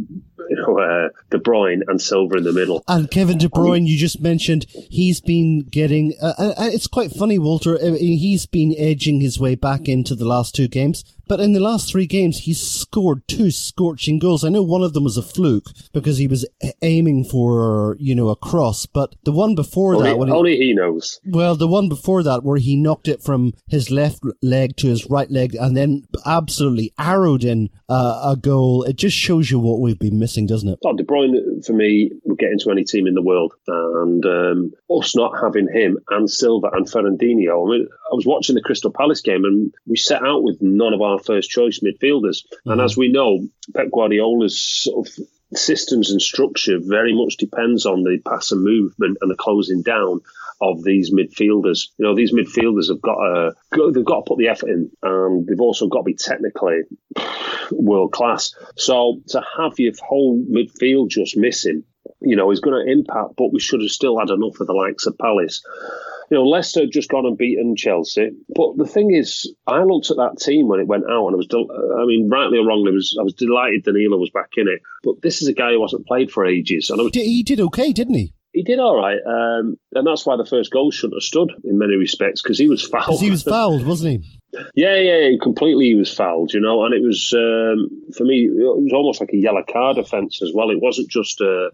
you 0.50 0.56
know, 0.58 0.78
uh, 0.78 1.10
De 1.32 1.40
Bruyne 1.40 1.82
and 1.88 2.02
Silva 2.02 2.38
in 2.38 2.44
the 2.44 2.52
middle. 2.54 2.84
And 2.88 3.10
Kevin 3.10 3.38
De 3.38 3.48
Bruyne, 3.50 3.88
you 3.88 3.98
just 3.98 4.22
mentioned, 4.22 4.66
he's 4.90 5.22
been 5.22 5.62
getting. 5.62 6.14
Uh, 6.22 6.34
uh, 6.38 6.54
it's 6.60 6.88
quite 6.88 7.12
funny, 7.12 7.40
Walter. 7.40 7.76
uh, 7.76 7.94
He's 7.94 8.46
been 8.46 8.76
edging 8.78 9.22
his 9.22 9.40
way 9.40 9.56
back 9.56 9.88
into 9.88 10.16
the 10.16 10.26
last 10.26 10.54
two 10.56 10.68
games. 10.68 11.04
But 11.28 11.40
in 11.40 11.54
the 11.54 11.60
last 11.60 11.90
three 11.90 12.06
games, 12.06 12.40
he's 12.40 12.62
scored 12.62 13.28
two 13.28 13.52
scorching 13.52 14.20
goals. 14.20 14.44
I 14.44 14.50
know 14.50 14.64
one 14.64 14.84
of 14.84 14.94
them 14.94 15.04
was 15.04 15.18
a 15.18 15.22
fluke 15.22 15.70
because 15.94 16.18
he 16.18 16.28
was 16.28 16.46
aiming 16.82 17.26
for, 17.26 17.96
you 18.00 18.14
know, 18.16 18.30
a 18.30 18.36
cross. 18.36 18.86
But 18.86 19.16
the 19.24 19.32
one 19.32 19.56
before 19.56 19.96
Only, 19.96 20.10
that, 20.10 20.18
when 20.18 20.32
only 20.32 20.58
he 20.58 20.74
knows. 20.74 21.20
well, 21.26 21.56
the 21.56 21.68
one 21.68 21.90
before 21.90 22.24
that 22.24 22.44
where 22.44 22.58
he 22.58 22.76
knocked 22.76 23.08
it 23.08 23.24
from 23.24 23.54
his 23.68 23.90
left 23.90 24.22
leg 24.42 24.76
to 24.78 24.88
his 24.88 25.10
right 25.10 25.30
leg 25.32 25.56
and 25.56 25.76
then 25.78 26.04
absolutely 26.26 26.94
arrowed 27.00 27.44
in 27.44 27.70
uh, 27.90 28.32
a 28.34 28.36
goal. 28.36 28.84
It 28.84 28.98
just 28.98 29.16
shows 29.16 29.50
you 29.50 29.60
what 29.60 29.80
we've 29.80 30.00
been 30.00 30.20
missing, 30.20 30.46
doesn't 30.46 30.70
it? 30.70 30.80
Oh, 30.86 30.96
De 30.96 31.04
Bruyne, 31.04 31.66
for 31.66 31.74
me, 31.74 32.12
would 32.26 32.40
get 32.40 32.52
into 32.52 32.70
any 32.72 32.84
team 32.84 33.08
in 33.08 33.14
the 33.14 33.22
world. 33.22 33.54
And 33.68 34.26
um, 34.26 34.72
us 34.90 35.16
not 35.16 35.34
having 35.42 35.68
him 35.72 35.98
and 36.10 36.30
Silva 36.30 36.70
and 36.74 36.86
Fernandinho. 36.86 37.68
I 37.68 37.72
mean, 37.72 37.88
I 38.12 38.16
was 38.16 38.26
watching 38.26 38.56
the 38.56 38.62
Crystal 38.62 38.92
Palace 38.92 39.22
game 39.22 39.46
and 39.46 39.74
we 39.88 39.96
set 39.96 40.22
out 40.24 40.44
with 40.44 40.58
none 40.62 40.94
of 40.94 41.02
our 41.02 41.13
first 41.20 41.50
choice 41.50 41.80
midfielders. 41.80 42.44
And 42.66 42.82
as 42.82 42.94
mm-hmm. 42.94 43.00
we 43.00 43.12
know, 43.12 43.48
Pep 43.74 43.88
Guardiola's 43.92 44.60
sort 44.62 45.08
of 45.08 45.14
systems 45.56 46.12
and 46.12 46.22
structure 46.22 46.80
very 46.82 47.14
much 47.16 47.38
depends 47.38 47.86
on 47.86 48.04
the 48.04 48.20
pass 48.28 48.52
and 48.52 48.64
movement 48.64 49.18
and 49.22 49.30
the 49.30 49.36
closing 49.36 49.82
down 49.84 50.22
of 50.62 50.84
these 50.84 51.14
midfielders. 51.14 51.90
You 51.98 52.06
know, 52.06 52.16
these 52.16 52.34
midfielders 52.34 52.90
have 52.90 53.02
got 53.02 53.16
to 53.16 53.54
go, 53.74 53.92
they've 53.92 54.06
got 54.06 54.26
to 54.26 54.30
put 54.30 54.38
the 54.38 54.48
effort 54.48 54.70
in, 54.70 54.92
and 55.02 55.46
they've 55.48 55.60
also 55.60 55.88
got 55.88 56.00
to 56.00 56.04
be 56.04 56.16
technically 56.16 56.82
world 57.72 58.12
class. 58.12 58.54
So 58.78 59.22
to 59.30 59.44
have 59.58 59.74
your 59.78 59.94
whole 60.02 60.44
midfield 60.44 61.10
just 61.10 61.38
missing, 61.38 61.84
you 62.24 62.36
know, 62.36 62.52
is 62.52 62.60
going 62.60 62.86
to 62.86 62.92
impact. 62.92 63.36
But 63.38 63.54
we 63.54 63.60
should 63.60 63.82
have 63.82 63.90
still 63.92 64.18
had 64.18 64.30
enough 64.30 64.60
of 64.60 64.68
the 64.68 64.74
likes 64.74 65.06
of 65.06 65.18
Palace. 65.18 65.62
You 66.32 66.38
know, 66.38 66.44
Leicester 66.44 66.82
had 66.82 66.92
just 66.92 67.10
gone 67.10 67.26
and 67.26 67.38
beaten 67.38 67.76
Chelsea. 67.76 68.32
But 68.56 68.78
the 68.78 68.88
thing 68.88 69.14
is, 69.14 69.54
I 69.68 69.84
looked 69.84 70.10
at 70.10 70.18
that 70.18 70.38
team 70.40 70.68
when 70.68 70.80
it 70.80 70.88
went 70.88 71.04
out, 71.04 71.28
and 71.28 71.36
I 71.36 71.38
was, 71.38 71.48
del- 71.48 71.70
I 71.72 72.06
mean, 72.06 72.30
rightly 72.30 72.58
or 72.58 72.66
wrongly, 72.66 72.92
was 72.94 73.16
I 73.20 73.24
was 73.24 73.34
delighted 73.34 73.84
Danilo 73.84 74.18
was 74.18 74.32
back 74.32 74.52
in 74.58 74.68
it. 74.68 74.82
But 75.04 75.22
this 75.22 75.42
is 75.42 75.48
a 75.48 75.54
guy 75.54 75.72
who 75.72 75.82
hasn't 75.82 76.08
played 76.08 76.32
for 76.32 76.46
ages, 76.46 76.90
and 76.90 77.02
was 77.02 77.12
He 77.14 77.44
did 77.44 77.60
okay, 77.60 77.92
didn't 77.92 78.16
he? 78.16 78.34
he 78.54 78.62
did 78.64 78.80
all 78.80 78.96
right, 78.96 79.18
um, 79.26 79.78
and 79.94 80.06
that's 80.06 80.26
why 80.26 80.38
the 80.38 80.46
first 80.46 80.72
goal 80.72 80.92
shouldn't 80.92 81.16
have 81.20 81.26
stood 81.26 81.52
in 81.64 81.80
many 81.80 81.96
respects 81.96 82.42
because 82.42 82.60
he 82.60 82.68
was 82.68 82.82
fouled. 82.88 83.20
He 83.20 83.32
was 83.32 83.44
fouled, 83.44 83.86
wasn't 83.86 84.22
he? 84.22 84.40
Yeah, 84.76 84.96
yeah, 84.96 85.18
yeah, 85.18 85.38
completely. 85.42 85.86
He 85.86 85.96
was 85.96 86.14
fouled, 86.14 86.54
you 86.54 86.60
know, 86.60 86.86
and 86.86 86.94
it 86.94 87.02
was 87.02 87.34
um, 87.34 87.90
for 88.16 88.24
me. 88.24 88.46
It 88.46 88.54
was 88.54 88.94
almost 88.94 89.20
like 89.20 89.32
a 89.34 89.38
yellow 89.38 89.64
card 89.72 89.98
offence 89.98 90.42
as 90.42 90.52
well. 90.54 90.70
It 90.70 90.82
wasn't 90.82 91.10
just 91.10 91.42
a. 91.42 91.70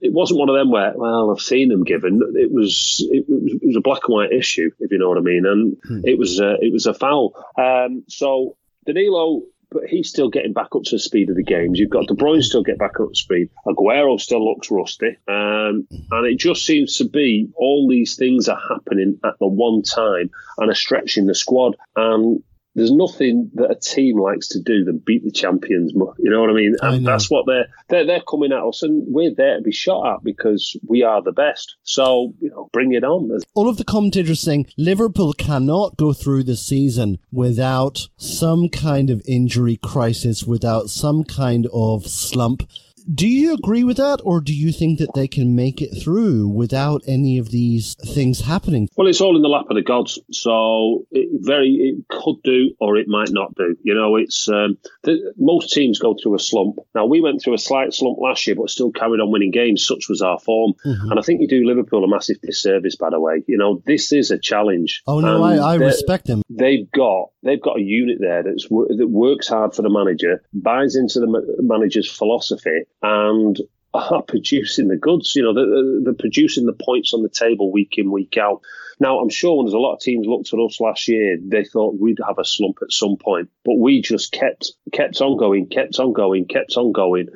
It 0.00 0.12
wasn't 0.12 0.40
one 0.40 0.48
of 0.48 0.56
them 0.56 0.70
where 0.70 0.92
well 0.96 1.30
I've 1.30 1.40
seen 1.40 1.68
them 1.68 1.84
given. 1.84 2.20
It 2.34 2.52
was 2.52 3.06
it 3.10 3.24
was, 3.28 3.52
it 3.54 3.66
was 3.66 3.76
a 3.76 3.80
black 3.80 4.02
and 4.06 4.14
white 4.14 4.32
issue, 4.32 4.70
if 4.80 4.90
you 4.90 4.98
know 4.98 5.08
what 5.08 5.18
I 5.18 5.22
mean, 5.22 5.44
and 5.46 5.76
it 6.04 6.18
was 6.18 6.40
uh, 6.40 6.56
it 6.60 6.72
was 6.72 6.86
a 6.86 6.94
foul. 6.94 7.34
Um, 7.56 8.04
so 8.08 8.56
Danilo 8.86 9.42
but 9.74 9.84
he's 9.88 10.08
still 10.08 10.30
getting 10.30 10.52
back 10.52 10.68
up 10.74 10.84
to 10.84 10.94
the 10.94 11.00
speed 11.00 11.28
of 11.28 11.36
the 11.36 11.42
games. 11.42 11.78
You've 11.78 11.90
got 11.90 12.06
De 12.06 12.14
Bruyne 12.14 12.42
still 12.42 12.62
get 12.62 12.78
back 12.78 13.00
up 13.00 13.10
to 13.10 13.14
speed. 13.14 13.50
Aguero 13.66 14.18
still 14.20 14.48
looks 14.48 14.70
rusty, 14.70 15.18
um, 15.28 15.86
and 15.90 16.26
it 16.26 16.38
just 16.38 16.64
seems 16.64 16.96
to 16.98 17.08
be 17.08 17.48
all 17.56 17.88
these 17.90 18.16
things 18.16 18.48
are 18.48 18.60
happening 18.70 19.18
at 19.24 19.34
the 19.40 19.46
one 19.46 19.82
time 19.82 20.30
and 20.58 20.70
are 20.70 20.74
stretching 20.74 21.26
the 21.26 21.34
squad. 21.34 21.76
And 21.96 22.42
there's 22.74 22.90
nothing 22.90 23.50
that 23.54 23.70
a 23.70 23.74
team 23.74 24.18
likes 24.18 24.48
to 24.48 24.60
do 24.60 24.84
than 24.84 24.98
beat 24.98 25.24
the 25.24 25.30
champions. 25.30 25.92
You 25.92 26.30
know 26.30 26.40
what 26.40 26.50
I 26.50 26.54
mean? 26.54 26.74
I 26.82 26.94
And 26.94 27.04
know. 27.04 27.12
that's 27.12 27.30
what 27.30 27.46
they're, 27.46 27.66
they're 27.88 28.06
they're 28.06 28.22
coming 28.28 28.52
at 28.52 28.62
us, 28.62 28.82
and 28.82 29.04
we're 29.06 29.34
there 29.34 29.56
to 29.56 29.62
be 29.62 29.72
shot 29.72 30.14
at 30.14 30.24
because 30.24 30.76
we 30.86 31.02
are 31.02 31.22
the 31.22 31.32
best. 31.32 31.76
So 31.82 32.34
you 32.40 32.50
know, 32.50 32.68
bring 32.72 32.92
it 32.92 33.04
on. 33.04 33.30
All 33.54 33.68
of 33.68 33.76
the 33.76 33.84
commentators 33.84 34.40
saying 34.40 34.66
Liverpool 34.76 35.32
cannot 35.32 35.96
go 35.96 36.12
through 36.12 36.44
the 36.44 36.56
season 36.56 37.18
without 37.30 38.08
some 38.16 38.68
kind 38.68 39.10
of 39.10 39.22
injury 39.26 39.78
crisis, 39.82 40.44
without 40.44 40.90
some 40.90 41.24
kind 41.24 41.66
of 41.72 42.06
slump. 42.06 42.68
Do 43.12 43.28
you 43.28 43.54
agree 43.54 43.84
with 43.84 43.98
that, 43.98 44.20
or 44.24 44.40
do 44.40 44.54
you 44.54 44.72
think 44.72 44.98
that 44.98 45.12
they 45.14 45.28
can 45.28 45.54
make 45.54 45.82
it 45.82 45.90
through 46.02 46.48
without 46.48 47.02
any 47.06 47.38
of 47.38 47.50
these 47.50 47.96
things 48.14 48.40
happening? 48.40 48.88
Well, 48.96 49.08
it's 49.08 49.20
all 49.20 49.36
in 49.36 49.42
the 49.42 49.48
lap 49.48 49.66
of 49.68 49.76
the 49.76 49.82
gods. 49.82 50.18
So 50.30 51.04
it 51.10 51.28
very 51.44 51.68
it 51.70 52.08
could 52.08 52.36
do 52.42 52.70
or 52.80 52.96
it 52.96 53.06
might 53.08 53.30
not 53.30 53.54
do. 53.54 53.76
You 53.82 53.94
know, 53.94 54.16
it's 54.16 54.48
um, 54.48 54.78
the, 55.02 55.34
most 55.36 55.72
teams 55.72 55.98
go 55.98 56.14
through 56.20 56.34
a 56.34 56.38
slump. 56.38 56.76
Now 56.94 57.04
we 57.06 57.20
went 57.20 57.42
through 57.42 57.54
a 57.54 57.58
slight 57.58 57.92
slump 57.92 58.18
last 58.20 58.46
year, 58.46 58.56
but 58.56 58.70
still 58.70 58.90
carried 58.90 59.20
on 59.20 59.30
winning 59.30 59.50
games. 59.50 59.86
Such 59.86 60.08
was 60.08 60.22
our 60.22 60.38
form, 60.38 60.74
and 60.84 61.18
I 61.18 61.22
think 61.22 61.40
you 61.40 61.48
do 61.48 61.66
Liverpool 61.66 62.04
a 62.04 62.08
massive 62.08 62.40
disservice. 62.40 62.96
By 62.96 63.10
the 63.10 63.20
way, 63.20 63.42
you 63.46 63.58
know 63.58 63.82
this 63.84 64.12
is 64.12 64.30
a 64.30 64.38
challenge. 64.38 65.02
Oh 65.06 65.20
no, 65.20 65.42
I, 65.42 65.56
I 65.56 65.74
respect 65.74 66.26
them. 66.26 66.42
they've 66.48 66.90
got 66.90 67.30
they've 67.42 67.60
got 67.60 67.78
a 67.78 67.82
unit 67.82 68.18
there 68.20 68.42
that's 68.42 68.66
that 68.68 69.08
works 69.10 69.48
hard 69.48 69.74
for 69.74 69.82
the 69.82 69.90
manager, 69.90 70.42
buys 70.52 70.96
into 70.96 71.20
the 71.20 71.26
ma- 71.26 71.40
manager's 71.76 72.10
philosophy, 72.10 72.84
and 73.04 73.60
are 73.92 74.22
producing 74.22 74.88
the 74.88 74.96
goods. 74.96 75.34
You 75.36 75.44
know, 75.44 75.54
they're, 75.54 76.04
they're 76.04 76.18
producing 76.18 76.66
the 76.66 76.72
points 76.72 77.14
on 77.14 77.22
the 77.22 77.28
table 77.28 77.70
week 77.70 77.94
in 77.96 78.10
week 78.10 78.36
out. 78.36 78.62
Now, 78.98 79.18
I'm 79.20 79.28
sure 79.28 79.56
when 79.56 79.66
there's 79.66 79.74
a 79.74 79.78
lot 79.78 79.94
of 79.94 80.00
teams 80.00 80.26
looked 80.26 80.52
at 80.52 80.58
us 80.58 80.80
last 80.80 81.08
year, 81.08 81.36
they 81.40 81.64
thought 81.64 82.00
we'd 82.00 82.18
have 82.26 82.38
a 82.38 82.44
slump 82.44 82.78
at 82.82 82.92
some 82.92 83.16
point, 83.16 83.50
but 83.64 83.74
we 83.78 84.00
just 84.00 84.32
kept 84.32 84.72
kept 84.92 85.20
on 85.20 85.36
going, 85.36 85.68
kept 85.68 85.98
on 85.98 86.12
going, 86.12 86.46
kept 86.46 86.76
on 86.76 86.92
going. 86.92 87.28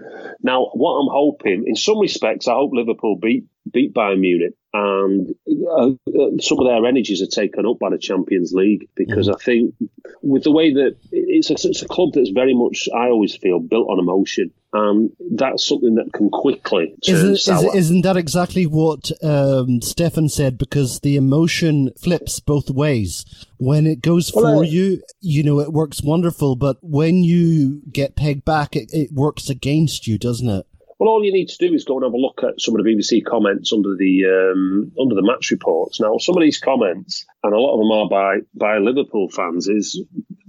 Now, 0.43 0.71
what 0.73 0.95
I'm 0.95 1.09
hoping, 1.11 1.65
in 1.67 1.77
some 1.77 1.99
respects, 2.01 2.49
I 2.49 2.55
hope 2.55 2.71
Liverpool 2.73 3.19
beat 3.21 3.45
beat 3.71 3.93
Bayern 3.93 4.21
Munich, 4.21 4.55
and 4.75 5.35
uh, 5.49 5.89
uh, 5.89 6.31
some 6.41 6.59
of 6.59 6.67
their 6.67 6.85
energies 6.85 7.23
are 7.23 7.27
taken 7.27 7.65
up 7.67 7.79
by 7.79 7.91
the 7.91 7.99
Champions 7.99 8.53
League 8.53 8.89
because 8.95 9.29
I 9.29 9.37
think 9.37 9.75
with 10.23 10.45
the 10.45 10.53
way 10.53 10.75
that 10.75 10.97
it's 11.11 11.51
a, 11.51 11.55
it's 11.55 11.83
a 11.83 11.89
club 11.89 12.11
that's 12.15 12.31
very 12.31 12.55
much, 12.55 12.89
I 12.95 13.09
always 13.09 13.35
feel, 13.35 13.61
built 13.61 13.89
on 13.89 13.99
emotion, 13.99 14.51
and 14.75 15.11
that's 15.37 15.67
something 15.67 15.95
that 15.95 16.13
can 16.13 16.29
quickly 16.29 16.95
turn 17.05 17.31
Isn't, 17.31 17.75
isn't 17.75 18.03
that 18.03 18.19
exactly 18.19 18.67
what 18.67 19.11
um, 19.23 19.81
Stefan 19.81 20.29
said? 20.29 20.59
Because 20.59 21.01
the 21.01 21.17
emotion 21.17 21.91
flips 21.99 22.39
both 22.39 22.69
ways. 22.69 23.25
When 23.57 23.87
it 23.87 24.03
goes 24.03 24.31
Well, 24.35 24.45
for 24.45 24.65
uh, 24.65 24.67
you, 24.67 25.03
you 25.21 25.43
know, 25.43 25.61
it 25.61 25.73
works 25.73 26.03
wonderful. 26.03 26.57
But 26.57 26.77
when 26.83 27.25
you 27.25 27.81
get 27.91 28.17
pegged 28.17 28.45
back, 28.45 28.77
it, 28.77 28.91
it 28.93 29.13
works 29.13 29.49
against 29.49 30.07
you, 30.07 30.19
doesn't 30.19 30.49
it? 30.49 30.67
Well, 30.99 31.11
all 31.11 31.25
you 31.25 31.33
need 31.33 31.49
to 31.51 31.69
do 31.69 31.73
is 31.75 31.85
go 31.85 31.97
and 31.97 32.05
have 32.05 32.13
a 32.13 32.17
look 32.17 32.43
at 32.43 32.61
some 32.61 32.75
of 32.75 32.83
the 32.83 32.91
BBC 32.91 33.25
comments 33.25 33.73
under 33.73 33.95
the 33.97 34.25
um, 34.27 34.93
under 35.01 35.15
the 35.15 35.23
match 35.23 35.51
reports. 35.53 36.01
Now, 36.01 36.19
some 36.19 36.37
of 36.37 36.43
these 36.43 36.59
comments, 36.59 37.25
and 37.45 37.55
a 37.55 37.59
lot 37.59 37.75
of 37.75 37.81
them 37.81 37.93
are 37.93 38.09
by 38.09 38.39
by 38.53 38.79
Liverpool 38.79 39.29
fans, 39.29 39.69
is 39.69 40.03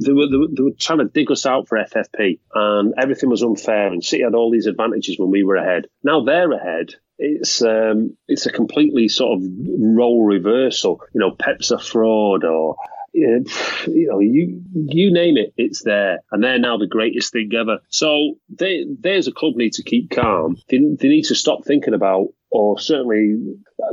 they 0.04 0.12
were, 0.12 0.28
they 0.28 0.38
were 0.38 0.48
they 0.52 0.64
were 0.64 0.78
trying 0.80 1.00
to 1.00 1.06
dig 1.06 1.32
us 1.32 1.46
out 1.46 1.68
for 1.68 1.78
FFP, 1.78 2.40
and 2.56 2.96
everything 2.98 3.30
was 3.30 3.44
unfair, 3.44 3.88
and 3.88 4.04
City 4.04 4.24
had 4.24 4.34
all 4.34 4.52
these 4.52 4.66
advantages 4.66 5.20
when 5.20 5.30
we 5.30 5.44
were 5.44 5.56
ahead. 5.56 5.86
Now 6.04 6.24
they're 6.24 6.52
ahead. 6.52 6.96
It's 7.20 7.62
um, 7.62 8.18
it's 8.28 8.48
a 8.48 8.52
completely 8.52 9.08
sort 9.08 9.38
of 9.38 9.44
role 9.44 10.26
reversal. 10.26 11.02
You 11.14 11.20
know, 11.20 11.32
Pep's 11.32 11.70
a 11.70 11.78
fraud, 11.78 12.44
or 12.44 12.76
you 13.14 14.08
know, 14.10 14.20
you 14.20 14.62
you 14.74 15.12
name 15.12 15.38
it, 15.38 15.54
it's 15.58 15.84
there, 15.84 16.20
and 16.32 16.44
they're 16.44 16.60
now 16.60 16.78
the 16.78 16.88
greatest 16.88 17.34
thing 17.34 17.50
ever. 17.60 17.80
So 17.90 18.36
they, 18.50 18.86
as 19.06 19.28
a 19.28 19.32
club 19.32 19.56
need 19.56 19.74
to 19.74 19.84
keep 19.84 20.12
calm. 20.12 20.58
They, 20.70 20.78
they 20.78 21.08
need 21.08 21.26
to 21.26 21.36
stop 21.36 21.66
thinking 21.66 21.94
about, 21.94 22.28
or 22.50 22.80
certainly 22.80 23.36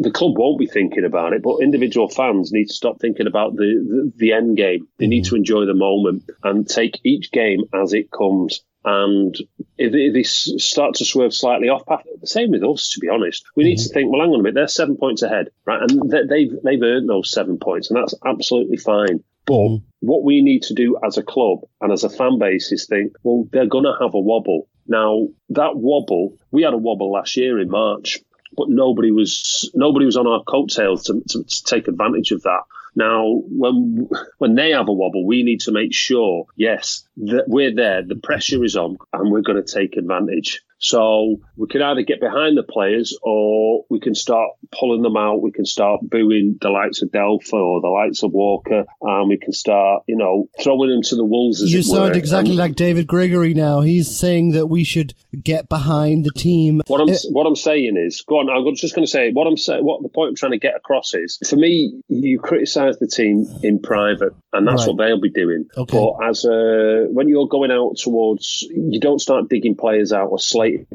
the 0.01 0.11
club 0.11 0.37
won't 0.37 0.59
be 0.59 0.67
thinking 0.67 1.05
about 1.05 1.33
it, 1.33 1.43
but 1.43 1.63
individual 1.63 2.09
fans 2.09 2.53
need 2.53 2.67
to 2.67 2.75
stop 2.75 3.01
thinking 3.01 3.27
about 3.27 3.57
the 3.57 3.65
the, 3.65 4.13
the 4.17 4.33
end 4.33 4.57
game. 4.57 4.89
They 4.99 5.07
need 5.07 5.25
mm-hmm. 5.25 5.31
to 5.31 5.37
enjoy 5.37 5.67
the 5.67 5.75
moment 5.75 6.25
and 6.43 6.69
take 6.69 7.01
each 7.05 7.31
game 7.33 7.65
as 7.75 7.93
it 7.93 8.11
comes. 8.11 8.65
And 8.89 9.37
if 9.77 9.91
they, 9.91 9.99
if 9.99 10.15
they 10.15 10.23
start 10.23 10.95
to 10.95 11.05
swerve 11.05 11.35
slightly 11.35 11.69
off 11.69 11.85
path, 11.87 12.05
the 12.21 12.27
same 12.29 12.53
with 12.53 12.63
us, 12.63 12.91
to 12.91 13.01
be 13.01 13.09
honest. 13.09 13.45
We 13.57 13.65
need 13.65 13.79
to 13.79 13.89
mm-hmm. 13.89 13.93
think, 13.93 14.13
well, 14.13 14.21
hang 14.21 14.31
on 14.31 14.39
a 14.39 14.43
minute, 14.45 14.55
they're 14.55 14.69
seven 14.69 14.97
points 14.97 15.23
ahead, 15.23 15.49
right? 15.65 15.81
And 15.83 16.09
they, 16.09 16.23
they've, 16.29 16.53
they've 16.63 16.83
earned 16.83 17.09
those 17.09 17.33
seven 17.33 17.59
points, 17.59 17.91
and 17.91 17.99
that's 17.99 18.15
absolutely 18.25 18.77
fine. 18.77 19.25
But 19.45 19.55
mm-hmm. 19.55 19.85
what 20.01 20.23
we 20.23 20.41
need 20.41 20.63
to 20.65 20.75
do 20.75 20.99
as 21.05 21.19
a 21.19 21.25
club 21.25 21.61
and 21.81 21.93
as 21.93 22.05
a 22.05 22.09
fan 22.09 22.39
base 22.39 22.71
is 22.71 22.87
think, 22.87 23.17
well, 23.25 23.49
they're 23.51 23.67
going 23.67 23.85
to 23.85 23.97
have 24.01 24.15
a 24.15 24.21
wobble. 24.21 24.69
Now, 24.87 25.27
that 25.51 25.77
wobble, 25.77 26.37
we 26.53 26.63
had 26.63 26.73
a 26.73 26.79
wobble 26.79 27.11
last 27.11 27.37
year 27.37 27.59
in 27.59 27.69
March, 27.69 28.21
but 28.57 28.69
nobody 28.69 29.11
was 29.11 29.69
nobody 29.75 30.07
was 30.07 30.17
on 30.17 30.29
our 30.29 30.45
coattails 30.45 31.05
to, 31.05 31.23
to, 31.29 31.43
to 31.43 31.65
take 31.65 31.89
advantage 31.89 32.31
of 32.31 32.43
that. 32.43 32.63
Now, 32.97 33.43
when 33.49 34.09
when 34.39 34.55
they 34.55 34.71
have 34.71 34.89
a 34.89 34.93
wobble, 34.93 35.27
we 35.27 35.43
need 35.43 35.61
to 35.61 35.73
make 35.73 35.93
sure, 35.93 36.47
yes, 36.57 37.07
that 37.19 37.45
we're 37.47 37.75
there. 37.75 38.03
The 38.03 38.17
pressure 38.17 38.65
is 38.65 38.75
on, 38.75 38.97
and 39.13 39.31
we're 39.31 39.43
going 39.43 39.63
to 39.63 39.75
take 39.75 39.97
advantage. 39.99 40.63
So 40.79 41.37
we 41.57 41.69
can 41.69 41.81
either 41.83 42.03
get 42.03 42.21
behind 42.21 42.57
the 42.57 42.63
players, 42.63 43.17
or 43.23 43.85
we 43.89 43.99
can 44.01 44.15
start 44.15 44.51
pulling 44.79 45.03
them 45.03 45.17
out. 45.17 45.41
We 45.43 45.51
can 45.53 45.65
start 45.65 46.01
booing 46.03 46.59
the 46.61 46.69
likes 46.69 47.01
of 47.03 47.11
Delphi 47.13 47.57
or 47.57 47.81
the 47.81 47.89
likes 47.89 48.23
of 48.23 48.33
Walker, 48.33 48.85
and 49.01 49.29
we 49.29 49.39
can 49.39 49.53
start, 49.53 50.03
you 50.07 50.17
know, 50.17 50.49
throwing 50.63 50.91
them 50.91 51.03
to 51.03 51.17
the 51.17 51.25
wolves. 51.25 51.63
As 51.63 51.73
You 51.73 51.79
it 51.81 51.87
were. 51.89 51.97
sound 51.97 52.17
exactly 52.17 52.51
And- 52.51 52.59
like 52.59 52.75
David 52.77 53.07
Gregory 53.07 53.55
now. 53.55 53.81
He's 53.81 54.15
saying 54.15 54.53
that 54.53 54.67
we 54.67 54.85
should 54.85 55.15
get 55.43 55.69
behind 55.69 56.25
the 56.25 56.31
team. 56.31 56.83
What 56.87 57.01
I'm 57.01 57.09
Uh, 57.09 57.15
what 57.31 57.47
I'm 57.47 57.57
saying 57.57 57.97
is, 57.97 58.23
go 58.23 58.37
on. 58.39 58.51
I'm 58.51 58.75
just 58.75 58.95
going 58.95 59.05
to 59.07 59.11
say 59.11 59.33
what 59.33 59.47
I'm 59.47 59.57
saying. 59.57 59.85
What 59.85 60.03
the 60.03 60.09
point 60.09 60.29
I'm 60.31 60.35
trying 60.37 60.53
to 60.53 60.59
get 60.59 60.77
across 60.77 61.15
is, 61.15 61.39
for 61.49 61.57
me, 61.57 61.95
you 62.09 62.39
criticise 62.39 62.99
the 62.99 63.07
team 63.07 63.47
in 63.63 63.79
private, 63.79 64.33
and 64.53 64.67
that's 64.69 64.87
Right. 64.87 64.95
what 64.95 64.99
they'll 65.07 65.21
be 65.21 65.31
doing. 65.31 65.65
Okay. 65.77 65.99
But 65.99 66.29
as 66.29 66.45
a 66.45 67.07
when 67.11 67.29
you're 67.29 67.49
going 67.49 67.71
out 67.71 67.97
towards, 67.97 68.67
you 68.71 69.01
don't 69.01 69.21
start 69.21 69.49
digging 69.49 69.75
players 69.75 70.13
out 70.13 70.29
or 70.31 70.39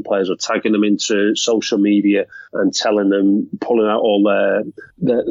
players 0.05 0.29
or 0.29 0.35
tagging 0.35 0.71
them 0.71 0.83
into 0.83 1.35
social 1.35 1.77
media 1.77 2.25
and 2.53 2.73
telling 2.73 3.09
them, 3.09 3.49
pulling 3.59 3.89
out 3.89 4.01
all 4.01 4.23
their, 4.23 4.63
their 4.97 5.23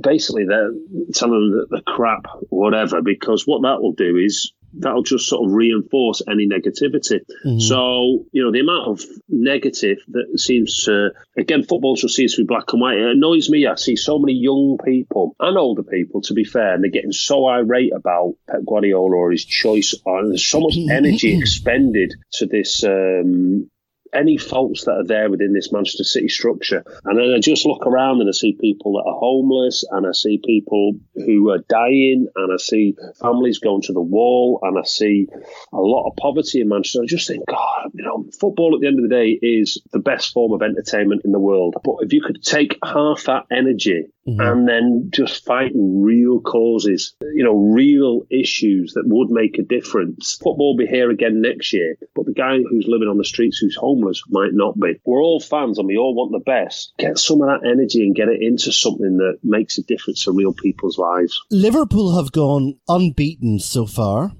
basically 0.00 0.44
they're 0.46 0.72
telling 1.14 1.50
them 1.50 1.58
that 1.58 1.68
the 1.70 1.82
crap, 1.82 2.26
whatever. 2.48 3.02
Because 3.02 3.46
what 3.46 3.62
that 3.62 3.80
will 3.80 3.92
do 3.92 4.16
is 4.16 4.52
that'll 4.78 5.02
just 5.02 5.26
sort 5.26 5.46
of 5.46 5.54
reinforce 5.54 6.20
any 6.28 6.46
negativity. 6.46 7.20
So, 7.58 8.26
you 8.32 8.44
know, 8.44 8.52
the 8.52 8.60
amount 8.60 8.88
of 8.88 9.06
negative 9.26 9.98
that 10.08 10.38
seems 10.38 10.84
to, 10.84 11.10
again, 11.38 11.62
football 11.62 11.96
just 11.96 12.14
seems 12.14 12.34
to 12.34 12.42
be 12.42 12.46
black 12.46 12.72
and 12.72 12.82
white. 12.82 12.98
It 12.98 13.10
annoys 13.10 13.48
me. 13.48 13.66
I 13.66 13.76
see 13.76 13.96
so 13.96 14.18
many 14.18 14.34
young 14.34 14.76
people 14.84 15.34
and 15.40 15.56
older 15.56 15.82
people, 15.82 16.20
to 16.22 16.34
be 16.34 16.44
fair, 16.44 16.74
and 16.74 16.84
they're 16.84 16.90
getting 16.90 17.12
so 17.12 17.46
irate 17.46 17.92
about 17.94 18.34
Pep 18.50 18.60
Guardiola 18.66 19.16
or 19.16 19.30
his 19.30 19.46
choice. 19.46 19.94
And 20.04 20.32
there's 20.32 20.46
so 20.46 20.60
much 20.60 20.76
energy 20.90 21.38
expended 21.38 22.12
to 22.32 22.46
this. 22.46 22.84
Um, 22.84 23.70
any 24.16 24.36
faults 24.36 24.84
that 24.84 24.92
are 24.92 25.06
there 25.06 25.30
within 25.30 25.52
this 25.52 25.72
Manchester 25.72 26.04
City 26.04 26.28
structure. 26.28 26.82
And 27.04 27.18
then 27.18 27.32
I 27.36 27.40
just 27.40 27.66
look 27.66 27.86
around 27.86 28.20
and 28.20 28.28
I 28.28 28.32
see 28.32 28.56
people 28.60 28.94
that 28.94 29.08
are 29.08 29.18
homeless 29.18 29.84
and 29.90 30.06
I 30.06 30.12
see 30.12 30.40
people 30.44 30.94
who 31.14 31.50
are 31.50 31.58
dying 31.68 32.28
and 32.34 32.52
I 32.52 32.56
see 32.56 32.96
families 33.20 33.58
going 33.58 33.82
to 33.82 33.92
the 33.92 34.00
wall 34.00 34.60
and 34.62 34.78
I 34.78 34.82
see 34.82 35.26
a 35.72 35.80
lot 35.80 36.08
of 36.08 36.16
poverty 36.16 36.60
in 36.60 36.68
Manchester. 36.68 37.02
I 37.02 37.06
just 37.06 37.28
think, 37.28 37.44
God, 37.46 37.90
you 37.94 38.04
know, 38.04 38.24
football 38.40 38.74
at 38.74 38.80
the 38.80 38.86
end 38.86 38.98
of 38.98 39.08
the 39.08 39.14
day 39.14 39.38
is 39.40 39.80
the 39.92 39.98
best 39.98 40.32
form 40.32 40.52
of 40.52 40.62
entertainment 40.62 41.22
in 41.24 41.32
the 41.32 41.38
world. 41.38 41.74
But 41.84 41.96
if 42.00 42.12
you 42.12 42.22
could 42.22 42.42
take 42.42 42.78
half 42.82 43.24
that 43.24 43.44
energy 43.50 44.06
Mm-hmm. 44.26 44.40
and 44.40 44.68
then 44.68 45.10
just 45.12 45.44
fighting 45.44 46.02
real 46.02 46.40
causes, 46.40 47.14
you 47.20 47.44
know, 47.44 47.54
real 47.54 48.22
issues 48.28 48.94
that 48.94 49.04
would 49.06 49.30
make 49.30 49.56
a 49.58 49.62
difference. 49.62 50.34
Football 50.34 50.76
will 50.76 50.84
be 50.84 50.90
here 50.90 51.10
again 51.10 51.40
next 51.40 51.72
year, 51.72 51.96
but 52.14 52.26
the 52.26 52.32
guy 52.32 52.58
who's 52.58 52.86
living 52.88 53.06
on 53.06 53.18
the 53.18 53.24
streets 53.24 53.58
who's 53.58 53.76
homeless 53.76 54.22
might 54.28 54.52
not 54.52 54.78
be. 54.80 54.94
We're 55.04 55.22
all 55.22 55.38
fans 55.38 55.78
and 55.78 55.86
we 55.86 55.96
all 55.96 56.14
want 56.14 56.32
the 56.32 56.40
best. 56.40 56.92
Get 56.98 57.18
some 57.18 57.40
of 57.40 57.48
that 57.48 57.68
energy 57.68 58.00
and 58.00 58.16
get 58.16 58.28
it 58.28 58.42
into 58.42 58.72
something 58.72 59.18
that 59.18 59.38
makes 59.44 59.78
a 59.78 59.84
difference 59.84 60.24
to 60.24 60.32
real 60.32 60.52
people's 60.52 60.98
lives. 60.98 61.40
Liverpool 61.50 62.16
have 62.16 62.32
gone 62.32 62.78
unbeaten 62.88 63.60
so 63.60 63.86
far. 63.86 64.32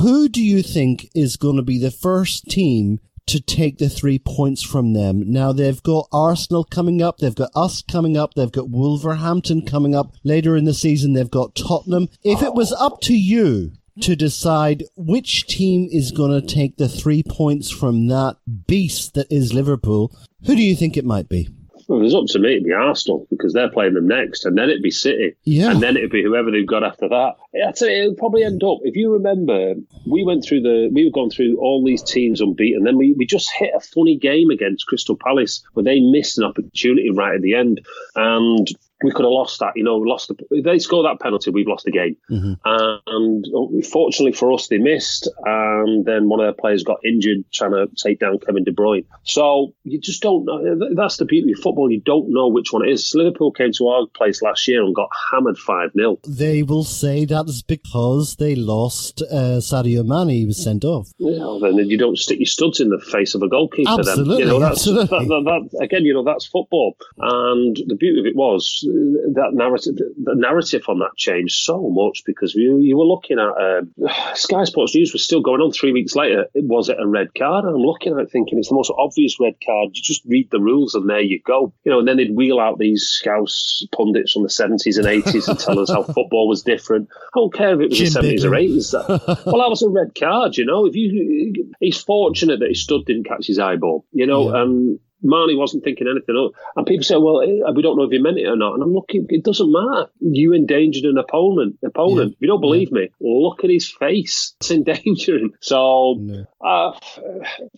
Who 0.00 0.30
do 0.30 0.42
you 0.42 0.62
think 0.62 1.10
is 1.14 1.36
going 1.36 1.56
to 1.56 1.62
be 1.62 1.78
the 1.78 1.90
first 1.90 2.46
team 2.46 3.00
to 3.26 3.40
take 3.40 3.78
the 3.78 3.88
three 3.88 4.18
points 4.18 4.62
from 4.62 4.92
them? 4.92 5.30
Now 5.30 5.52
they've 5.52 5.82
got 5.82 6.08
Arsenal 6.12 6.64
coming 6.64 7.02
up, 7.02 7.18
they've 7.18 7.34
got 7.34 7.50
us 7.54 7.82
coming 7.82 8.16
up, 8.16 8.34
they've 8.34 8.52
got 8.52 8.70
Wolverhampton 8.70 9.62
coming 9.62 9.94
up 9.94 10.14
later 10.24 10.56
in 10.56 10.64
the 10.64 10.74
season, 10.74 11.12
they've 11.12 11.30
got 11.30 11.54
Tottenham. 11.54 12.08
If 12.22 12.42
it 12.42 12.54
was 12.54 12.72
up 12.72 13.00
to 13.02 13.16
you, 13.16 13.72
to 14.00 14.14
decide 14.14 14.84
which 14.96 15.46
team 15.46 15.88
is 15.90 16.12
going 16.12 16.30
to 16.30 16.46
take 16.46 16.76
the 16.76 16.88
three 16.88 17.22
points 17.22 17.70
from 17.70 18.08
that 18.08 18.36
beast 18.66 19.14
that 19.14 19.30
is 19.30 19.54
Liverpool, 19.54 20.14
who 20.44 20.54
do 20.54 20.62
you 20.62 20.76
think 20.76 20.96
it 20.96 21.04
might 21.04 21.28
be? 21.28 21.48
Well, 21.88 22.04
it's 22.04 22.14
up 22.14 22.24
to 22.28 22.38
me. 22.40 22.52
It'd 22.52 22.64
be 22.64 22.72
Arsenal 22.72 23.26
because 23.30 23.52
they're 23.52 23.70
playing 23.70 23.94
them 23.94 24.08
next, 24.08 24.44
and 24.44 24.58
then 24.58 24.68
it'd 24.68 24.82
be 24.82 24.90
City, 24.90 25.34
Yeah. 25.44 25.70
and 25.70 25.80
then 25.80 25.96
it'd 25.96 26.10
be 26.10 26.22
whoever 26.22 26.50
they've 26.50 26.66
got 26.66 26.82
after 26.82 27.08
that. 27.08 27.34
It'll 27.54 28.14
probably 28.14 28.42
end 28.44 28.64
up. 28.64 28.78
If 28.82 28.96
you 28.96 29.12
remember, 29.12 29.74
we 30.04 30.24
went 30.24 30.44
through 30.44 30.62
the, 30.62 30.90
we 30.92 31.04
were 31.04 31.12
going 31.12 31.30
through 31.30 31.58
all 31.58 31.84
these 31.84 32.02
teams 32.02 32.40
unbeaten. 32.40 32.82
Then 32.84 32.96
we, 32.96 33.12
we 33.16 33.24
just 33.24 33.50
hit 33.52 33.70
a 33.74 33.80
funny 33.80 34.16
game 34.16 34.50
against 34.50 34.86
Crystal 34.86 35.16
Palace 35.16 35.62
where 35.74 35.84
they 35.84 36.00
missed 36.00 36.38
an 36.38 36.44
opportunity 36.44 37.10
right 37.10 37.36
at 37.36 37.42
the 37.42 37.54
end, 37.54 37.80
and 38.16 38.66
we 39.02 39.10
could 39.10 39.24
have 39.24 39.32
lost 39.32 39.60
that. 39.60 39.72
You 39.76 39.84
know, 39.84 39.96
lost 39.96 40.28
the, 40.28 40.36
if 40.50 40.64
they 40.64 40.78
score 40.78 41.02
that 41.02 41.20
penalty, 41.20 41.50
we've 41.50 41.66
lost 41.66 41.84
the 41.84 41.90
game. 41.90 42.16
And 42.28 43.44
fortunately 43.84 44.32
for 44.32 44.52
us, 44.52 44.68
they 44.68 44.78
missed, 44.78 45.28
and 45.44 46.04
then 46.04 46.28
one 46.28 46.40
of 46.40 46.46
their 46.46 46.52
players 46.52 46.82
got 46.82 46.98
injured 47.04 47.44
trying 47.52 47.72
to 47.72 47.88
take 47.96 48.20
down 48.20 48.38
Kevin 48.38 48.64
De 48.64 48.72
Bruyne. 48.72 49.04
So 49.24 49.74
you 49.84 50.00
just 50.00 50.22
don't 50.22 50.44
know. 50.44 50.78
That's 50.94 51.18
the 51.18 51.24
beauty 51.24 51.52
of 51.52 51.58
football. 51.58 51.90
You 51.90 52.00
don't 52.00 52.32
know 52.32 52.48
which 52.48 52.72
one 52.72 52.86
it 52.86 52.90
is. 52.90 53.12
Liverpool 53.14 53.52
came 53.52 53.72
to 53.72 53.88
our 53.88 54.06
place 54.14 54.42
last 54.42 54.66
year 54.68 54.82
and 54.82 54.94
got 54.94 55.10
hammered 55.30 55.58
5 55.58 55.90
0. 55.96 56.18
They 56.26 56.62
will 56.62 56.84
say 56.84 57.24
that 57.26 57.46
is 57.48 57.62
because 57.62 58.36
they 58.36 58.54
lost 58.54 59.22
uh, 59.22 59.60
Sadio 59.60 60.04
Mane. 60.06 60.36
He 60.36 60.46
was 60.46 60.62
sent 60.62 60.84
off. 60.84 61.08
You 61.18 61.38
know, 61.38 61.60
then 61.60 61.76
you 61.88 61.98
don't 61.98 62.18
stick 62.18 62.38
your 62.38 62.46
studs 62.46 62.80
in 62.80 62.88
the 62.88 62.98
face 62.98 63.34
of 63.34 63.42
a 63.42 63.48
goalkeeper. 63.48 63.90
Absolutely, 63.90 64.36
then. 64.36 64.38
You 64.38 64.46
know, 64.46 64.60
that's, 64.60 64.78
absolutely. 64.78 65.06
That, 65.26 65.42
that, 65.44 65.68
that, 65.72 65.84
again, 65.84 66.04
you 66.04 66.14
know, 66.14 66.24
that's 66.24 66.46
football. 66.46 66.96
And 67.18 67.76
the 67.86 67.96
beauty 67.96 68.20
of 68.20 68.26
it 68.26 68.36
was 68.36 68.85
that 69.34 69.50
narrative, 69.52 69.96
the 69.96 70.34
narrative 70.34 70.84
on 70.88 70.98
that 71.00 71.16
changed 71.16 71.62
so 71.62 71.90
much 71.90 72.22
because 72.24 72.54
you, 72.54 72.78
you 72.78 72.96
were 72.96 73.04
looking 73.04 73.38
at 73.38 73.50
um, 73.50 73.92
Sky 74.34 74.64
Sports 74.64 74.94
News 74.94 75.12
was 75.12 75.24
still 75.24 75.40
going 75.40 75.60
on 75.60 75.72
three 75.72 75.92
weeks 75.92 76.14
later. 76.14 76.46
It 76.54 76.64
was 76.64 76.88
it 76.88 76.98
a 77.00 77.06
red 77.06 77.34
card? 77.34 77.64
And 77.64 77.74
I'm 77.74 77.80
looking 77.82 78.12
at 78.12 78.18
it 78.18 78.30
thinking 78.30 78.58
it's 78.58 78.68
the 78.68 78.74
most 78.74 78.92
obvious 78.96 79.38
red 79.40 79.54
card. 79.64 79.90
You 79.94 80.02
just 80.02 80.22
read 80.26 80.50
the 80.50 80.60
rules 80.60 80.94
and 80.94 81.08
there 81.08 81.20
you 81.20 81.40
go. 81.44 81.72
You 81.84 81.92
know, 81.92 81.98
and 81.98 82.08
then 82.08 82.16
they'd 82.16 82.34
wheel 82.34 82.60
out 82.60 82.78
these 82.78 83.02
scouse 83.02 83.84
pundits 83.94 84.32
from 84.32 84.42
the 84.42 84.48
70s 84.48 84.96
and 84.96 85.06
80s 85.06 85.48
and 85.48 85.58
tell 85.58 85.78
us 85.78 85.90
how 85.90 86.02
football 86.14 86.48
was 86.48 86.62
different. 86.62 87.08
I 87.12 87.38
don't 87.38 87.52
care 87.52 87.74
if 87.74 87.80
it 87.80 87.90
was 87.90 87.98
Jim 87.98 88.12
the 88.12 88.36
70s 88.36 88.44
or 88.44 88.50
80s. 88.50 88.90
That, 88.92 89.42
well, 89.46 89.58
that 89.58 89.70
was 89.70 89.82
a 89.82 89.88
red 89.88 90.14
card, 90.18 90.56
you 90.56 90.64
know. 90.64 90.86
If 90.86 90.94
you, 90.94 91.72
he's 91.80 92.00
fortunate 92.00 92.60
that 92.60 92.68
his 92.68 92.82
stud 92.82 93.04
didn't 93.06 93.24
catch 93.24 93.46
his 93.46 93.58
eyeball, 93.58 94.04
you 94.12 94.26
know. 94.26 94.54
Yeah. 94.54 94.62
Um, 94.62 95.00
Mane 95.26 95.58
wasn't 95.58 95.84
thinking 95.84 96.06
anything 96.08 96.36
of 96.36 96.52
And 96.76 96.86
people 96.86 97.04
say, 97.04 97.16
well, 97.16 97.40
eh, 97.40 97.70
we 97.74 97.82
don't 97.82 97.96
know 97.96 98.04
if 98.04 98.10
he 98.10 98.18
meant 98.18 98.38
it 98.38 98.46
or 98.46 98.56
not. 98.56 98.74
And 98.74 98.82
I'm 98.82 98.92
looking, 98.92 99.26
it 99.28 99.44
doesn't 99.44 99.70
matter. 99.70 100.06
You 100.20 100.52
endangered 100.52 101.04
an 101.04 101.18
opponent. 101.18 101.78
opponent. 101.84 102.32
If 102.34 102.40
you 102.40 102.48
don't 102.48 102.60
believe 102.60 102.92
me, 102.92 103.10
look 103.20 103.64
at 103.64 103.70
his 103.70 103.90
face. 103.90 104.54
It's 104.60 104.70
endangering. 104.70 105.52
So, 105.60 106.16
No. 106.18 106.44
uh, 106.60 106.98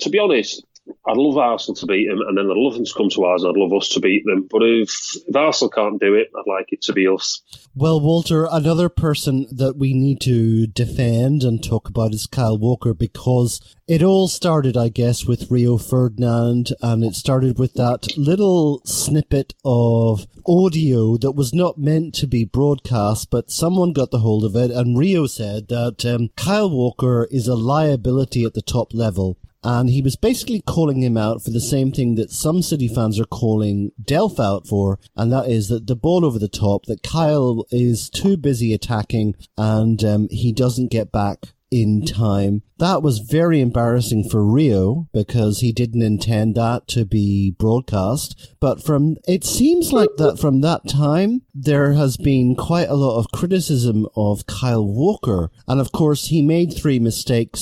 to 0.00 0.10
be 0.10 0.18
honest, 0.18 0.64
I'd 1.06 1.16
love 1.16 1.38
Arsenal 1.38 1.76
to 1.76 1.86
beat 1.86 2.08
them, 2.08 2.20
and 2.20 2.36
then 2.36 2.50
I'd 2.50 2.56
love 2.56 2.74
them 2.74 2.84
to 2.84 2.94
come 2.94 3.08
to 3.10 3.24
ours, 3.24 3.42
and 3.42 3.50
I'd 3.50 3.60
love 3.60 3.72
us 3.72 3.88
to 3.90 4.00
beat 4.00 4.24
them. 4.26 4.46
But 4.50 4.62
if, 4.62 5.16
if 5.26 5.34
Arsenal 5.34 5.70
can't 5.70 6.00
do 6.00 6.14
it, 6.14 6.28
I'd 6.36 6.50
like 6.50 6.66
it 6.72 6.82
to 6.82 6.92
be 6.92 7.06
us. 7.06 7.42
Well, 7.74 8.00
Walter, 8.00 8.46
another 8.50 8.88
person 8.88 9.46
that 9.52 9.76
we 9.76 9.94
need 9.94 10.20
to 10.22 10.66
defend 10.66 11.44
and 11.44 11.62
talk 11.62 11.88
about 11.88 12.12
is 12.12 12.26
Kyle 12.26 12.58
Walker 12.58 12.92
because 12.92 13.60
it 13.86 14.02
all 14.02 14.28
started, 14.28 14.76
I 14.76 14.88
guess, 14.88 15.24
with 15.24 15.50
Rio 15.50 15.78
Ferdinand 15.78 16.72
and 16.82 17.02
it 17.02 17.14
started 17.14 17.58
with 17.58 17.74
that 17.74 18.06
little 18.18 18.82
snippet 18.84 19.54
of 19.64 20.26
audio 20.46 21.16
that 21.16 21.32
was 21.32 21.54
not 21.54 21.78
meant 21.78 22.14
to 22.16 22.26
be 22.26 22.44
broadcast, 22.44 23.30
but 23.30 23.50
someone 23.50 23.92
got 23.92 24.10
the 24.10 24.18
hold 24.18 24.44
of 24.44 24.56
it 24.56 24.70
and 24.70 24.98
Rio 24.98 25.26
said 25.26 25.68
that 25.68 26.04
um, 26.04 26.28
Kyle 26.36 26.68
Walker 26.68 27.28
is 27.30 27.48
a 27.48 27.54
liability 27.54 28.44
at 28.44 28.54
the 28.54 28.62
top 28.62 28.92
level. 28.92 29.38
And 29.64 29.90
he 29.90 30.02
was 30.02 30.16
basically 30.16 30.60
calling 30.60 31.02
him 31.02 31.16
out 31.16 31.42
for 31.42 31.50
the 31.50 31.60
same 31.60 31.90
thing 31.92 32.14
that 32.14 32.30
some 32.30 32.62
City 32.62 32.88
fans 32.88 33.18
are 33.18 33.24
calling 33.24 33.92
Delph 34.02 34.38
out 34.38 34.66
for, 34.66 34.98
and 35.16 35.32
that 35.32 35.48
is 35.48 35.68
that 35.68 35.86
the 35.86 35.96
ball 35.96 36.24
over 36.24 36.38
the 36.38 36.48
top, 36.48 36.86
that 36.86 37.02
Kyle 37.02 37.66
is 37.70 38.08
too 38.08 38.36
busy 38.36 38.72
attacking 38.72 39.34
and 39.56 40.02
um, 40.04 40.28
he 40.30 40.52
doesn't 40.52 40.92
get 40.92 41.10
back 41.10 41.48
in 41.70 42.04
time. 42.04 42.62
That 42.78 43.02
was 43.02 43.18
very 43.18 43.60
embarrassing 43.60 44.28
for 44.28 44.44
Rio 44.44 45.08
because 45.12 45.60
he 45.60 45.72
didn't 45.72 46.02
intend 46.02 46.54
that 46.54 46.86
to 46.88 47.04
be 47.04 47.50
broadcast. 47.58 48.54
But 48.60 48.82
from, 48.82 49.16
it 49.26 49.44
seems 49.44 49.92
like 49.92 50.10
that 50.18 50.38
from 50.38 50.60
that 50.60 50.88
time, 50.88 51.42
there 51.54 51.92
has 51.94 52.16
been 52.16 52.54
quite 52.56 52.88
a 52.88 52.94
lot 52.94 53.18
of 53.18 53.32
criticism 53.32 54.06
of 54.16 54.46
Kyle 54.46 54.86
Walker. 54.86 55.50
And 55.66 55.80
of 55.80 55.92
course, 55.92 56.26
he 56.26 56.40
made 56.40 56.72
three 56.72 56.98
mistakes 56.98 57.60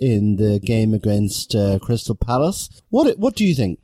in 0.00 0.36
the 0.36 0.58
game 0.60 0.94
against 0.94 1.54
uh, 1.54 1.78
Crystal 1.80 2.14
Palace. 2.14 2.68
What, 2.90 3.18
what 3.18 3.34
do 3.36 3.44
you 3.44 3.54
think? 3.54 3.78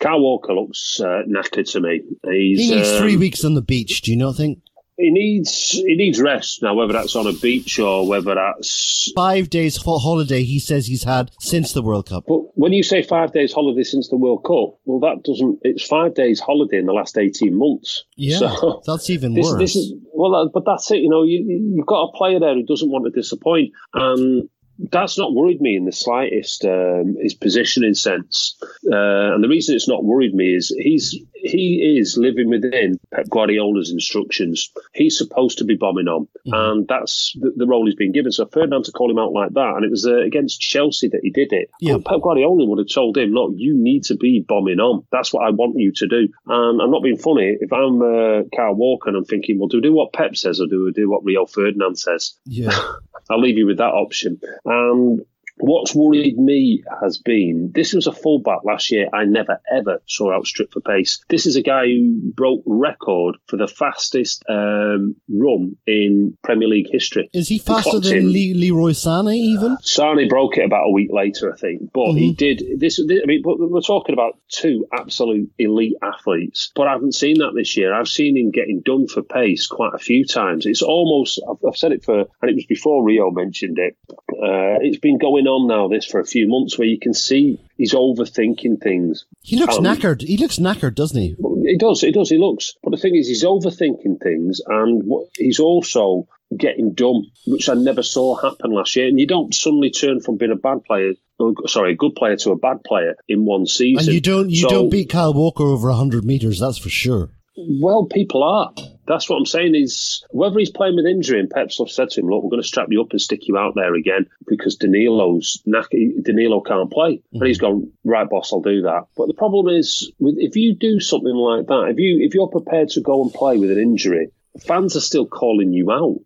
Kyle 0.00 0.20
Walker 0.20 0.52
looks 0.52 1.00
uh, 1.00 1.22
knackered 1.28 1.70
to 1.72 1.80
me. 1.80 2.02
He's, 2.24 2.58
He 2.58 2.74
needs 2.74 2.90
um, 2.90 2.98
three 3.02 3.16
weeks 3.16 3.44
on 3.44 3.54
the 3.54 3.62
beach, 3.62 4.02
do 4.02 4.10
you 4.10 4.16
not 4.16 4.36
think? 4.36 4.58
He 4.98 5.10
needs 5.10 5.70
he 5.70 5.96
needs 5.96 6.20
rest 6.20 6.62
now, 6.62 6.74
whether 6.74 6.92
that's 6.92 7.16
on 7.16 7.26
a 7.26 7.32
beach 7.32 7.78
or 7.78 8.06
whether 8.06 8.34
that's. 8.34 9.10
Five 9.16 9.48
days 9.48 9.76
ho- 9.78 9.98
holiday 9.98 10.44
he 10.44 10.58
says 10.58 10.86
he's 10.86 11.02
had 11.02 11.30
since 11.40 11.72
the 11.72 11.82
World 11.82 12.08
Cup. 12.10 12.24
But 12.28 12.56
when 12.58 12.72
you 12.72 12.82
say 12.82 13.02
five 13.02 13.32
days 13.32 13.54
holiday 13.54 13.84
since 13.84 14.10
the 14.10 14.18
World 14.18 14.44
Cup, 14.44 14.78
well, 14.84 15.00
that 15.00 15.24
doesn't. 15.24 15.60
It's 15.62 15.82
five 15.82 16.14
days 16.14 16.40
holiday 16.40 16.76
in 16.76 16.86
the 16.86 16.92
last 16.92 17.16
eighteen 17.16 17.56
months. 17.58 18.04
Yeah, 18.16 18.38
So 18.38 18.82
that's 18.86 19.08
even 19.08 19.32
this, 19.32 19.46
worse. 19.46 19.58
this 19.58 19.76
is 19.76 19.94
well, 20.12 20.50
but 20.52 20.64
that's 20.66 20.90
it. 20.90 20.98
You 20.98 21.08
know, 21.08 21.22
you, 21.22 21.72
you've 21.74 21.86
got 21.86 22.10
a 22.10 22.12
player 22.12 22.38
there 22.38 22.54
who 22.54 22.62
doesn't 22.62 22.90
want 22.90 23.06
to 23.06 23.10
disappoint, 23.10 23.72
and 23.94 24.48
that's 24.78 25.18
not 25.18 25.34
worried 25.34 25.60
me 25.60 25.76
in 25.76 25.84
the 25.84 25.92
slightest. 25.92 26.64
Um, 26.64 27.16
his 27.20 27.34
positioning 27.34 27.94
sense, 27.94 28.56
uh, 28.90 29.34
and 29.34 29.42
the 29.42 29.48
reason 29.48 29.74
it's 29.74 29.88
not 29.88 30.04
worried 30.04 30.34
me 30.34 30.54
is 30.54 30.74
he's 30.78 31.16
he 31.34 31.98
is 31.98 32.16
living 32.16 32.48
within 32.48 32.98
Pep 33.12 33.28
Guardiola's 33.28 33.90
instructions. 33.90 34.70
He's 34.94 35.18
supposed 35.18 35.58
to 35.58 35.64
be 35.64 35.76
bombing 35.76 36.08
on, 36.08 36.28
and 36.46 36.86
that's 36.88 37.36
the, 37.38 37.52
the 37.56 37.66
role 37.66 37.86
he's 37.86 37.94
been 37.94 38.12
given. 38.12 38.32
So 38.32 38.46
Ferdinand 38.46 38.84
to 38.84 38.92
call 38.92 39.10
him 39.10 39.18
out 39.18 39.32
like 39.32 39.52
that, 39.54 39.72
and 39.76 39.84
it 39.84 39.90
was 39.90 40.06
uh, 40.06 40.20
against 40.20 40.60
Chelsea 40.60 41.08
that 41.08 41.20
he 41.22 41.30
did 41.30 41.52
it. 41.52 41.70
Yeah. 41.80 41.96
Pep 42.04 42.20
Guardiola 42.22 42.66
would 42.66 42.78
have 42.78 42.88
told 42.92 43.18
him, 43.18 43.30
"Look, 43.30 43.52
you 43.56 43.76
need 43.76 44.04
to 44.04 44.16
be 44.16 44.44
bombing 44.46 44.80
on. 44.80 45.04
That's 45.10 45.32
what 45.32 45.46
I 45.46 45.50
want 45.50 45.78
you 45.78 45.92
to 45.96 46.08
do." 46.08 46.28
And 46.46 46.80
I'm 46.80 46.90
not 46.90 47.02
being 47.02 47.18
funny. 47.18 47.56
If 47.60 47.72
I'm 47.72 48.00
uh, 48.00 48.42
Kyle 48.54 48.74
Walker 48.74 49.08
and 49.08 49.16
I'm 49.16 49.24
thinking, 49.24 49.58
"Well, 49.58 49.68
do 49.68 49.78
we 49.78 49.82
do 49.82 49.92
what 49.92 50.12
Pep 50.12 50.36
says 50.36 50.60
or 50.60 50.66
do 50.66 50.84
we 50.84 50.92
do 50.92 51.10
what 51.10 51.24
Rio 51.24 51.46
Ferdinand 51.46 51.98
says?" 51.98 52.34
yeah. 52.44 52.70
I'll 53.30 53.40
leave 53.40 53.58
you 53.58 53.66
with 53.66 53.78
that 53.78 53.92
option. 53.92 54.40
And 54.64 55.24
what's 55.56 55.94
worried 55.94 56.38
me 56.38 56.82
has 57.02 57.18
been 57.18 57.70
this 57.74 57.92
was 57.92 58.06
a 58.06 58.12
fullback 58.12 58.64
last 58.64 58.90
year 58.90 59.08
I 59.12 59.24
never 59.24 59.60
ever 59.72 60.02
saw 60.06 60.34
outstrip 60.34 60.72
for 60.72 60.80
pace. 60.80 61.24
This 61.28 61.46
is 61.46 61.56
a 61.56 61.62
guy 61.62 61.86
who 61.86 62.32
broke 62.34 62.62
record 62.66 63.36
for 63.46 63.56
the 63.56 63.68
fastest 63.68 64.44
um, 64.48 65.16
run 65.28 65.76
in 65.86 66.36
Premier 66.42 66.68
League 66.68 66.90
history. 66.90 67.30
Is 67.32 67.48
he 67.48 67.56
He 67.56 67.58
faster 67.60 67.90
clocked 67.90 68.06
than. 68.06 68.26
Le- 68.26 68.58
Leroy 68.58 68.90
Sané 68.90 69.36
even? 69.36 69.76
Sane 69.82 70.28
broke 70.28 70.58
it 70.58 70.64
about 70.64 70.86
a 70.86 70.90
week 70.90 71.10
later, 71.12 71.52
I 71.52 71.56
think. 71.56 71.92
But 71.92 72.12
he 72.12 72.32
did 72.32 72.62
this, 72.78 73.00
this. 73.06 73.20
I 73.22 73.26
mean, 73.26 73.42
but 73.42 73.58
we're 73.58 73.80
talking 73.80 74.14
about 74.14 74.38
two 74.48 74.86
absolute 74.92 75.50
elite 75.58 75.96
athletes. 76.02 76.72
But 76.74 76.88
I 76.88 76.92
haven't 76.92 77.14
seen 77.14 77.38
that 77.38 77.52
this 77.54 77.76
year. 77.76 77.94
I've 77.94 78.08
seen 78.08 78.36
him 78.36 78.50
getting 78.50 78.82
done 78.84 79.06
for 79.06 79.22
pace 79.22 79.66
quite 79.66 79.94
a 79.94 79.98
few 79.98 80.24
times. 80.24 80.66
It's 80.66 80.82
almost. 80.82 81.40
I've, 81.48 81.64
I've 81.66 81.76
said 81.76 81.92
it 81.92 82.04
for, 82.04 82.20
and 82.20 82.50
it 82.50 82.54
was 82.54 82.66
before 82.66 83.04
Rio 83.04 83.30
mentioned 83.30 83.78
it. 83.78 83.96
Uh, 84.10 84.80
it's 84.80 84.98
been 84.98 85.18
going 85.18 85.46
on 85.46 85.51
now 85.60 85.88
this 85.88 86.04
for 86.06 86.20
a 86.20 86.24
few 86.26 86.48
months, 86.48 86.78
where 86.78 86.88
you 86.88 86.98
can 86.98 87.14
see 87.14 87.58
he's 87.76 87.94
overthinking 87.94 88.80
things. 88.82 89.24
He 89.42 89.56
looks 89.58 89.76
Um, 89.78 89.84
knackered. 89.84 90.22
He 90.22 90.36
looks 90.36 90.58
knackered, 90.58 90.94
doesn't 90.94 91.20
he? 91.20 91.34
It 91.64 91.80
does. 91.80 92.02
It 92.02 92.14
does. 92.14 92.28
He 92.30 92.38
looks. 92.38 92.74
But 92.82 92.90
the 92.90 92.96
thing 92.96 93.14
is, 93.16 93.28
he's 93.28 93.44
overthinking 93.44 94.20
things, 94.22 94.60
and 94.66 95.02
he's 95.36 95.60
also 95.60 96.26
getting 96.56 96.92
dumb, 96.92 97.24
which 97.46 97.68
I 97.68 97.74
never 97.74 98.02
saw 98.02 98.34
happen 98.36 98.72
last 98.72 98.94
year. 98.96 99.08
And 99.08 99.18
you 99.18 99.26
don't 99.26 99.54
suddenly 99.54 99.90
turn 99.90 100.20
from 100.20 100.36
being 100.36 100.52
a 100.52 100.56
bad 100.56 100.84
player, 100.84 101.14
or, 101.38 101.54
sorry, 101.66 101.92
a 101.92 101.96
good 101.96 102.14
player 102.14 102.36
to 102.36 102.50
a 102.50 102.56
bad 102.58 102.84
player 102.84 103.16
in 103.28 103.44
one 103.46 103.66
season. 103.66 104.04
And 104.06 104.14
you 104.14 104.20
don't 104.20 104.50
you 104.50 104.56
So- 104.62 104.68
don't 104.68 104.90
beat 104.90 105.08
Kyle 105.08 105.32
Walker 105.34 105.64
over 105.64 105.90
hundred 105.92 106.24
meters. 106.24 106.60
That's 106.60 106.78
for 106.78 106.90
sure. 106.90 107.30
Well, 107.56 108.06
people 108.06 108.42
are. 108.42 108.72
That's 109.12 109.28
what 109.28 109.36
I'm 109.36 109.46
saying. 109.46 109.74
Is 109.74 110.24
whether 110.30 110.58
he's 110.58 110.70
playing 110.70 110.96
with 110.96 111.04
injury, 111.04 111.38
and 111.38 111.50
Pep's 111.50 111.78
said 111.94 112.08
to 112.10 112.20
him, 112.20 112.28
"Look, 112.28 112.42
we're 112.42 112.48
going 112.48 112.62
to 112.62 112.66
strap 112.66 112.88
you 112.90 113.02
up 113.02 113.10
and 113.10 113.20
stick 113.20 113.46
you 113.46 113.58
out 113.58 113.74
there 113.74 113.94
again 113.94 114.26
because 114.46 114.76
Danilo's 114.76 115.62
Danilo 115.66 116.62
can't 116.62 116.90
play," 116.90 117.22
and 117.34 117.46
he's 117.46 117.58
gone 117.58 117.92
right, 118.04 118.28
boss. 118.28 118.54
I'll 118.54 118.62
do 118.62 118.82
that. 118.82 119.04
But 119.14 119.26
the 119.26 119.34
problem 119.34 119.68
is, 119.68 120.10
if 120.18 120.56
you 120.56 120.74
do 120.74 120.98
something 120.98 121.34
like 121.34 121.66
that, 121.66 121.88
if 121.90 121.98
you 121.98 122.24
if 122.24 122.32
you're 122.34 122.48
prepared 122.48 122.88
to 122.90 123.02
go 123.02 123.22
and 123.22 123.32
play 123.32 123.58
with 123.58 123.70
an 123.70 123.78
injury, 123.78 124.30
fans 124.58 124.96
are 124.96 125.00
still 125.00 125.26
calling 125.26 125.74
you 125.74 125.90
out. 125.90 126.20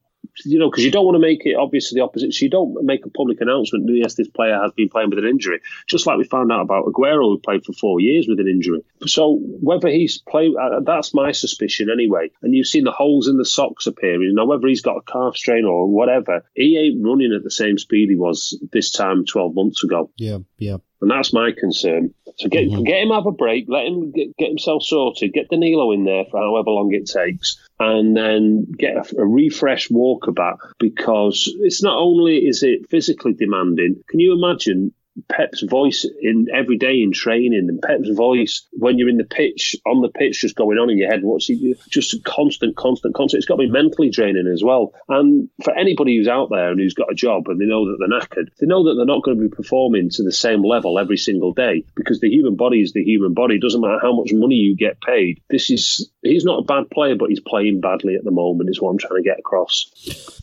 You 0.45 0.59
know, 0.59 0.71
because 0.71 0.85
you 0.85 0.91
don't 0.91 1.05
want 1.05 1.17
to 1.17 1.21
make 1.21 1.45
it 1.45 1.57
obviously 1.57 1.99
the 1.99 2.05
opposite. 2.05 2.33
So 2.35 2.45
you 2.45 2.51
don't 2.51 2.85
make 2.85 3.05
a 3.07 3.11
public 3.11 3.41
announcement. 3.41 3.89
Yes, 3.89 4.15
this 4.15 4.29
player 4.29 4.59
has 4.61 4.73
been 4.73 4.89
playing 4.89 5.11
with 5.11 5.19
an 5.19 5.27
injury, 5.27 5.61
just 5.87 6.07
like 6.07 6.19
we 6.19 6.25
found 6.25 6.53
out 6.53 6.63
about 6.63 6.87
Aguero, 6.87 7.25
who 7.25 7.39
played 7.39 7.65
for 7.65 7.73
four 7.73 8.01
years 8.01 8.27
with 8.29 8.41
an 8.41 8.49
injury. 8.49 8.83
So 9.07 9.39
whether 9.41 9.89
he's 9.89 10.19
played, 10.19 10.53
uh, 10.57 10.81
that's 10.85 11.15
my 11.15 11.33
suspicion 11.33 11.89
anyway. 11.91 12.31
And 12.43 12.55
you've 12.55 12.67
seen 12.67 12.85
the 12.85 12.93
holes 12.93 13.29
in 13.29 13.39
the 13.39 13.45
socks 13.45 13.87
appearing. 13.87 14.35
Now, 14.35 14.47
whether 14.47 14.67
he's 14.67 14.83
got 14.83 14.97
a 14.97 15.03
calf 15.03 15.37
strain 15.37 15.65
or 15.65 15.89
whatever, 15.89 16.45
he 16.55 16.79
ain't 16.79 17.05
running 17.05 17.33
at 17.35 17.45
the 17.45 17.51
same 17.51 17.79
speed 17.79 18.11
he 18.11 18.17
was 18.17 18.59
this 18.73 18.91
time 18.91 19.25
12 19.25 19.55
months 19.55 19.85
ago. 19.85 20.11
Yeah, 20.17 20.39
yeah. 20.59 20.77
And 21.01 21.11
that's 21.11 21.33
my 21.33 21.51
concern. 21.57 22.15
So 22.37 22.49
get 22.49 22.67
Mm-hmm. 22.67 22.85
get 22.85 23.03
him 23.03 23.11
have 23.11 23.27
a 23.27 23.33
break, 23.33 23.67
let 23.69 23.87
him 23.87 24.11
get, 24.13 24.37
get 24.37 24.49
himself 24.49 24.83
sorted, 24.83 25.33
get 25.33 25.49
Danilo 25.49 25.93
in 25.93 26.05
there 26.05 26.25
for 26.31 26.41
however 26.41 26.71
long 26.71 26.93
it 26.93 27.07
takes, 27.07 27.65
and 27.79 28.17
then 28.17 28.67
get 28.77 28.97
a, 28.97 29.21
a 29.21 29.27
refresh 29.27 29.89
walkabout 29.89 30.59
because 30.79 31.53
it's 31.61 31.83
not 31.83 31.99
only 31.99 32.39
is 32.39 32.63
it 32.63 32.89
physically 32.91 33.35
demanding. 33.35 34.03
Can 34.09 34.21
you 34.21 34.33
imagine 34.33 34.93
Pep's 35.29 35.63
voice 35.63 36.07
in 36.21 36.47
every 36.55 36.77
day 36.77 37.01
in 37.03 37.13
training 37.13 37.67
and 37.69 37.81
Pep's 37.81 38.11
voice 38.11 38.67
when 38.73 38.99
you're 38.99 39.09
in 39.09 39.17
the 39.17 39.25
pitch 39.25 39.75
on 39.87 40.03
the 40.03 40.09
pitch 40.09 40.41
just 40.41 40.57
going 40.57 40.79
on 40.79 40.91
in 40.91 40.99
your 40.99 41.11
head 41.11 41.21
what's 41.23 41.47
he 41.47 41.75
just 41.89 42.23
constant 42.25 42.77
constant 42.77 43.15
constant 43.15 43.39
it's 43.39 43.47
got 43.47 43.57
to 43.57 43.67
be 43.67 43.71
mentally 43.71 44.11
draining 44.11 44.47
as 44.53 44.63
well. 44.63 44.93
And 45.09 45.49
for 45.65 45.77
anybody 45.77 46.17
who's 46.17 46.29
out 46.29 46.49
there 46.51 46.71
and 46.71 46.81
who's 46.81 46.95
got 46.95 47.11
a 47.11 47.15
job 47.15 47.49
and 47.49 47.61
they 47.61 47.67
know 47.67 47.87
that 47.87 47.97
they're 47.99 48.21
knackered 48.21 48.49
they 48.61 48.67
know 48.67 48.85
that 48.85 48.95
they're 48.95 49.07
not 49.07 49.23
going 49.23 49.39
to 49.39 49.49
be 49.49 49.55
performing 49.55 50.11
to 50.11 50.23
the 50.23 50.33
same 50.33 50.63
level 50.63 50.99
every 50.99 51.17
single 51.17 51.53
day 51.53 51.85
because 51.95 52.21
the 52.21 52.29
human 52.29 52.57
body 52.57 52.81
is 52.81 52.93
the 52.93 53.03
human 53.03 53.35
body. 53.35 53.57
It 53.57 53.63
doesn't 53.63 53.81
matter 53.81 53.99
how 54.01 54.15
much 54.15 54.31
money 54.33 54.57
you 54.57 54.77
get 54.77 55.01
paid. 55.01 55.41
This 55.51 55.71
is 55.71 56.11
he's 56.23 56.45
not 56.45 56.61
a 56.61 56.65
bad 56.65 56.91
player 56.91 57.17
but 57.17 57.31
he's 57.31 57.41
playing 57.41 57.81
badly 57.81 58.15
at 58.17 58.25
the 58.25 58.31
moment 58.31 58.71
is 58.71 58.81
what 58.81 58.91
I'm 58.91 58.99
trying 58.99 59.23
to 59.23 59.29
get 59.29 59.39
across. 59.39 59.91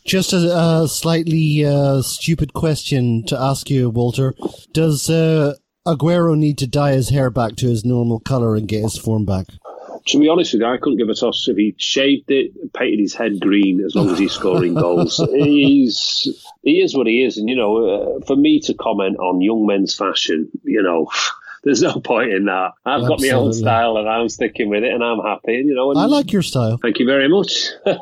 Just 0.04 0.32
a, 0.32 0.86
slightly 0.88 1.64
uh, 1.64 2.02
stupid 2.02 2.52
question 2.52 3.24
to 3.26 3.38
ask 3.40 3.70
you, 3.70 3.90
Walter. 3.90 4.34
Does 4.72 5.08
uh, 5.10 5.54
Aguero 5.86 6.36
need 6.36 6.58
to 6.58 6.66
dye 6.66 6.92
his 6.92 7.10
hair 7.10 7.30
back 7.30 7.56
to 7.56 7.68
his 7.68 7.84
normal 7.84 8.20
colour 8.20 8.56
and 8.56 8.68
get 8.68 8.82
his 8.82 8.98
form 8.98 9.24
back? 9.24 9.46
To 10.08 10.18
be 10.18 10.28
honest 10.28 10.52
with 10.52 10.60
you, 10.60 10.66
I 10.66 10.76
couldn't 10.76 10.98
give 10.98 11.08
a 11.08 11.14
toss 11.14 11.48
if 11.48 11.56
he 11.56 11.74
shaved 11.78 12.30
it, 12.30 12.52
painted 12.74 13.00
his 13.00 13.14
head 13.14 13.40
green, 13.40 13.82
as 13.82 13.94
long 13.94 14.10
as 14.10 14.18
he's 14.18 14.32
scoring 14.32 14.74
goals. 14.74 15.16
He's 15.32 16.28
he 16.62 16.82
is 16.82 16.94
what 16.94 17.06
he 17.06 17.22
is, 17.22 17.38
and 17.38 17.48
you 17.48 17.56
know, 17.56 17.86
uh, 17.86 18.24
for 18.26 18.36
me 18.36 18.60
to 18.60 18.74
comment 18.74 19.16
on 19.18 19.40
young 19.40 19.64
men's 19.66 19.94
fashion, 19.94 20.50
you 20.62 20.82
know. 20.82 21.08
There's 21.64 21.80
no 21.80 21.94
point 21.94 22.32
in 22.32 22.44
that. 22.44 22.72
I've 22.84 23.06
got 23.08 23.20
my 23.20 23.30
own 23.30 23.52
style 23.54 23.96
and 23.96 24.06
I'm 24.06 24.28
sticking 24.28 24.68
with 24.68 24.84
it 24.84 24.92
and 24.92 25.02
I'm 25.02 25.20
happy. 25.20 25.56
And, 25.56 25.68
you 25.68 25.74
know, 25.74 25.90
and 25.90 25.98
I 25.98 26.04
like 26.04 26.30
your 26.30 26.42
style. 26.42 26.78
Thank 26.82 26.98
you 26.98 27.06
very 27.06 27.26
much. 27.28 27.70
but 27.84 27.96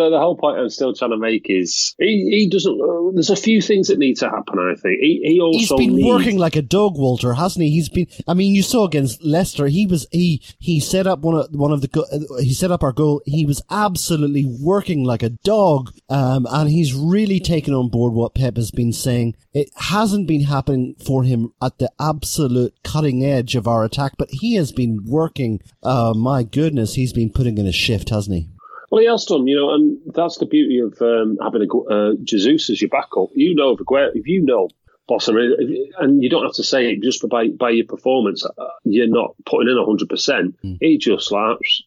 uh, 0.00 0.10
the 0.10 0.18
whole 0.18 0.36
point 0.36 0.58
I'm 0.58 0.70
still 0.70 0.94
trying 0.94 1.10
to 1.10 1.18
make 1.18 1.46
is 1.50 1.94
he, 1.98 2.28
he 2.30 2.48
doesn't. 2.50 2.80
Uh, 2.80 3.12
there's 3.12 3.28
a 3.28 3.36
few 3.36 3.60
things 3.60 3.88
that 3.88 3.98
need 3.98 4.16
to 4.18 4.30
happen. 4.30 4.58
I 4.58 4.74
think 4.80 4.98
he, 5.00 5.20
he 5.24 5.40
also 5.40 5.58
He's 5.58 5.86
been 5.86 5.96
needs, 5.96 6.08
working 6.08 6.38
like 6.38 6.56
a 6.56 6.62
dog, 6.62 6.96
Walter, 6.96 7.34
hasn't 7.34 7.62
he? 7.62 7.70
He's 7.70 7.90
been. 7.90 8.06
I 8.26 8.32
mean, 8.32 8.54
you 8.54 8.62
saw 8.62 8.86
against 8.86 9.22
Leicester. 9.22 9.66
He 9.66 9.86
was 9.86 10.06
he 10.10 10.42
he 10.58 10.80
set 10.80 11.06
up 11.06 11.20
one 11.20 11.36
of 11.36 11.48
one 11.50 11.70
of 11.70 11.82
the 11.82 12.00
uh, 12.00 12.40
he 12.40 12.54
set 12.54 12.70
up 12.70 12.82
our 12.82 12.92
goal. 12.92 13.20
He 13.26 13.44
was 13.44 13.60
absolutely 13.70 14.46
working 14.46 15.04
like 15.04 15.22
a 15.22 15.30
dog, 15.30 15.92
um, 16.08 16.46
and 16.50 16.70
he's 16.70 16.94
really 16.94 17.40
taken 17.40 17.74
on 17.74 17.90
board 17.90 18.14
what 18.14 18.34
Pep 18.34 18.56
has 18.56 18.70
been 18.70 18.92
saying. 18.92 19.36
It 19.52 19.70
hasn't 19.76 20.26
been 20.26 20.44
happening 20.44 20.96
for 21.04 21.24
him 21.24 21.52
at 21.62 21.78
the 21.78 21.92
absolute 22.00 22.53
cutting 22.82 23.24
edge 23.24 23.54
of 23.56 23.68
our 23.68 23.84
attack, 23.84 24.12
but 24.18 24.28
he 24.30 24.54
has 24.54 24.72
been 24.72 25.04
working. 25.04 25.60
Uh, 25.82 26.12
my 26.14 26.42
goodness, 26.42 26.94
he's 26.94 27.12
been 27.12 27.30
putting 27.30 27.58
in 27.58 27.66
a 27.66 27.72
shift, 27.72 28.10
hasn't 28.10 28.36
he? 28.36 28.48
Well, 28.90 29.00
he 29.00 29.08
has 29.08 29.24
done, 29.24 29.46
you 29.46 29.56
know, 29.56 29.74
and 29.74 29.98
that's 30.14 30.38
the 30.38 30.46
beauty 30.46 30.78
of 30.78 31.00
um, 31.02 31.36
having 31.42 31.62
a 31.68 31.78
uh, 31.92 32.12
Jesus 32.22 32.70
as 32.70 32.80
your 32.80 32.90
backup. 32.90 33.30
You 33.34 33.54
know, 33.54 33.76
if, 33.76 34.26
you 34.26 34.44
know 34.44 34.68
Bossa, 35.08 35.34
and 35.98 36.22
you 36.22 36.30
don't 36.30 36.44
have 36.44 36.54
to 36.54 36.64
say 36.64 36.92
it 36.92 37.02
just 37.02 37.28
by 37.28 37.48
by 37.48 37.70
your 37.70 37.86
performance, 37.86 38.44
uh, 38.44 38.64
you're 38.84 39.06
not 39.06 39.34
putting 39.44 39.68
in 39.68 39.84
hundred 39.84 40.08
percent. 40.08 40.56
He 40.80 40.96
just 40.98 41.28
slaps 41.28 41.82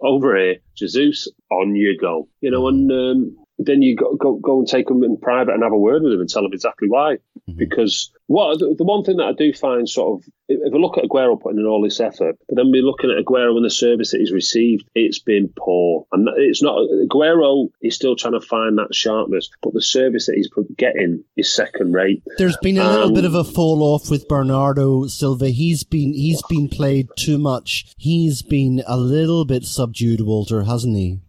over 0.00 0.36
here, 0.36 0.56
Jesus, 0.76 1.28
on 1.50 1.74
you 1.74 1.98
go, 1.98 2.28
you 2.40 2.50
know, 2.50 2.68
and 2.68 2.90
um, 2.92 3.36
then 3.62 3.82
you 3.82 3.94
go, 3.94 4.16
go 4.16 4.34
go 4.36 4.58
and 4.58 4.66
take 4.66 4.88
them 4.88 5.04
in 5.04 5.16
private 5.18 5.52
and 5.52 5.62
have 5.62 5.72
a 5.72 5.78
word 5.78 6.02
with 6.02 6.12
them 6.12 6.20
and 6.20 6.28
tell 6.30 6.42
them 6.42 6.52
exactly 6.52 6.88
why. 6.88 7.18
Because 7.56 8.10
what 8.26 8.58
the, 8.58 8.74
the 8.78 8.84
one 8.84 9.04
thing 9.04 9.16
that 9.18 9.26
I 9.26 9.32
do 9.32 9.52
find 9.52 9.88
sort 9.88 10.20
of 10.20 10.28
if 10.48 10.60
if 10.62 10.74
I 10.74 10.76
look 10.76 10.98
at 10.98 11.04
Aguero 11.04 11.40
putting 11.40 11.60
in 11.60 11.66
all 11.66 11.82
this 11.82 12.00
effort, 12.00 12.36
but 12.48 12.56
then 12.56 12.70
we're 12.70 12.82
looking 12.82 13.10
at 13.10 13.24
Aguero 13.24 13.56
and 13.56 13.64
the 13.64 13.70
service 13.70 14.10
that 14.12 14.18
he's 14.18 14.32
received, 14.32 14.84
it's 14.94 15.18
been 15.20 15.52
poor. 15.56 16.06
And 16.12 16.28
it's 16.36 16.62
not 16.62 16.76
Aguero 16.78 17.68
is 17.82 17.94
still 17.94 18.16
trying 18.16 18.32
to 18.32 18.40
find 18.40 18.78
that 18.78 18.94
sharpness, 18.94 19.50
but 19.62 19.74
the 19.74 19.82
service 19.82 20.26
that 20.26 20.36
he's 20.36 20.50
getting 20.76 21.24
is 21.36 21.54
second 21.54 21.92
rate. 21.92 22.22
There's 22.38 22.56
been 22.58 22.78
a 22.78 22.88
little 22.88 23.08
Um, 23.08 23.14
bit 23.14 23.24
of 23.24 23.34
a 23.34 23.44
fall 23.44 23.82
off 23.82 24.10
with 24.10 24.28
Bernardo 24.28 25.06
Silva. 25.06 25.48
He's 25.48 25.84
been 25.84 26.12
he's 26.12 26.42
been 26.48 26.68
played 26.68 27.08
too 27.16 27.38
much. 27.38 27.92
He's 27.98 28.42
been 28.42 28.82
a 28.86 28.96
little 28.96 29.44
bit 29.44 29.64
subdued, 29.64 30.20
Walter, 30.20 30.62
hasn't 30.64 30.96
he? 30.96 31.20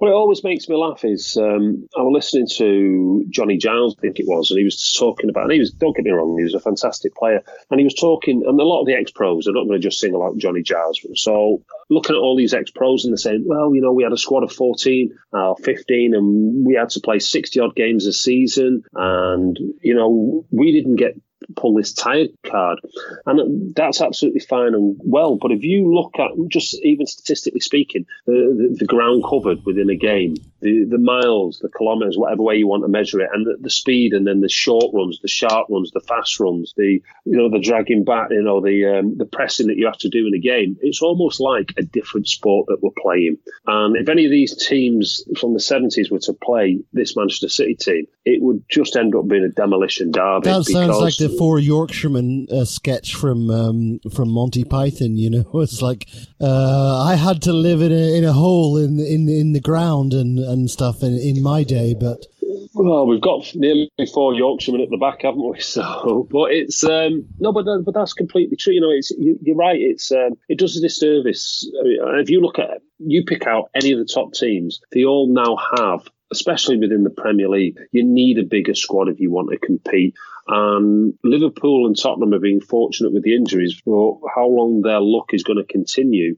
What 0.00 0.08
it 0.08 0.14
always 0.14 0.42
makes 0.42 0.66
me 0.66 0.76
laugh 0.76 1.04
is 1.04 1.36
um, 1.36 1.86
I 1.94 2.00
was 2.00 2.14
listening 2.14 2.48
to 2.56 3.26
Johnny 3.28 3.58
Giles, 3.58 3.94
I 3.98 4.00
think 4.00 4.18
it 4.18 4.24
was, 4.26 4.50
and 4.50 4.56
he 4.56 4.64
was 4.64 4.94
talking 4.98 5.28
about, 5.28 5.42
and 5.42 5.52
he 5.52 5.58
was, 5.58 5.72
don't 5.72 5.94
get 5.94 6.06
me 6.06 6.10
wrong, 6.10 6.38
he 6.38 6.42
was 6.42 6.54
a 6.54 6.58
fantastic 6.58 7.14
player. 7.14 7.42
And 7.70 7.78
he 7.78 7.84
was 7.84 7.92
talking, 7.92 8.42
and 8.46 8.58
a 8.58 8.64
lot 8.64 8.80
of 8.80 8.86
the 8.86 8.94
ex 8.94 9.10
pros, 9.10 9.46
I'm 9.46 9.52
not 9.52 9.66
going 9.66 9.78
to 9.78 9.86
just 9.86 10.00
single 10.00 10.24
out 10.24 10.38
Johnny 10.38 10.62
Giles. 10.62 10.98
So 11.16 11.62
looking 11.90 12.16
at 12.16 12.18
all 12.18 12.34
these 12.34 12.54
ex 12.54 12.70
pros 12.70 13.04
and 13.04 13.12
they're 13.12 13.18
saying, 13.18 13.44
well, 13.46 13.74
you 13.74 13.82
know, 13.82 13.92
we 13.92 14.02
had 14.02 14.14
a 14.14 14.16
squad 14.16 14.42
of 14.42 14.50
14, 14.50 15.14
uh, 15.34 15.52
15, 15.62 16.14
and 16.14 16.66
we 16.66 16.76
had 16.76 16.88
to 16.88 17.00
play 17.00 17.18
60 17.18 17.60
odd 17.60 17.76
games 17.76 18.06
a 18.06 18.14
season. 18.14 18.82
And, 18.94 19.58
you 19.82 19.94
know, 19.94 20.46
we 20.50 20.72
didn't 20.72 20.96
get 20.96 21.12
pull 21.56 21.74
this 21.74 21.92
tired 21.92 22.30
card. 22.46 22.80
And 23.26 23.74
that's 23.74 24.00
absolutely 24.00 24.40
fine 24.40 24.74
and 24.74 24.96
well. 25.02 25.36
But 25.36 25.52
if 25.52 25.62
you 25.62 25.92
look 25.92 26.18
at 26.18 26.30
just 26.48 26.74
even 26.84 27.06
statistically 27.06 27.60
speaking, 27.60 28.06
the, 28.26 28.32
the, 28.32 28.76
the 28.80 28.86
ground 28.86 29.24
covered 29.28 29.64
within 29.64 29.90
a 29.90 29.96
game, 29.96 30.36
the, 30.60 30.86
the 30.88 30.98
miles, 30.98 31.58
the 31.58 31.70
kilometres, 31.76 32.16
whatever 32.16 32.42
way 32.42 32.56
you 32.56 32.66
want 32.66 32.84
to 32.84 32.88
measure 32.88 33.20
it, 33.20 33.30
and 33.32 33.46
the, 33.46 33.56
the 33.60 33.70
speed, 33.70 34.12
and 34.12 34.26
then 34.26 34.40
the 34.40 34.48
short 34.48 34.92
runs, 34.94 35.20
the 35.20 35.28
sharp 35.28 35.66
runs, 35.70 35.90
the 35.90 36.00
fast 36.00 36.38
runs, 36.40 36.72
the 36.76 37.02
you 37.24 37.36
know 37.36 37.50
the 37.50 37.60
dragging 37.60 38.04
back, 38.04 38.28
you 38.30 38.42
know 38.42 38.60
the 38.60 38.98
um, 38.98 39.16
the 39.16 39.24
pressing 39.24 39.68
that 39.68 39.76
you 39.76 39.86
have 39.86 39.98
to 39.98 40.08
do 40.08 40.26
in 40.26 40.34
a 40.34 40.38
game. 40.38 40.76
It's 40.80 41.02
almost 41.02 41.40
like 41.40 41.72
a 41.76 41.82
different 41.82 42.28
sport 42.28 42.66
that 42.68 42.82
we're 42.82 42.90
playing. 43.02 43.38
And 43.66 43.96
if 43.96 44.08
any 44.08 44.24
of 44.24 44.30
these 44.30 44.56
teams 44.56 45.24
from 45.38 45.52
the 45.52 45.60
70s 45.60 46.10
were 46.10 46.18
to 46.20 46.32
play 46.32 46.80
this 46.92 47.16
Manchester 47.16 47.48
City 47.48 47.74
team, 47.74 48.06
it 48.24 48.42
would 48.42 48.62
just 48.68 48.96
end 48.96 49.14
up 49.14 49.28
being 49.28 49.44
a 49.44 49.48
demolition 49.48 50.10
derby. 50.10 50.50
That 50.50 50.64
sounds 50.64 50.98
like 50.98 51.16
the 51.16 51.34
four 51.38 51.58
Yorkshiremen 51.58 52.48
uh, 52.50 52.64
sketch 52.64 53.14
from 53.14 53.50
um, 53.50 54.00
from 54.14 54.30
Monty 54.30 54.64
Python. 54.64 55.16
You 55.16 55.30
know, 55.30 55.50
it's 55.60 55.82
like 55.82 56.08
uh, 56.40 57.04
I 57.04 57.14
had 57.14 57.42
to 57.42 57.52
live 57.52 57.80
in 57.80 57.92
a 57.92 58.16
in 58.18 58.24
a 58.24 58.32
hole 58.32 58.76
in 58.76 58.98
in 58.98 59.28
in 59.28 59.52
the 59.52 59.60
ground 59.60 60.12
and 60.12 60.38
and 60.50 60.70
stuff 60.70 61.02
in 61.02 61.16
in 61.18 61.42
my 61.42 61.64
day, 61.64 61.94
but. 61.98 62.26
Well, 62.72 63.06
we've 63.06 63.20
got 63.20 63.52
nearly 63.54 63.90
four 64.12 64.34
Yorkshiremen 64.34 64.84
at 64.84 64.90
the 64.90 64.96
back, 64.96 65.22
haven't 65.22 65.42
we? 65.42 65.60
So, 65.70 66.26
but 66.30 66.52
it's 66.52 66.82
um, 66.84 67.26
no, 67.38 67.52
but 67.52 67.64
but 67.84 67.94
that's 67.94 68.12
completely 68.12 68.56
true. 68.56 68.74
You 68.74 68.80
know, 68.80 68.90
it's 68.90 69.10
you, 69.10 69.38
you're 69.42 69.56
right. 69.56 69.78
It's 69.78 70.10
um, 70.12 70.32
it 70.48 70.58
does 70.58 70.76
a 70.76 70.80
disservice. 70.80 71.70
I 71.80 71.84
mean, 71.84 72.20
if 72.20 72.30
you 72.30 72.40
look 72.40 72.58
at 72.58 72.70
it, 72.70 72.82
you 72.98 73.24
pick 73.24 73.46
out 73.46 73.70
any 73.74 73.92
of 73.92 73.98
the 73.98 74.04
top 74.12 74.32
teams, 74.32 74.80
they 74.92 75.04
all 75.04 75.32
now 75.32 75.56
have. 75.76 76.08
Especially 76.32 76.76
within 76.76 77.02
the 77.02 77.10
Premier 77.10 77.48
League, 77.48 77.76
you 77.90 78.04
need 78.04 78.38
a 78.38 78.44
bigger 78.44 78.72
squad 78.72 79.08
if 79.08 79.18
you 79.18 79.32
want 79.32 79.50
to 79.50 79.58
compete. 79.58 80.14
Um, 80.50 81.18
Liverpool 81.24 81.86
and 81.86 82.00
Tottenham 82.00 82.32
have 82.32 82.42
been 82.42 82.60
fortunate 82.60 83.12
with 83.12 83.24
the 83.24 83.34
injuries, 83.34 83.80
but 83.84 84.14
how 84.34 84.46
long 84.46 84.82
their 84.82 85.00
luck 85.00 85.30
is 85.32 85.42
going 85.42 85.58
to 85.58 85.64
continue, 85.64 86.36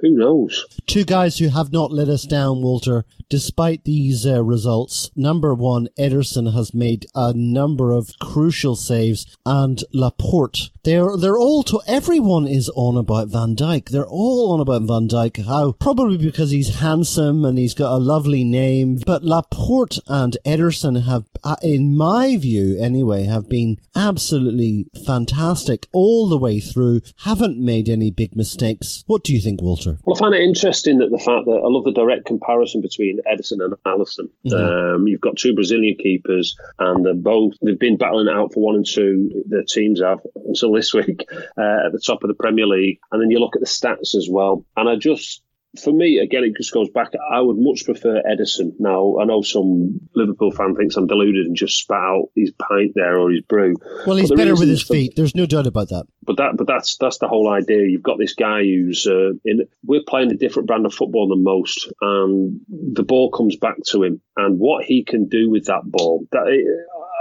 who 0.00 0.10
knows? 0.10 0.66
Two 0.86 1.04
guys 1.04 1.38
who 1.38 1.48
have 1.48 1.72
not 1.72 1.92
let 1.92 2.08
us 2.08 2.24
down, 2.24 2.62
Walter, 2.62 3.04
despite 3.30 3.84
these 3.84 4.26
uh, 4.26 4.44
results. 4.44 5.10
Number 5.16 5.54
one, 5.54 5.88
Ederson 5.98 6.52
has 6.52 6.74
made 6.74 7.06
a 7.14 7.32
number 7.32 7.92
of 7.92 8.10
crucial 8.20 8.76
saves, 8.76 9.24
and 9.46 9.82
Laporte. 9.94 10.70
They're 10.82 11.16
they're 11.16 11.38
all 11.38 11.62
to 11.64 11.80
everyone 11.86 12.46
is 12.46 12.70
on 12.74 12.96
about 12.96 13.28
Van 13.28 13.54
Dijk. 13.54 13.90
They're 13.90 14.06
all 14.06 14.52
on 14.52 14.60
about 14.60 14.82
Van 14.82 15.08
Dijk. 15.08 15.44
How 15.44 15.72
probably 15.72 16.16
because 16.16 16.50
he's 16.50 16.76
handsome 16.76 17.44
and 17.44 17.58
he's 17.58 17.74
got 17.74 17.94
a 17.94 17.98
lovely 17.98 18.44
name. 18.44 18.98
But 19.06 19.22
Laporte 19.22 19.98
and 20.06 20.36
Ederson 20.44 21.04
have, 21.04 21.24
uh, 21.44 21.56
in 21.62 21.96
my 21.96 22.36
view 22.38 22.78
anyway, 22.80 23.24
have 23.24 23.48
been 23.48 23.78
absolutely 23.94 24.86
fantastic 25.06 25.86
all 25.92 26.28
the 26.28 26.38
way 26.38 26.60
through. 26.60 27.02
Haven't 27.24 27.58
made 27.58 27.88
any 27.88 28.10
big 28.10 28.34
mistakes. 28.34 29.04
What 29.06 29.22
do 29.22 29.34
you 29.34 29.40
think, 29.40 29.60
Walter? 29.60 29.98
Well, 30.04 30.16
I 30.16 30.18
find 30.18 30.34
it 30.34 30.42
interesting 30.42 30.98
that 30.98 31.10
the 31.10 31.18
fact 31.18 31.44
that 31.44 31.60
I 31.62 31.68
love 31.68 31.84
the 31.84 31.92
direct 31.92 32.24
comparison 32.24 32.80
between 32.80 33.19
Ederson 33.26 33.64
and 33.64 33.74
Alisson. 33.86 34.28
Um, 34.54 35.06
you've 35.06 35.20
got 35.20 35.36
two 35.36 35.54
Brazilian 35.54 35.96
keepers, 35.98 36.56
and 36.78 37.04
they're 37.04 37.14
both 37.14 37.54
they've 37.62 37.78
been 37.78 37.96
battling 37.96 38.28
out 38.28 38.52
for 38.52 38.60
one 38.60 38.76
and 38.76 38.86
two. 38.86 39.44
Their 39.46 39.64
teams 39.64 40.00
have 40.00 40.20
until 40.46 40.72
this 40.72 40.92
week 41.00 41.26
uh, 41.30 41.86
at 41.86 41.92
the 41.92 42.02
top 42.04 42.22
of 42.22 42.28
the 42.28 42.34
Premier 42.34 42.66
League, 42.66 42.98
and 43.12 43.20
then 43.20 43.30
you 43.30 43.38
look 43.38 43.56
at 43.56 43.60
the 43.60 43.66
stats 43.66 44.14
as 44.14 44.28
well. 44.30 44.64
And 44.76 44.88
I 44.88 44.96
just 44.96 45.42
for 45.78 45.92
me, 45.92 46.18
again, 46.18 46.42
it 46.44 46.56
just 46.56 46.72
goes 46.72 46.90
back. 46.90 47.12
I 47.32 47.40
would 47.40 47.56
much 47.58 47.84
prefer 47.84 48.22
Ederson. 48.22 48.72
Now, 48.78 49.18
I 49.20 49.24
know 49.24 49.42
some 49.42 50.00
Liverpool 50.14 50.50
fan 50.50 50.74
thinks 50.74 50.96
I'm 50.96 51.06
deluded 51.06 51.46
and 51.46 51.54
just 51.54 51.78
spat 51.78 51.96
out 51.96 52.30
his 52.34 52.50
pint 52.52 52.92
there 52.94 53.18
or 53.18 53.30
his 53.30 53.42
brew. 53.42 53.76
Well, 54.06 54.16
he's 54.16 54.32
better 54.32 54.54
with 54.54 54.68
his 54.68 54.82
feet. 54.82 55.12
There's 55.14 55.36
no 55.36 55.46
doubt 55.46 55.66
about 55.66 55.90
that. 55.90 56.06
But 56.24 56.38
that, 56.38 56.56
but 56.56 56.66
that's 56.66 56.96
that's 56.96 57.18
the 57.18 57.28
whole 57.28 57.48
idea. 57.48 57.86
You've 57.86 58.02
got 58.02 58.18
this 58.18 58.34
guy 58.34 58.62
who's 58.62 59.06
uh, 59.06 59.30
in. 59.44 59.60
We're 59.84 60.02
playing 60.06 60.32
a 60.32 60.36
different 60.36 60.66
brand 60.66 60.86
of 60.86 60.94
football 60.94 61.28
than 61.28 61.44
most, 61.44 61.92
and 62.00 62.60
the 62.68 63.04
ball 63.04 63.30
comes 63.30 63.56
back 63.56 63.76
to 63.88 64.02
him, 64.02 64.20
and 64.36 64.58
what 64.58 64.84
he 64.84 65.04
can 65.04 65.28
do 65.28 65.50
with 65.50 65.66
that 65.66 65.82
ball. 65.84 66.26
That 66.32 66.48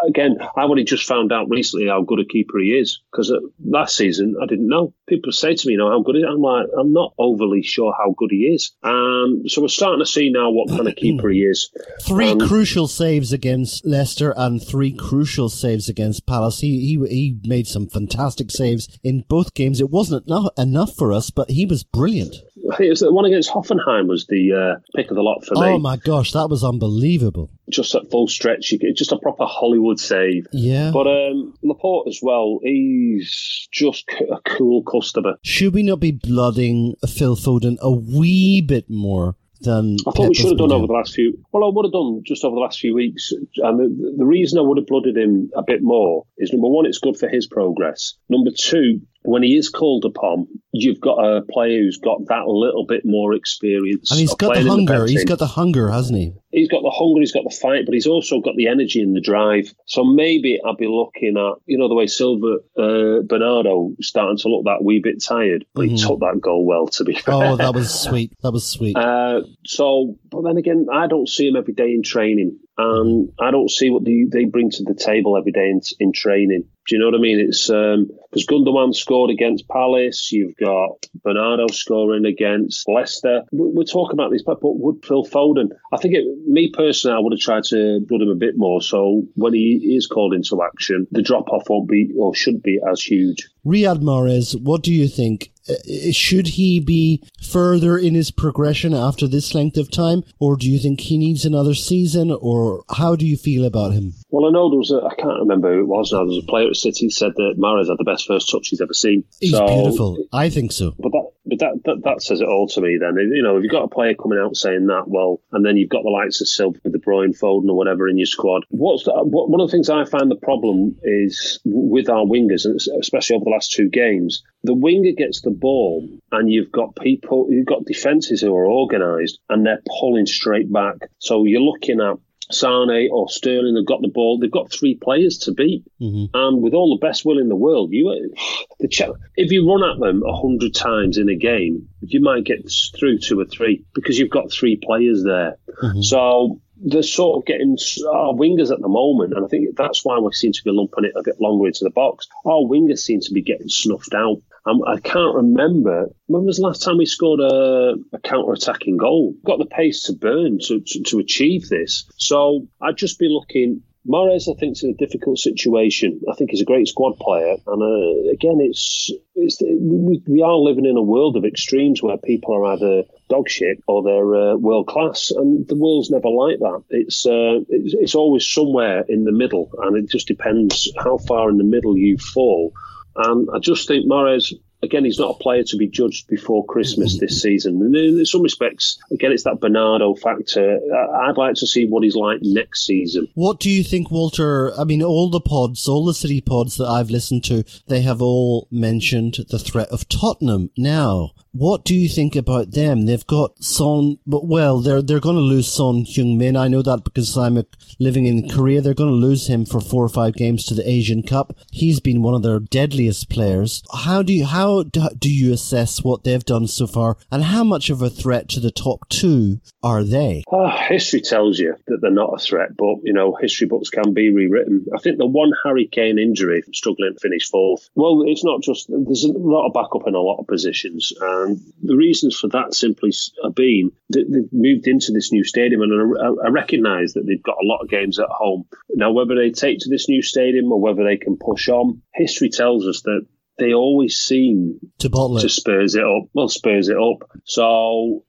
again, 0.07 0.37
I've 0.55 0.69
only 0.69 0.83
just 0.83 1.05
found 1.05 1.31
out 1.31 1.49
recently 1.49 1.87
how 1.87 2.01
good 2.01 2.19
a 2.19 2.25
keeper 2.25 2.59
he 2.59 2.69
is 2.69 3.01
because 3.11 3.31
uh, 3.31 3.39
last 3.63 3.95
season 3.95 4.35
I 4.41 4.45
didn't 4.45 4.67
know. 4.67 4.93
People 5.07 5.31
say 5.31 5.55
to 5.55 5.67
me, 5.67 5.73
"You 5.73 5.79
know 5.79 5.89
how 5.89 6.01
good 6.01 6.15
he 6.15 6.21
is." 6.21 6.27
I'm 6.29 6.41
like, 6.41 6.67
I'm 6.77 6.93
not 6.93 7.13
overly 7.17 7.63
sure 7.63 7.93
how 7.97 8.13
good 8.17 8.31
he 8.31 8.43
is. 8.43 8.71
Um, 8.83 9.43
so 9.47 9.61
we're 9.61 9.67
starting 9.67 9.99
to 9.99 10.05
see 10.05 10.29
now 10.31 10.51
what 10.51 10.69
kind 10.69 10.87
of 10.87 10.95
keeper 10.95 11.29
he 11.29 11.39
is. 11.39 11.69
Three 12.01 12.31
Um, 12.31 12.39
crucial 12.39 12.87
saves 12.87 13.33
against 13.33 13.85
Leicester 13.85 14.33
and 14.37 14.61
three 14.61 14.91
crucial 14.91 15.49
saves 15.49 15.89
against 15.89 16.27
Palace. 16.27 16.59
He 16.59 16.79
he 16.79 17.07
he 17.09 17.39
made 17.43 17.67
some 17.67 17.87
fantastic 17.87 18.51
saves 18.51 18.87
in 19.03 19.25
both 19.27 19.53
games. 19.53 19.81
It 19.81 19.89
wasn't 19.89 20.27
enough, 20.27 20.49
enough 20.57 20.95
for 20.95 21.11
us, 21.11 21.29
but 21.29 21.49
he 21.51 21.65
was 21.65 21.83
brilliant. 21.83 22.35
I 22.71 22.75
think 22.77 22.87
it 22.87 22.89
was 22.91 22.99
the 22.99 23.13
one 23.13 23.25
against 23.25 23.49
Hoffenheim 23.49 24.07
was 24.07 24.25
the 24.27 24.53
uh, 24.53 24.79
pick 24.95 25.09
of 25.09 25.15
the 25.15 25.21
lot 25.21 25.45
for 25.45 25.55
me. 25.55 25.61
Oh 25.61 25.79
my 25.79 25.97
gosh, 25.97 26.31
that 26.33 26.49
was 26.49 26.63
unbelievable. 26.63 27.49
Just 27.69 27.95
at 27.95 28.09
full 28.09 28.27
stretch, 28.27 28.71
you 28.71 28.79
get 28.79 28.95
just 28.95 29.11
a 29.11 29.17
proper 29.17 29.45
Hollywood 29.45 29.99
save. 29.99 30.47
Yeah. 30.51 30.91
But 30.91 31.07
um, 31.07 31.53
Laporte 31.63 32.07
as 32.07 32.19
well, 32.21 32.59
he's 32.63 33.67
just 33.71 34.09
a 34.09 34.39
cool 34.45 34.83
customer. 34.83 35.35
Should 35.43 35.73
we 35.73 35.83
not 35.83 35.99
be 35.99 36.11
blooding 36.11 36.95
Phil 37.07 37.35
Foden 37.35 37.77
a 37.81 37.91
wee 37.91 38.61
bit 38.61 38.89
more 38.89 39.35
than 39.61 39.97
I 40.07 40.11
thought 40.11 40.29
we 40.29 40.35
should 40.35 40.49
have 40.49 40.57
done 40.57 40.71
over 40.71 40.87
the 40.87 40.93
last 40.93 41.13
few. 41.13 41.37
Well, 41.51 41.63
I 41.63 41.71
would 41.73 41.85
have 41.85 41.91
done 41.91 42.21
just 42.25 42.43
over 42.43 42.55
the 42.55 42.61
last 42.61 42.79
few 42.79 42.95
weeks. 42.95 43.31
And 43.57 43.79
the, 43.79 44.15
the 44.17 44.25
reason 44.25 44.59
I 44.59 44.61
would 44.61 44.77
have 44.77 44.87
blooded 44.87 45.17
him 45.17 45.51
a 45.55 45.63
bit 45.63 45.81
more 45.81 46.25
is 46.37 46.51
number 46.53 46.69
one, 46.69 46.85
it's 46.85 46.99
good 46.99 47.17
for 47.17 47.27
his 47.27 47.47
progress. 47.47 48.15
Number 48.29 48.51
two, 48.57 49.01
when 49.23 49.43
he 49.43 49.55
is 49.55 49.69
called 49.69 50.05
upon, 50.05 50.47
you've 50.71 51.01
got 51.01 51.17
a 51.17 51.41
player 51.41 51.79
who's 51.79 51.97
got 51.97 52.25
that 52.27 52.47
little 52.47 52.85
bit 52.85 53.03
more 53.05 53.33
experience. 53.33 54.11
And 54.11 54.19
he's 54.19 54.33
got 54.35 54.53
the 54.55 54.63
hunger. 54.63 55.01
best 55.01 55.11
He's 55.11 55.25
got 55.25 55.39
the 55.39 55.47
hunger, 55.47 55.89
hasn't 55.89 56.17
he? 56.17 56.33
he's 56.51 56.67
got 56.67 56.81
the 56.81 56.89
hunger, 56.89 57.19
he's 57.19 57.31
got 57.31 57.43
the 57.43 57.55
fight, 57.55 57.85
but 57.85 57.93
he's 57.93 58.07
also 58.07 58.39
got 58.39 58.55
the 58.55 58.67
energy 58.67 59.01
and 59.01 59.15
the 59.15 59.21
drive. 59.21 59.73
So 59.85 60.03
maybe 60.03 60.59
I'll 60.65 60.75
be 60.75 60.87
looking 60.87 61.37
at, 61.37 61.61
you 61.65 61.77
know, 61.77 61.87
the 61.87 61.95
way 61.95 62.07
Silva 62.07 62.57
uh, 62.77 63.21
Bernardo 63.23 63.91
starting 64.01 64.37
to 64.37 64.49
look 64.49 64.65
that 64.65 64.83
wee 64.83 64.99
bit 64.99 65.23
tired, 65.23 65.65
but 65.73 65.87
he 65.87 65.97
took 65.97 66.19
that 66.19 66.39
goal 66.41 66.65
well, 66.65 66.87
to 66.87 67.03
be 67.03 67.13
fair. 67.13 67.33
Oh, 67.33 67.55
that 67.57 67.73
was 67.73 67.93
sweet. 67.93 68.33
That 68.41 68.51
was 68.51 68.67
sweet. 68.67 68.97
Uh, 69.09 69.41
so, 69.65 70.17
but 70.29 70.43
then 70.43 70.57
again, 70.57 70.87
I 70.93 71.07
don't 71.07 71.27
see 71.27 71.47
him 71.47 71.55
every 71.55 71.73
day 71.73 71.91
in 71.91 72.03
training, 72.03 72.59
and 72.79 73.29
I 73.41 73.51
don't 73.51 73.69
see 73.69 73.89
what 73.89 74.05
they, 74.05 74.25
they 74.31 74.45
bring 74.45 74.69
to 74.71 74.83
the 74.83 74.93
table 74.95 75.37
every 75.37 75.51
day 75.51 75.69
in, 75.69 75.81
in 75.99 76.13
training. 76.13 76.63
Do 76.87 76.95
you 76.95 76.99
know 76.99 77.07
what 77.07 77.15
I 77.19 77.21
mean? 77.21 77.39
It's 77.39 77.69
um, 77.69 78.07
because 78.31 78.47
Gundogan 78.47 78.95
scored 78.95 79.29
against 79.29 79.67
Palace. 79.67 80.31
You've 80.31 80.55
got 80.55 81.05
Bernardo 81.23 81.67
scoring 81.67 82.25
against 82.25 82.87
Leicester. 82.87 83.43
We- 83.51 83.71
We're 83.73 83.83
talking 83.83 84.13
about 84.15 84.31
this, 84.31 84.43
but 84.43 84.57
would 84.61 85.05
Phil 85.05 85.23
Foden? 85.25 85.69
I 85.93 85.97
think 85.97 86.15
it, 86.15 86.23
me 86.47 86.71
personally, 86.73 87.15
I 87.17 87.19
would 87.19 87.33
have 87.33 87.39
tried 87.39 87.65
to 87.65 87.99
blood 88.07 88.21
him 88.21 88.29
a 88.29 88.35
bit 88.35 88.53
more. 88.55 88.81
So 88.81 89.23
when 89.35 89.53
he 89.53 89.95
is 89.97 90.07
called 90.07 90.33
into 90.33 90.63
action, 90.63 91.05
the 91.11 91.21
drop 91.21 91.49
off 91.49 91.69
won't 91.69 91.89
be 91.89 92.11
or 92.17 92.33
should 92.33 92.63
be 92.63 92.79
as 92.89 93.01
huge. 93.01 93.49
Riyad 93.65 94.01
Mahrez, 94.01 94.59
what 94.59 94.83
do 94.83 94.93
you 94.93 95.07
think? 95.07 95.51
Uh, 95.69 96.11
Should 96.11 96.47
he 96.49 96.79
be 96.79 97.23
further 97.41 97.97
in 97.97 98.15
his 98.15 98.31
progression 98.31 98.93
after 98.93 99.27
this 99.27 99.53
length 99.53 99.77
of 99.77 99.91
time, 99.91 100.23
or 100.39 100.55
do 100.55 100.69
you 100.69 100.79
think 100.79 101.01
he 101.01 101.17
needs 101.17 101.45
another 101.45 101.73
season, 101.73 102.31
or 102.31 102.83
how 102.89 103.15
do 103.15 103.25
you 103.25 103.37
feel 103.37 103.65
about 103.65 103.93
him? 103.93 104.13
Well, 104.31 104.45
I 104.47 104.51
know 104.51 104.69
there 104.69 104.77
was 104.77 104.91
a, 104.91 105.01
I 105.03 105.15
can't 105.15 105.39
remember 105.39 105.73
who 105.73 105.81
it 105.81 105.87
was 105.87 106.11
now. 106.11 106.19
There 106.19 106.27
was 106.35 106.43
a 106.43 106.47
player 106.47 106.67
at 106.69 106.75
City 106.75 107.07
who 107.07 107.09
said 107.09 107.31
that 107.35 107.55
Mahrez 107.57 107.89
had 107.89 107.97
the 107.97 108.03
best 108.03 108.27
first 108.27 108.49
touch 108.49 108.67
he's 108.67 108.79
ever 108.81 108.93
seen. 108.93 109.23
He's 109.39 109.51
So- 109.51 109.65
beautiful. 109.65 110.17
I 110.31 110.49
think 110.49 110.71
so. 110.71 110.93
But 110.99 111.11
that, 111.13 111.31
but 111.45 111.59
that, 111.59 111.73
that, 111.85 112.01
that 112.03 112.21
says 112.21 112.39
it 112.41 112.47
all 112.47 112.67
to 112.67 112.81
me 112.81 112.97
then. 112.99 113.15
You 113.15 113.41
know, 113.41 113.57
if 113.57 113.63
you've 113.63 113.71
got 113.71 113.83
a 113.85 113.87
player 113.87 114.13
coming 114.13 114.37
out 114.37 114.55
saying 114.55 114.85
that, 114.85 115.05
well, 115.07 115.41
and 115.51 115.65
then 115.65 115.77
you've 115.77 115.89
got 115.89 116.03
the 116.03 116.11
likes 116.11 116.41
of 116.41 116.47
Silva, 116.47 116.77
De 116.83 116.99
Bruyne, 116.99 117.35
Foden 117.37 117.69
or 117.69 117.75
whatever 117.75 118.07
in 118.07 118.17
your 118.19 118.27
squad. 118.27 118.65
What's 118.69 119.05
the, 119.05 119.13
what, 119.13 119.49
one 119.49 119.61
of 119.61 119.67
the 119.67 119.71
things 119.71 119.89
I 119.89 120.05
find 120.05 120.29
the 120.29 120.35
problem 120.35 120.95
is 121.01 121.59
with 121.65 122.07
our 122.09 122.23
wingers, 122.23 122.65
and 122.65 122.79
especially 123.01 123.35
over 123.37 123.45
the 123.45 123.51
last 123.51 123.71
two 123.71 123.89
games, 123.89 124.43
the 124.63 124.75
winger 124.75 125.13
gets 125.17 125.41
the 125.41 125.49
ball 125.51 126.07
and 126.31 126.51
you've 126.51 126.71
got 126.71 126.95
people, 126.97 127.47
you've 127.49 127.65
got 127.65 127.85
defences 127.85 128.41
who 128.41 128.53
are 128.55 128.67
organised 128.67 129.39
and 129.49 129.65
they're 129.65 129.81
pulling 129.99 130.27
straight 130.27 130.71
back. 130.71 130.97
So 131.17 131.45
you're 131.45 131.61
looking 131.61 131.99
at 131.99 132.17
Sane 132.51 133.09
or 133.11 133.29
Sterling 133.29 133.75
have 133.75 133.85
got 133.85 134.01
the 134.01 134.07
ball. 134.07 134.39
They've 134.39 134.51
got 134.51 134.71
three 134.71 134.95
players 134.95 135.37
to 135.39 135.53
beat, 135.53 135.83
mm-hmm. 136.01 136.25
and 136.33 136.61
with 136.61 136.73
all 136.73 136.97
the 136.97 137.05
best 137.05 137.25
will 137.25 137.39
in 137.39 137.49
the 137.49 137.55
world, 137.55 137.91
you 137.91 138.33
the 138.79 138.87
ch- 138.87 139.03
if 139.35 139.51
you 139.51 139.69
run 139.69 139.89
at 139.89 139.99
them 139.99 140.23
a 140.23 140.35
hundred 140.35 140.73
times 140.73 141.17
in 141.17 141.29
a 141.29 141.35
game, 141.35 141.89
you 142.01 142.21
might 142.21 142.45
get 142.45 142.69
through 142.97 143.19
two 143.19 143.39
or 143.39 143.45
three 143.45 143.85
because 143.93 144.17
you've 144.17 144.29
got 144.29 144.51
three 144.51 144.79
players 144.81 145.23
there. 145.23 145.57
Mm-hmm. 145.83 146.01
So 146.01 146.59
they're 146.81 147.03
sort 147.03 147.37
of 147.37 147.45
getting 147.45 147.77
our 148.11 148.33
wingers 148.33 148.71
at 148.71 148.81
the 148.81 148.87
moment, 148.87 149.33
and 149.33 149.45
I 149.45 149.47
think 149.47 149.75
that's 149.75 150.03
why 150.03 150.17
we 150.17 150.31
seem 150.33 150.53
to 150.53 150.63
be 150.63 150.71
lumping 150.71 151.05
it 151.05 151.13
a 151.15 151.23
bit 151.23 151.39
longer 151.39 151.67
into 151.67 151.83
the 151.83 151.89
box. 151.89 152.27
Our 152.45 152.61
wingers 152.61 152.99
seem 152.99 153.19
to 153.21 153.33
be 153.33 153.41
getting 153.41 153.69
snuffed 153.69 154.13
out. 154.13 154.41
I 154.87 154.99
can't 154.99 155.35
remember 155.35 156.09
when 156.27 156.45
was 156.45 156.57
the 156.57 156.63
last 156.63 156.83
time 156.83 156.97
we 156.97 157.05
scored 157.05 157.39
a, 157.39 157.95
a 158.13 158.19
counter-attacking 158.19 158.97
goal. 158.97 159.35
Got 159.45 159.59
the 159.59 159.65
pace 159.65 160.03
to 160.03 160.13
burn 160.13 160.59
to, 160.65 160.79
to 160.79 161.03
to 161.03 161.19
achieve 161.19 161.69
this. 161.69 162.05
So 162.17 162.67
I'd 162.81 162.97
just 162.97 163.19
be 163.19 163.27
looking. 163.29 163.83
Mahrez, 164.07 164.49
I 164.49 164.57
think, 164.57 164.77
is 164.77 164.83
in 164.83 164.91
a 164.91 165.05
difficult 165.05 165.37
situation. 165.37 166.21
I 166.31 166.33
think 166.33 166.51
he's 166.51 166.61
a 166.61 166.65
great 166.65 166.87
squad 166.87 167.17
player, 167.19 167.57
and 167.67 167.81
uh, 167.83 168.31
again, 168.31 168.59
it's 168.61 169.11
it's 169.35 169.61
we, 169.61 170.23
we 170.25 170.41
are 170.41 170.55
living 170.55 170.85
in 170.85 170.97
a 170.97 171.01
world 171.01 171.35
of 171.35 171.43
extremes 171.43 172.01
where 172.01 172.17
people 172.17 172.55
are 172.55 172.73
either 172.73 173.03
dog 173.29 173.49
shit 173.49 173.83
or 173.87 174.01
they're 174.01 174.35
uh, 174.35 174.55
world 174.55 174.87
class, 174.87 175.31
and 175.31 175.67
the 175.67 175.75
world's 175.75 176.09
never 176.09 176.29
like 176.29 176.59
that. 176.59 176.83
It's, 176.89 177.25
uh, 177.25 177.59
it's 177.67 177.93
it's 177.93 178.15
always 178.15 178.45
somewhere 178.47 179.03
in 179.07 179.25
the 179.25 179.33
middle, 179.33 179.69
and 179.83 179.97
it 179.97 180.09
just 180.09 180.27
depends 180.27 180.91
how 180.97 181.17
far 181.17 181.49
in 181.49 181.57
the 181.57 181.71
middle 181.75 181.97
you 181.97 182.17
fall. 182.17 182.73
And 183.15 183.47
I 183.53 183.59
just 183.59 183.87
think 183.87 184.05
Mahrez 184.05 184.53
again, 184.81 185.05
he's 185.05 185.19
not 185.19 185.35
a 185.35 185.43
player 185.43 185.63
to 185.63 185.77
be 185.77 185.87
judged 185.87 186.27
before 186.27 186.65
Christmas 186.65 187.19
this 187.19 187.41
season. 187.41 187.81
And 187.81 187.95
in 187.95 188.25
some 188.25 188.41
respects, 188.41 188.97
again, 189.11 189.31
it's 189.31 189.43
that 189.43 189.59
Bernardo 189.59 190.15
factor. 190.15 190.79
I'd 191.21 191.37
like 191.37 191.55
to 191.55 191.67
see 191.67 191.85
what 191.85 192.03
he's 192.03 192.15
like 192.15 192.39
next 192.41 192.85
season. 192.85 193.27
What 193.33 193.59
do 193.59 193.69
you 193.69 193.83
think, 193.83 194.11
Walter? 194.11 194.77
I 194.79 194.83
mean, 194.83 195.03
all 195.03 195.29
the 195.29 195.41
pods, 195.41 195.87
all 195.87 196.05
the 196.05 196.13
city 196.13 196.41
pods 196.41 196.77
that 196.77 196.87
I've 196.87 197.09
listened 197.09 197.43
to, 197.45 197.63
they 197.87 198.01
have 198.01 198.21
all 198.21 198.67
mentioned 198.71 199.37
the 199.49 199.59
threat 199.59 199.89
of 199.89 200.07
Tottenham. 200.07 200.69
Now, 200.77 201.31
what 201.51 201.83
do 201.83 201.95
you 201.95 202.07
think 202.07 202.35
about 202.35 202.71
them? 202.71 203.05
They've 203.05 203.25
got 203.25 203.63
Son, 203.63 204.17
but 204.25 204.45
well, 204.45 204.81
they're 204.81 205.01
they're 205.01 205.19
going 205.19 205.35
to 205.35 205.41
lose 205.41 205.67
Son 205.67 206.05
Heung 206.05 206.37
Min. 206.37 206.55
I 206.55 206.67
know 206.67 206.81
that 206.81 207.03
because 207.03 207.37
I'm 207.37 207.57
uh, 207.57 207.63
living 207.99 208.25
in 208.25 208.49
Korea. 208.49 208.81
They're 208.81 208.93
going 208.93 209.09
to 209.09 209.15
lose 209.15 209.47
him 209.47 209.65
for 209.65 209.81
four 209.81 210.03
or 210.03 210.09
five 210.09 210.35
games 210.35 210.65
to 210.65 210.75
the 210.75 210.87
Asian 210.87 211.23
Cup. 211.23 211.53
He's 211.71 211.99
been 211.99 212.21
one 212.21 212.35
of 212.35 212.43
their 212.43 212.59
deadliest 212.59 213.29
players. 213.29 213.83
How 213.93 214.21
do 214.21 214.33
you 214.33 214.45
how 214.45 214.83
do 214.83 215.29
you 215.29 215.51
assess 215.53 216.03
what 216.03 216.23
they've 216.23 216.43
done 216.43 216.67
so 216.67 216.87
far, 216.87 217.17
and 217.31 217.43
how 217.43 217.63
much 217.63 217.89
of 217.89 218.01
a 218.01 218.09
threat 218.09 218.47
to 218.49 218.59
the 218.59 218.71
top 218.71 219.07
two 219.09 219.59
are 219.81 220.03
they? 220.03 220.43
Ah, 220.51 220.85
history 220.87 221.21
tells 221.21 221.57
you 221.57 221.75
that 221.87 221.99
they're 222.01 222.11
not 222.11 222.33
a 222.33 222.43
threat, 222.43 222.77
but 222.77 222.97
you 223.03 223.13
know 223.13 223.35
history 223.35 223.67
books 223.67 223.89
can 223.89 224.13
be 224.13 224.31
rewritten. 224.31 224.85
I 224.95 224.99
think 224.99 225.17
the 225.17 225.25
one 225.25 225.51
Harry 225.63 225.87
Kane 225.87 226.19
injury, 226.19 226.63
struggling 226.73 227.13
to 227.13 227.19
finish 227.19 227.49
fourth. 227.49 227.89
Well, 227.95 228.23
it's 228.25 228.43
not 228.43 228.61
just 228.61 228.87
there's 228.89 229.23
a 229.23 229.31
lot 229.31 229.67
of 229.67 229.73
backup 229.73 230.07
in 230.07 230.15
a 230.15 230.19
lot 230.19 230.39
of 230.39 230.47
positions, 230.47 231.13
and 231.45 231.59
the 231.81 231.95
reasons 231.95 232.37
for 232.37 232.47
that 232.49 232.73
simply 232.73 233.11
have 233.43 233.55
been 233.55 233.91
that 234.09 234.25
they've 234.29 234.51
moved 234.51 234.87
into 234.87 235.11
this 235.11 235.31
new 235.31 235.43
stadium, 235.43 235.81
and 235.81 236.17
I, 236.17 236.47
I 236.47 236.49
recognise 236.49 237.13
that 237.13 237.25
they've 237.25 237.41
got 237.43 237.57
a 237.61 237.67
lot 237.67 237.81
of 237.81 237.89
games 237.89 238.19
at 238.19 238.27
home 238.29 238.65
now. 238.93 239.11
Whether 239.11 239.35
they 239.35 239.51
take 239.51 239.79
to 239.79 239.89
this 239.89 240.09
new 240.09 240.21
stadium 240.21 240.71
or 240.71 240.79
whether 240.79 241.03
they 241.03 241.17
can 241.17 241.37
push 241.37 241.69
on, 241.69 242.01
history 242.13 242.49
tells 242.49 242.87
us 242.87 243.01
that. 243.03 243.25
They 243.57 243.73
always 243.73 244.15
seem 244.17 244.79
To 244.99 245.09
bottle 245.09 245.37
it. 245.37 245.41
to 245.41 245.49
spurs 245.49 245.95
it 245.95 246.05
up. 246.05 246.29
Well, 246.33 246.47
spurs 246.47 246.87
it 246.87 246.95
up. 246.95 247.29
So 247.43 248.23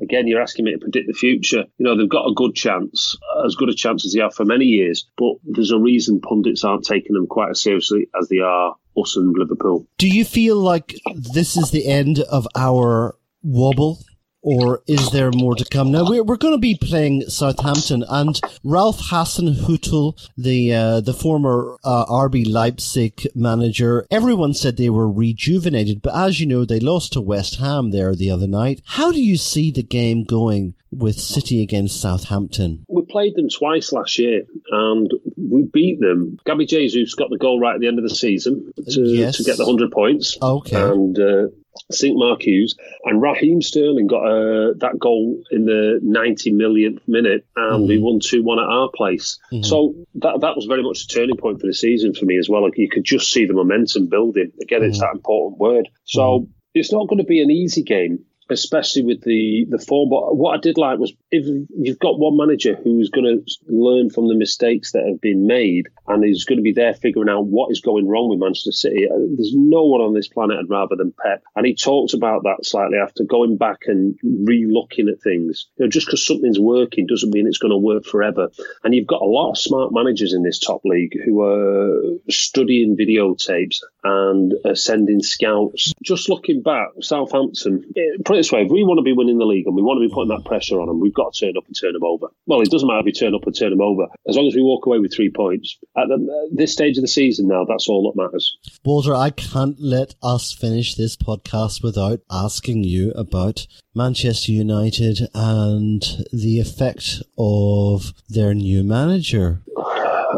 again, 0.00 0.26
you're 0.26 0.42
asking 0.42 0.64
me 0.64 0.72
to 0.72 0.78
predict 0.78 1.06
the 1.06 1.12
future. 1.12 1.66
You 1.78 1.84
know, 1.86 1.96
they've 1.96 2.08
got 2.08 2.26
a 2.26 2.34
good 2.34 2.56
chance, 2.56 3.16
as 3.46 3.54
good 3.54 3.68
a 3.68 3.74
chance 3.74 4.04
as 4.04 4.12
they 4.12 4.20
have 4.20 4.34
for 4.34 4.44
many 4.44 4.64
years. 4.64 5.08
But 5.16 5.34
there's 5.44 5.70
a 5.70 5.78
reason 5.78 6.20
pundits 6.20 6.64
aren't 6.64 6.84
taking 6.84 7.12
them 7.12 7.28
quite 7.28 7.50
as 7.50 7.62
seriously 7.62 8.08
as 8.20 8.26
they 8.28 8.40
are 8.40 8.74
us 8.96 9.16
and 9.16 9.36
Liverpool. 9.36 9.86
Do 9.98 10.08
you 10.08 10.24
feel 10.24 10.56
like 10.56 10.94
this 11.14 11.56
is 11.56 11.70
the 11.70 11.86
end 11.86 12.20
of 12.20 12.46
our 12.54 13.16
wobble? 13.42 13.98
Or 14.42 14.82
is 14.86 15.10
there 15.10 15.30
more 15.32 15.54
to 15.54 15.64
come? 15.64 15.90
Now 15.92 16.04
we're, 16.08 16.22
we're 16.24 16.36
going 16.36 16.54
to 16.54 16.58
be 16.58 16.76
playing 16.80 17.22
Southampton 17.28 18.04
and 18.08 18.40
Ralph 18.64 19.00
Hasenhüttl, 19.46 20.28
the 20.36 20.74
uh, 20.74 21.00
the 21.00 21.14
former 21.14 21.76
uh, 21.84 22.04
RB 22.06 22.44
Leipzig 22.50 23.26
manager. 23.34 24.06
Everyone 24.10 24.54
said 24.54 24.76
they 24.76 24.90
were 24.90 25.10
rejuvenated, 25.10 26.02
but 26.02 26.14
as 26.14 26.40
you 26.40 26.46
know, 26.46 26.64
they 26.64 26.80
lost 26.80 27.12
to 27.14 27.20
West 27.20 27.56
Ham 27.56 27.90
there 27.90 28.14
the 28.14 28.30
other 28.30 28.46
night. 28.46 28.82
How 28.84 29.12
do 29.12 29.22
you 29.22 29.36
see 29.36 29.70
the 29.70 29.82
game 29.82 30.24
going 30.24 30.74
with 30.90 31.18
City 31.18 31.62
against 31.62 32.00
Southampton? 32.00 32.84
We 32.88 33.02
played 33.06 33.34
them 33.34 33.48
twice 33.48 33.92
last 33.92 34.18
year 34.18 34.42
and 34.70 35.10
we 35.36 35.62
beat 35.62 36.00
them. 36.00 36.38
Gabby 36.44 36.66
Jesus 36.66 37.14
got 37.14 37.30
the 37.30 37.38
goal 37.38 37.58
right 37.60 37.74
at 37.74 37.80
the 37.80 37.86
end 37.88 37.98
of 37.98 38.06
the 38.06 38.14
season 38.14 38.72
to, 38.90 39.00
Yes. 39.02 39.38
to 39.38 39.44
get 39.44 39.56
the 39.56 39.64
100 39.64 39.90
points. 39.90 40.36
Okay. 40.42 40.76
And 40.80 41.18
uh, 41.18 41.46
St. 41.90 42.16
Mark 42.16 42.42
Hughes 42.42 42.74
and 43.04 43.20
Raheem 43.22 43.62
Sterling 43.62 44.06
got 44.06 44.24
uh, 44.24 44.72
that 44.78 44.98
goal 44.98 45.42
in 45.50 45.64
the 45.64 46.00
90 46.02 46.52
millionth 46.52 47.00
minute 47.06 47.46
and 47.56 47.88
we 47.88 47.98
mm. 47.98 48.02
won 48.02 48.20
2 48.20 48.42
1 48.42 48.58
at 48.58 48.64
our 48.64 48.90
place. 48.94 49.38
Mm-hmm. 49.52 49.64
So 49.64 49.94
that, 50.16 50.40
that 50.40 50.56
was 50.56 50.66
very 50.66 50.82
much 50.82 51.02
a 51.02 51.06
turning 51.08 51.36
point 51.36 51.60
for 51.60 51.66
the 51.66 51.74
season 51.74 52.14
for 52.14 52.24
me 52.24 52.38
as 52.38 52.48
well. 52.48 52.62
Like 52.62 52.76
you 52.76 52.88
could 52.90 53.04
just 53.04 53.30
see 53.30 53.46
the 53.46 53.54
momentum 53.54 54.08
building. 54.08 54.52
Again, 54.60 54.82
it's 54.82 54.98
mm. 54.98 55.00
that 55.00 55.14
important 55.14 55.58
word. 55.58 55.88
So 56.04 56.40
mm. 56.40 56.48
it's 56.74 56.92
not 56.92 57.08
going 57.08 57.18
to 57.18 57.24
be 57.24 57.42
an 57.42 57.50
easy 57.50 57.82
game 57.82 58.24
especially 58.52 59.02
with 59.02 59.22
the 59.22 59.66
the 59.68 59.78
form. 59.78 60.10
But 60.10 60.36
what 60.36 60.56
I 60.56 60.60
did 60.60 60.78
like 60.78 60.98
was 60.98 61.12
if 61.30 61.46
you've 61.76 61.98
got 61.98 62.18
one 62.18 62.36
manager 62.36 62.74
who's 62.74 63.10
going 63.10 63.24
to 63.26 63.52
learn 63.66 64.10
from 64.10 64.28
the 64.28 64.34
mistakes 64.34 64.92
that 64.92 65.06
have 65.08 65.20
been 65.20 65.46
made 65.46 65.88
and 66.06 66.24
is 66.24 66.44
going 66.44 66.58
to 66.58 66.62
be 66.62 66.72
there 66.72 66.94
figuring 66.94 67.28
out 67.28 67.46
what 67.46 67.70
is 67.70 67.80
going 67.80 68.08
wrong 68.08 68.28
with 68.28 68.38
Manchester 68.38 68.72
City. 68.72 69.08
uh, 69.10 69.16
There's 69.36 69.54
no 69.54 69.84
one 69.84 70.00
on 70.00 70.14
this 70.14 70.28
planet 70.28 70.58
I'd 70.58 70.70
rather 70.70 70.96
than 70.96 71.12
Pep, 71.12 71.42
and 71.56 71.66
he 71.66 71.74
talked 71.74 72.14
about 72.14 72.42
that 72.44 72.64
slightly 72.64 72.98
after 72.98 73.24
going 73.24 73.56
back 73.56 73.80
and 73.86 74.18
re-looking 74.22 75.08
at 75.08 75.22
things. 75.22 75.68
You 75.76 75.86
know, 75.86 75.90
just 75.90 76.06
because 76.06 76.26
something's 76.26 76.60
working 76.60 77.06
doesn't 77.06 77.32
mean 77.32 77.46
it's 77.46 77.58
going 77.58 77.70
to 77.70 77.76
work 77.76 78.04
forever. 78.04 78.50
And 78.84 78.94
you've 78.94 79.06
got 79.06 79.22
a 79.22 79.26
lot 79.26 79.50
of 79.50 79.58
smart 79.58 79.92
managers 79.92 80.32
in 80.34 80.42
this 80.42 80.58
top 80.58 80.82
league 80.84 81.14
who 81.24 81.42
are 81.42 82.00
studying 82.28 82.96
videotapes 82.96 83.78
and 84.04 84.54
are 84.64 84.74
sending 84.74 85.22
scouts. 85.22 85.92
Just 86.02 86.28
looking 86.28 86.62
back, 86.62 86.88
Southampton, 87.00 87.84
it 87.94 88.24
this 88.42 88.50
way, 88.50 88.62
if 88.62 88.72
we 88.72 88.82
want 88.82 88.98
to 88.98 89.02
be 89.02 89.12
winning 89.12 89.38
the 89.38 89.44
league 89.44 89.66
and 89.66 89.76
we 89.76 89.82
want 89.82 90.02
to 90.02 90.08
be 90.08 90.12
putting 90.12 90.34
that 90.34 90.44
pressure 90.44 90.80
on 90.80 90.88
them, 90.88 90.98
we've 90.98 91.14
got 91.14 91.32
to 91.32 91.46
turn 91.46 91.56
up 91.56 91.64
and 91.64 91.76
turn 91.78 91.92
them 91.92 92.02
over. 92.02 92.26
Well, 92.46 92.60
it 92.60 92.70
doesn't 92.70 92.88
matter 92.88 92.98
if 92.98 93.04
we 93.04 93.12
turn 93.12 93.36
up 93.36 93.46
and 93.46 93.56
turn 93.56 93.70
them 93.70 93.80
over. 93.80 94.08
As 94.28 94.36
long 94.36 94.48
as 94.48 94.54
we 94.56 94.62
walk 94.62 94.84
away 94.86 94.98
with 94.98 95.14
three 95.14 95.30
points. 95.30 95.78
At 95.96 96.08
the, 96.08 96.50
this 96.52 96.72
stage 96.72 96.98
of 96.98 97.02
the 97.02 97.08
season 97.08 97.46
now, 97.46 97.64
that's 97.64 97.88
all 97.88 98.10
that 98.10 98.20
matters. 98.20 98.58
Walter, 98.84 99.14
I 99.14 99.30
can't 99.30 99.78
let 99.78 100.16
us 100.24 100.52
finish 100.52 100.96
this 100.96 101.16
podcast 101.16 101.84
without 101.84 102.18
asking 102.30 102.82
you 102.82 103.12
about 103.12 103.68
Manchester 103.94 104.50
United 104.50 105.20
and 105.34 106.02
the 106.32 106.58
effect 106.58 107.22
of 107.38 108.12
their 108.28 108.54
new 108.54 108.82
manager. 108.82 109.62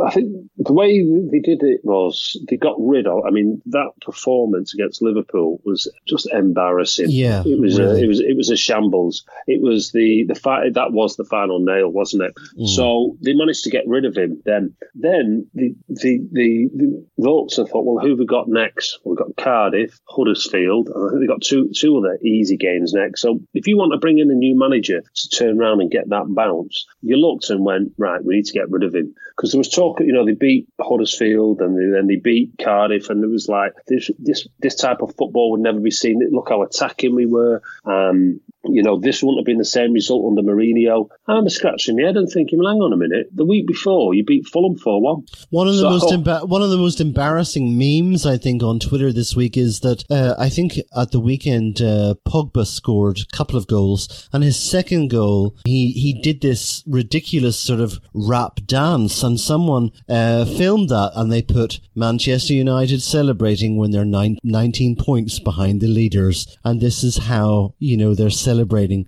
I 0.03 0.11
think 0.11 0.51
the 0.57 0.73
way 0.73 1.03
they 1.03 1.41
did 1.41 1.63
it 1.63 1.81
was 1.85 2.41
they 2.49 2.57
got 2.57 2.77
rid 2.79 3.07
of. 3.07 3.25
I 3.27 3.31
mean, 3.31 3.63
that 3.67 3.91
performance 4.01 4.75
against 4.75 5.03
Liverpool 5.03 5.61
was 5.65 5.91
just 6.07 6.29
embarrassing. 6.33 7.07
Yeah, 7.11 7.43
it 7.45 7.61
was. 7.61 7.79
really. 7.79 8.01
A, 8.01 8.05
it 8.05 8.09
was. 8.09 8.21
It 8.21 8.37
was 8.37 8.51
a 8.51 8.57
shambles. 8.57 9.25
It 9.47 9.63
was 9.63 9.93
the 9.93 10.25
the 10.27 10.35
fight 10.35 10.75
that 10.75 10.93
was 10.93 11.17
the 11.17 11.25
final 11.25 11.61
nail, 11.61 11.89
wasn't 11.89 12.25
it? 12.25 12.35
Mm. 12.59 12.69
So 12.69 13.17
they 13.21 13.35
managed 13.35 13.65
to 13.65 13.71
get 13.71 13.87
rid 13.87 14.05
of 14.05 14.17
him. 14.17 14.43
Then, 14.45 14.75
then 14.95 15.47
the 15.55 15.75
the 15.89 16.21
the, 16.33 16.69
the 16.75 17.07
looked 17.19 17.59
and 17.59 17.69
thought, 17.69 17.85
well, 17.85 18.03
who 18.03 18.11
have 18.11 18.19
we 18.19 18.27
got 18.27 18.49
next? 18.49 18.99
We've 19.05 19.19
got 19.19 19.37
Cardiff, 19.37 20.01
Huddersfield, 20.09 20.89
and 20.89 21.05
I 21.05 21.09
think 21.11 21.21
they've 21.21 21.29
got 21.29 21.43
two 21.43 21.71
two 21.75 21.97
other 21.99 22.19
easy 22.25 22.57
games 22.57 22.93
next. 22.93 23.21
So 23.21 23.41
if 23.55 23.67
you 23.67 23.77
want 23.77 23.93
to 23.93 23.99
bring 23.99 24.19
in 24.19 24.31
a 24.31 24.35
new 24.35 24.59
manager 24.59 25.03
to 25.03 25.29
turn 25.29 25.61
around 25.61 25.81
and 25.81 25.91
get 25.91 26.09
that 26.09 26.27
bounce, 26.29 26.87
you 27.03 27.17
looked 27.17 27.51
and 27.51 27.65
went, 27.65 27.93
right, 27.99 28.25
we 28.25 28.37
need 28.37 28.47
to 28.47 28.53
get 28.53 28.71
rid 28.71 28.83
of 28.83 28.95
him 28.95 29.15
because 29.37 29.53
there 29.53 29.59
was 29.59 29.69
talk. 29.69 29.84
You 29.99 30.13
know, 30.13 30.25
they 30.25 30.35
beat 30.35 30.69
Huddersfield 30.81 31.61
and 31.61 31.77
they, 31.77 31.97
then 31.97 32.07
they 32.07 32.17
beat 32.17 32.53
Cardiff, 32.63 33.11
and 33.11 33.23
it 33.23 33.29
was 33.29 33.49
like 33.49 33.73
this 33.87 34.11
this 34.19 34.47
this 34.59 34.75
type 34.77 35.03
of 35.03 35.15
football 35.17 35.53
would 35.53 35.61
never 35.61 35.81
be 35.81 35.91
seen. 35.91 36.21
Look 36.31 36.49
how 36.49 36.63
attacking 36.63 37.15
we 37.15 37.27
were. 37.27 37.63
Um, 37.85 38.41
you 38.67 38.83
know, 38.83 38.99
this 38.99 39.23
wouldn't 39.23 39.41
have 39.41 39.47
been 39.47 39.59
the 39.59 39.65
same 39.65 39.93
result 39.93 40.27
under 40.27 40.43
Mourinho. 40.43 41.09
I'm 41.27 41.49
scratching 41.49 41.97
my 41.97 42.03
head 42.05 42.17
and 42.17 42.29
thinking, 42.31 42.59
well, 42.59 42.69
hang 42.73 42.81
on 42.81 42.93
a 42.93 42.97
minute. 42.97 43.29
The 43.35 43.45
week 43.45 43.67
before, 43.67 44.15
you 44.15 44.25
beat 44.25 44.47
Fulham 44.47 44.77
4 44.77 45.01
1. 45.01 45.23
One 45.51 45.69
of 45.69 45.75
the 45.75 45.81
So- 45.81 45.91
most 45.91 46.13
emba- 46.13 46.49
one 46.49 46.63
of 46.63 46.71
the 46.71 46.77
most 46.79 47.01
embarrassing 47.01 47.77
memes 47.79 48.27
I 48.27 48.37
think 48.37 48.63
on 48.63 48.79
Twitter 48.79 49.13
this 49.13 49.35
week 49.37 49.57
is 49.57 49.81
that 49.81 50.05
uh, 50.11 50.35
I 50.39 50.49
think 50.49 50.79
at 50.97 51.11
the 51.13 51.21
weekend 51.21 51.81
uh, 51.81 52.15
Pogba 52.27 52.67
scored 52.67 53.19
a 53.21 53.37
couple 53.37 53.57
of 53.59 53.67
goals, 53.67 54.29
and 54.33 54.43
his 54.45 54.59
second 54.59 55.09
goal 55.09 55.57
he 55.65 55.93
he 55.93 56.13
did 56.21 56.41
this 56.41 56.83
ridiculous 56.87 57.59
sort 57.59 57.81
of 57.81 58.01
rap 58.15 58.61
dance, 58.67 59.23
and 59.23 59.39
someone 59.39 59.91
uh, 60.09 60.45
filmed 60.45 60.89
that, 60.89 61.13
and 61.15 61.31
they 61.31 61.43
put 61.43 61.81
Manchester 61.95 62.55
United 62.55 63.03
celebrating 63.03 63.77
when 63.77 63.91
they're 63.91 64.05
nine, 64.05 64.39
19 64.43 64.97
points 64.97 65.39
behind 65.39 65.81
the 65.81 65.89
leaders, 65.89 66.57
and 66.65 66.81
this 66.81 67.03
is 67.05 67.17
how 67.19 67.75
you 67.79 67.97
know 67.97 68.15
they're 68.15 68.31
celebrating. 68.31 68.54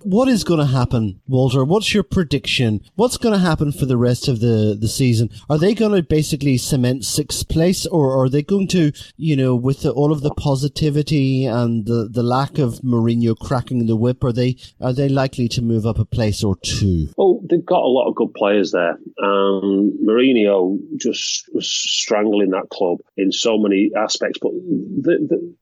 What 0.03 0.27
is 0.27 0.43
going 0.43 0.59
to 0.59 0.65
happen, 0.65 1.21
Walter? 1.27 1.63
What's 1.63 1.93
your 1.93 2.03
prediction? 2.03 2.81
What's 2.95 3.17
going 3.17 3.33
to 3.33 3.39
happen 3.39 3.71
for 3.71 3.85
the 3.85 3.97
rest 3.97 4.27
of 4.27 4.39
the, 4.39 4.77
the 4.79 4.87
season? 4.87 5.29
Are 5.49 5.57
they 5.57 5.73
going 5.73 5.93
to 5.93 6.03
basically 6.03 6.57
cement 6.57 7.05
sixth 7.05 7.47
place, 7.47 7.85
or 7.85 8.17
are 8.21 8.29
they 8.29 8.43
going 8.43 8.67
to, 8.69 8.91
you 9.15 9.35
know, 9.35 9.55
with 9.55 9.81
the, 9.81 9.91
all 9.91 10.11
of 10.11 10.21
the 10.21 10.33
positivity 10.33 11.45
and 11.45 11.85
the, 11.85 12.09
the 12.11 12.23
lack 12.23 12.57
of 12.57 12.75
Mourinho 12.79 13.37
cracking 13.37 13.85
the 13.85 13.95
whip, 13.95 14.23
are 14.23 14.33
they 14.33 14.57
are 14.81 14.93
they 14.93 15.09
likely 15.09 15.47
to 15.49 15.61
move 15.61 15.85
up 15.85 15.99
a 15.99 16.05
place 16.05 16.43
or 16.43 16.55
two? 16.57 17.09
Well, 17.17 17.41
they've 17.49 17.65
got 17.65 17.83
a 17.83 17.87
lot 17.87 18.07
of 18.07 18.15
good 18.15 18.33
players 18.33 18.71
there. 18.71 18.97
Um, 19.23 19.97
Mourinho 20.05 20.77
just 20.97 21.49
was 21.53 21.69
strangling 21.69 22.51
that 22.51 22.69
club 22.69 22.99
in 23.15 23.31
so 23.31 23.57
many 23.57 23.91
aspects. 23.95 24.39
But 24.41 24.51
the, 24.51 25.27
the, 25.29 25.55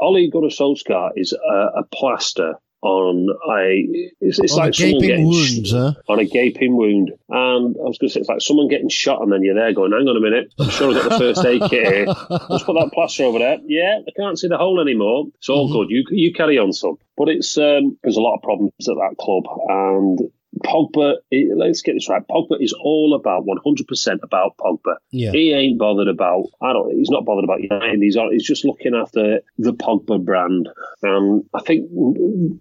Gunnar 0.00 0.48
Solskjaer 0.48 1.10
is 1.16 1.32
a, 1.32 1.80
a 1.80 1.84
plaster 1.92 2.54
on 2.82 3.28
a. 3.50 3.86
It's, 4.20 4.38
it's 4.38 4.54
On 4.54 4.60
a 4.60 4.64
like 4.64 4.74
someone 4.74 5.00
gaping 5.00 5.08
getting 5.08 5.26
wound, 5.26 5.66
huh? 5.70 5.92
on 6.08 6.18
a 6.18 6.24
gaping 6.24 6.76
wound. 6.76 7.10
And 7.28 7.76
I 7.76 7.84
was 7.84 7.98
going 7.98 8.08
to 8.08 8.10
say, 8.10 8.20
it's 8.20 8.28
like 8.28 8.40
someone 8.40 8.68
getting 8.68 8.88
shot, 8.88 9.22
and 9.22 9.32
then 9.32 9.42
you're 9.42 9.54
there 9.54 9.72
going, 9.72 9.92
"Hang 9.92 10.08
on 10.08 10.16
a 10.16 10.20
minute, 10.20 10.52
I'm 10.58 10.70
sure 10.70 10.90
I've 10.90 11.02
got 11.02 11.10
the 11.10 11.18
first 11.18 11.44
aid 11.44 11.62
kit 11.68 11.92
here. 11.92 12.06
Let's 12.48 12.64
put 12.64 12.74
that 12.74 12.90
plaster 12.92 13.24
over 13.24 13.38
there. 13.38 13.58
Yeah, 13.66 14.00
I 14.06 14.10
can't 14.16 14.38
see 14.38 14.48
the 14.48 14.58
hole 14.58 14.80
anymore. 14.80 15.26
It's 15.38 15.48
all 15.48 15.70
good. 15.70 15.90
You 15.90 16.04
you 16.10 16.32
carry 16.32 16.58
on, 16.58 16.72
son." 16.72 16.94
But 17.16 17.28
it's 17.28 17.56
um, 17.58 17.98
there's 18.02 18.16
a 18.16 18.22
lot 18.22 18.36
of 18.36 18.42
problems 18.42 18.72
at 18.80 18.94
that 18.94 19.16
club, 19.18 19.44
and 19.68 20.18
Pogba. 20.64 21.16
Let's 21.56 21.82
get 21.82 21.94
this 21.94 22.08
right. 22.08 22.22
Pogba 22.28 22.56
is 22.60 22.72
all 22.72 23.14
about 23.14 23.44
100% 23.44 24.18
about 24.22 24.56
Pogba. 24.58 24.96
Yeah. 25.10 25.32
He 25.32 25.52
ain't 25.52 25.78
bothered 25.78 26.08
about. 26.08 26.44
I 26.62 26.72
don't. 26.72 26.96
He's 26.96 27.10
not 27.10 27.24
bothered 27.24 27.44
about 27.44 27.62
United. 27.62 28.00
He's 28.00 28.16
he's 28.30 28.46
just 28.46 28.64
looking 28.64 28.94
after 28.94 29.40
the 29.58 29.72
Pogba 29.72 30.24
brand. 30.24 30.68
And 31.02 31.44
I 31.54 31.60
think 31.60 31.90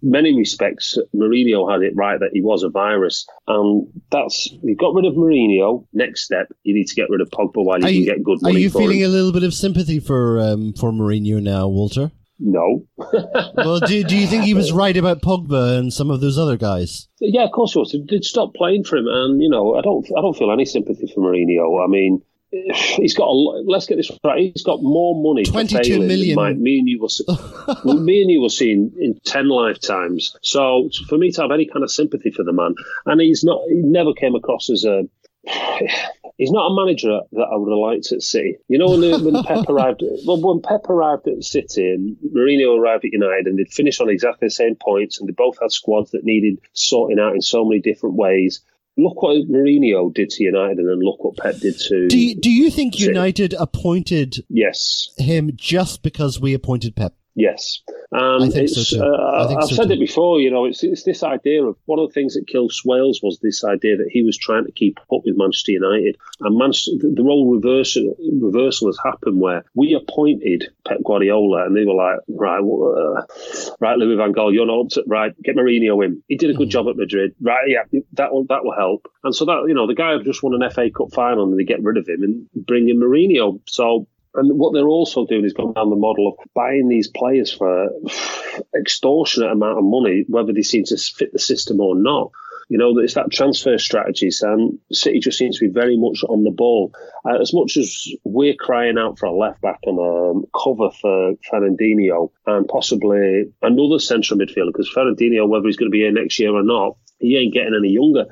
many 0.02 0.36
respects, 0.36 0.98
Mourinho 1.16 1.72
had 1.72 1.82
it 1.82 1.94
right 1.96 2.20
that 2.20 2.32
he 2.34 2.42
was 2.42 2.64
a 2.64 2.70
virus. 2.70 3.28
And 3.48 3.88
that's 4.12 4.50
you 4.64 4.76
got 4.76 4.94
rid 4.94 5.06
of 5.06 5.14
Mourinho. 5.16 5.86
Next 5.94 6.24
step, 6.24 6.48
you 6.64 6.74
need 6.74 6.88
to 6.88 6.96
get 6.96 7.10
rid 7.10 7.22
of 7.22 7.30
Pogba 7.30 7.64
while 7.64 7.80
you 7.80 7.86
Are 7.86 7.90
can 7.92 8.06
get 8.06 8.24
good 8.24 8.40
are 8.44 8.52
you 8.52 8.70
feeling 8.70 9.00
him. 9.00 9.10
a 9.10 9.14
little 9.14 9.32
bit 9.32 9.44
of 9.44 9.54
sympathy 9.54 10.00
for 10.00 10.40
um, 10.40 10.74
for 10.74 10.92
Mourinho 10.92 11.42
now, 11.42 11.68
Walter? 11.68 12.12
No. 12.40 12.86
well, 12.98 13.80
do, 13.80 14.04
do 14.04 14.18
you 14.18 14.28
think 14.28 14.44
he 14.44 14.54
was 14.54 14.72
right 14.74 14.96
about 14.96 15.22
Pogba 15.22 15.78
and 15.78 15.94
some 15.94 16.10
of 16.10 16.22
those 16.22 16.38
other 16.38 16.58
guys? 16.58 17.08
Yeah, 17.20 17.44
of 17.44 17.52
course 17.52 17.74
he 17.74 17.80
was. 17.80 17.92
They 17.92 18.00
did 18.00 18.24
stop 18.24 18.54
playing 18.54 18.86
for 18.86 18.98
him, 18.98 19.08
and 19.08 19.42
you 19.42 19.50
know, 19.50 19.76
I 19.76 19.82
don't, 19.82 20.06
I 20.18 20.22
don't 20.22 20.38
feel 20.38 20.52
any 20.52 20.66
sympathy 20.66 21.12
for 21.14 21.22
Mourinho. 21.22 21.84
I 21.84 21.88
mean, 21.88 22.22
he's 22.52 23.14
got 23.14 23.26
a. 23.26 23.64
Let's 23.68 23.86
get 23.86 23.98
this 23.98 24.12
right. 24.24 24.52
He's 24.54 24.64
got 24.64 24.82
more 24.82 25.22
money. 25.22 25.46
for 25.46 25.52
22 25.52 26.08
failing 26.08 26.36
my- 26.36 26.54
me 26.54 26.80
and 26.80 26.88
you 26.88 27.02
were, 27.02 27.10
see. 27.10 27.26
me 27.86 28.22
and 28.22 28.32
you 28.32 28.42
will 28.42 28.50
see 28.50 28.72
in, 28.72 28.94
in 29.00 29.20
ten 29.26 29.50
lifetimes. 29.50 30.36
So 30.42 30.90
for 31.08 31.18
me 31.18 31.32
to 31.32 31.42
have 31.42 31.52
any 31.52 31.68
kind 31.68 31.84
of 31.84 31.92
sympathy 31.92 32.32
for 32.32 32.44
the 32.44 32.54
man, 32.54 32.76
and 33.06 33.22
he's 33.22 33.44
not. 33.44 33.62
He 33.70 33.76
never 33.76 34.14
came 34.14 34.36
across 34.36 34.70
as 34.70 34.86
a. 34.86 35.04
He's 36.38 36.52
not 36.52 36.72
a 36.72 36.76
manager 36.76 37.20
that 37.34 37.48
I 37.52 37.58
would 37.58 37.70
have 37.70 37.80
liked 37.80 38.12
at 38.14 38.22
City. 38.22 38.58
You 38.70 38.78
know, 38.78 38.88
when, 38.88 39.02
when 39.26 39.44
Pep 39.46 39.68
arrived, 39.68 40.04
well, 40.26 40.42
when 40.42 40.62
Pep 40.62 40.90
arrived 40.90 41.28
at 41.28 41.44
City 41.44 41.90
and 41.90 42.16
Mourinho 42.34 42.78
arrived 42.78 43.04
at 43.04 43.12
United, 43.12 43.48
and 43.48 43.60
they'd 43.60 43.72
finished 43.72 44.00
on 44.00 44.10
exactly 44.10 44.48
the 44.48 44.52
same 44.52 44.76
points, 44.76 45.20
and 45.20 45.28
they 45.28 45.34
both 45.34 45.58
had 45.62 45.72
squads 45.72 46.12
that 46.12 46.24
needed 46.24 46.60
sorting 46.74 47.20
out 47.20 47.36
in 47.36 47.42
so 47.42 47.66
many 47.66 47.82
different 47.82 48.16
ways. 48.16 48.62
Look 48.96 49.22
what 49.22 49.50
Mourinho 49.50 50.14
did 50.14 50.30
to 50.32 50.44
United, 50.44 50.78
and 50.78 50.88
then 50.88 51.00
look 51.00 51.22
what 51.24 51.36
Pep 51.36 51.58
did 51.58 51.78
to. 51.78 52.08
Do 52.08 52.18
you, 52.18 52.36
do 52.40 52.50
you 52.50 52.70
think 52.70 52.94
City. 52.94 53.06
United 53.06 53.54
appointed 53.54 54.46
yes, 54.48 55.10
him 55.18 55.52
just 55.56 56.04
because 56.04 56.40
we 56.40 56.54
appointed 56.54 56.96
Pep? 56.96 57.16
Yes, 57.40 57.82
and 58.12 58.44
I 58.44 58.50
think 58.50 58.68
so 58.68 58.84
too. 58.84 59.02
Uh, 59.02 59.44
I 59.44 59.48
think 59.48 59.62
I've 59.62 59.70
so 59.70 59.76
said 59.76 59.88
too. 59.88 59.94
it 59.94 60.00
before. 60.02 60.42
You 60.42 60.52
know, 60.52 60.66
it's 60.66 60.84
it's 60.84 61.04
this 61.04 61.24
idea 61.24 61.64
of 61.64 61.78
one 61.86 61.98
of 61.98 62.10
the 62.10 62.14
things 62.14 62.34
that 62.34 62.48
killed 62.48 62.74
Swales 62.74 63.22
was 63.24 63.40
this 63.42 63.64
idea 63.64 63.96
that 63.96 64.10
he 64.12 64.24
was 64.24 64.38
trying 64.38 64.66
to 64.66 64.74
keep 64.74 65.00
up 65.14 65.22
with 65.24 65.38
Manchester 65.38 65.72
United, 65.72 66.18
and 66.42 66.58
Manchester, 66.58 66.92
the 67.00 67.24
role 67.24 67.50
reversal 67.56 68.14
reversal 68.42 68.90
has 68.90 69.00
happened 69.06 69.40
where 69.40 69.64
we 69.74 69.94
appointed 69.94 70.66
Pep 70.86 70.98
Guardiola, 71.06 71.66
and 71.66 71.78
they 71.78 71.86
were 71.86 71.94
like, 71.94 72.20
right, 72.28 72.60
well, 72.62 73.16
uh, 73.18 73.74
right, 73.80 73.98
Louis 73.98 74.18
Van 74.18 74.34
Gaal, 74.34 74.54
you're 74.54 74.66
not 74.68 74.82
up 74.86 74.90
to 74.90 75.04
right. 75.08 75.32
Get 75.42 75.56
Mourinho 75.56 76.04
in. 76.04 76.22
He 76.28 76.36
did 76.36 76.50
a 76.50 76.54
good 76.54 76.68
Mm. 76.68 76.72
job 76.72 76.88
at 76.90 76.98
Madrid, 76.98 77.36
right? 77.42 77.68
Yeah, 77.68 78.00
that 78.14 78.34
will 78.34 78.44
that 78.50 78.66
will 78.66 78.76
help. 78.76 79.08
And 79.24 79.34
so 79.34 79.46
that 79.46 79.64
you 79.70 79.74
know, 79.74 79.88
the 79.88 79.96
guy 79.96 80.18
who 80.18 80.24
just 80.26 80.44
won 80.44 80.62
an 80.62 80.70
FA 80.70 80.90
Cup 80.90 81.14
final, 81.14 81.46
and 81.50 81.58
they 81.58 81.64
get 81.64 81.82
rid 81.82 81.96
of 81.96 82.06
him 82.10 82.22
and 82.24 82.50
bring 82.66 82.90
in 82.90 83.00
Mourinho. 83.00 83.62
So 83.66 84.08
and 84.36 84.60
what 84.60 84.74
they're 84.74 84.88
also 84.88 85.26
doing 85.26 85.46
is 85.46 85.54
going 85.54 85.74
down 85.74 85.90
the 85.90 85.96
model 85.96 86.28
of 86.28 86.54
buying 86.54 86.88
these 86.88 87.08
players 87.08 87.52
for 87.52 87.90
extortionate 88.78 89.52
amount 89.52 89.80
of 89.80 89.84
money, 89.84 90.26
whether 90.28 90.54
they 90.54 90.62
seem 90.62 90.84
to 90.86 90.98
fit 90.98 91.34
the 91.34 91.40
system 91.40 91.80
or 91.80 91.96
not. 91.96 92.32
You 92.70 92.78
know, 92.78 92.96
it's 93.00 93.16
that 93.16 93.32
transfer 93.32 93.80
strategy, 93.80 94.30
and 94.44 94.78
City 94.92 95.20
just 95.20 95.40
seems 95.40 95.58
to 95.58 95.66
be 95.66 95.74
very 95.74 95.98
much 95.98 96.24
on 96.24 96.44
the 96.44 96.52
ball. 96.52 96.94
Uh, 97.26 97.42
as 97.42 97.52
much 97.52 97.78
as 97.78 98.08
we're 98.24 98.54
crying 98.54 99.00
out 99.00 99.18
for 99.18 99.26
a 99.26 99.36
left 99.36 99.60
back 99.62 99.80
and 99.84 99.98
a 99.98 100.48
cover 100.56 100.92
for 100.92 101.34
Fernandinho 101.52 102.30
and 102.46 102.68
possibly 102.68 103.52
another 103.64 103.98
central 103.98 104.40
midfielder, 104.40 104.68
because 104.68 104.92
Fernandinho, 104.96 105.50
whether 105.50 105.66
he's 105.66 105.78
going 105.78 105.90
to 105.90 105.92
be 105.92 106.02
here 106.02 106.12
next 106.12 106.38
year 106.38 106.54
or 106.54 106.62
not, 106.62 106.96
he 107.18 107.38
ain't 107.38 107.56
getting 107.56 107.76
any 107.76 107.90
younger. 107.90 108.26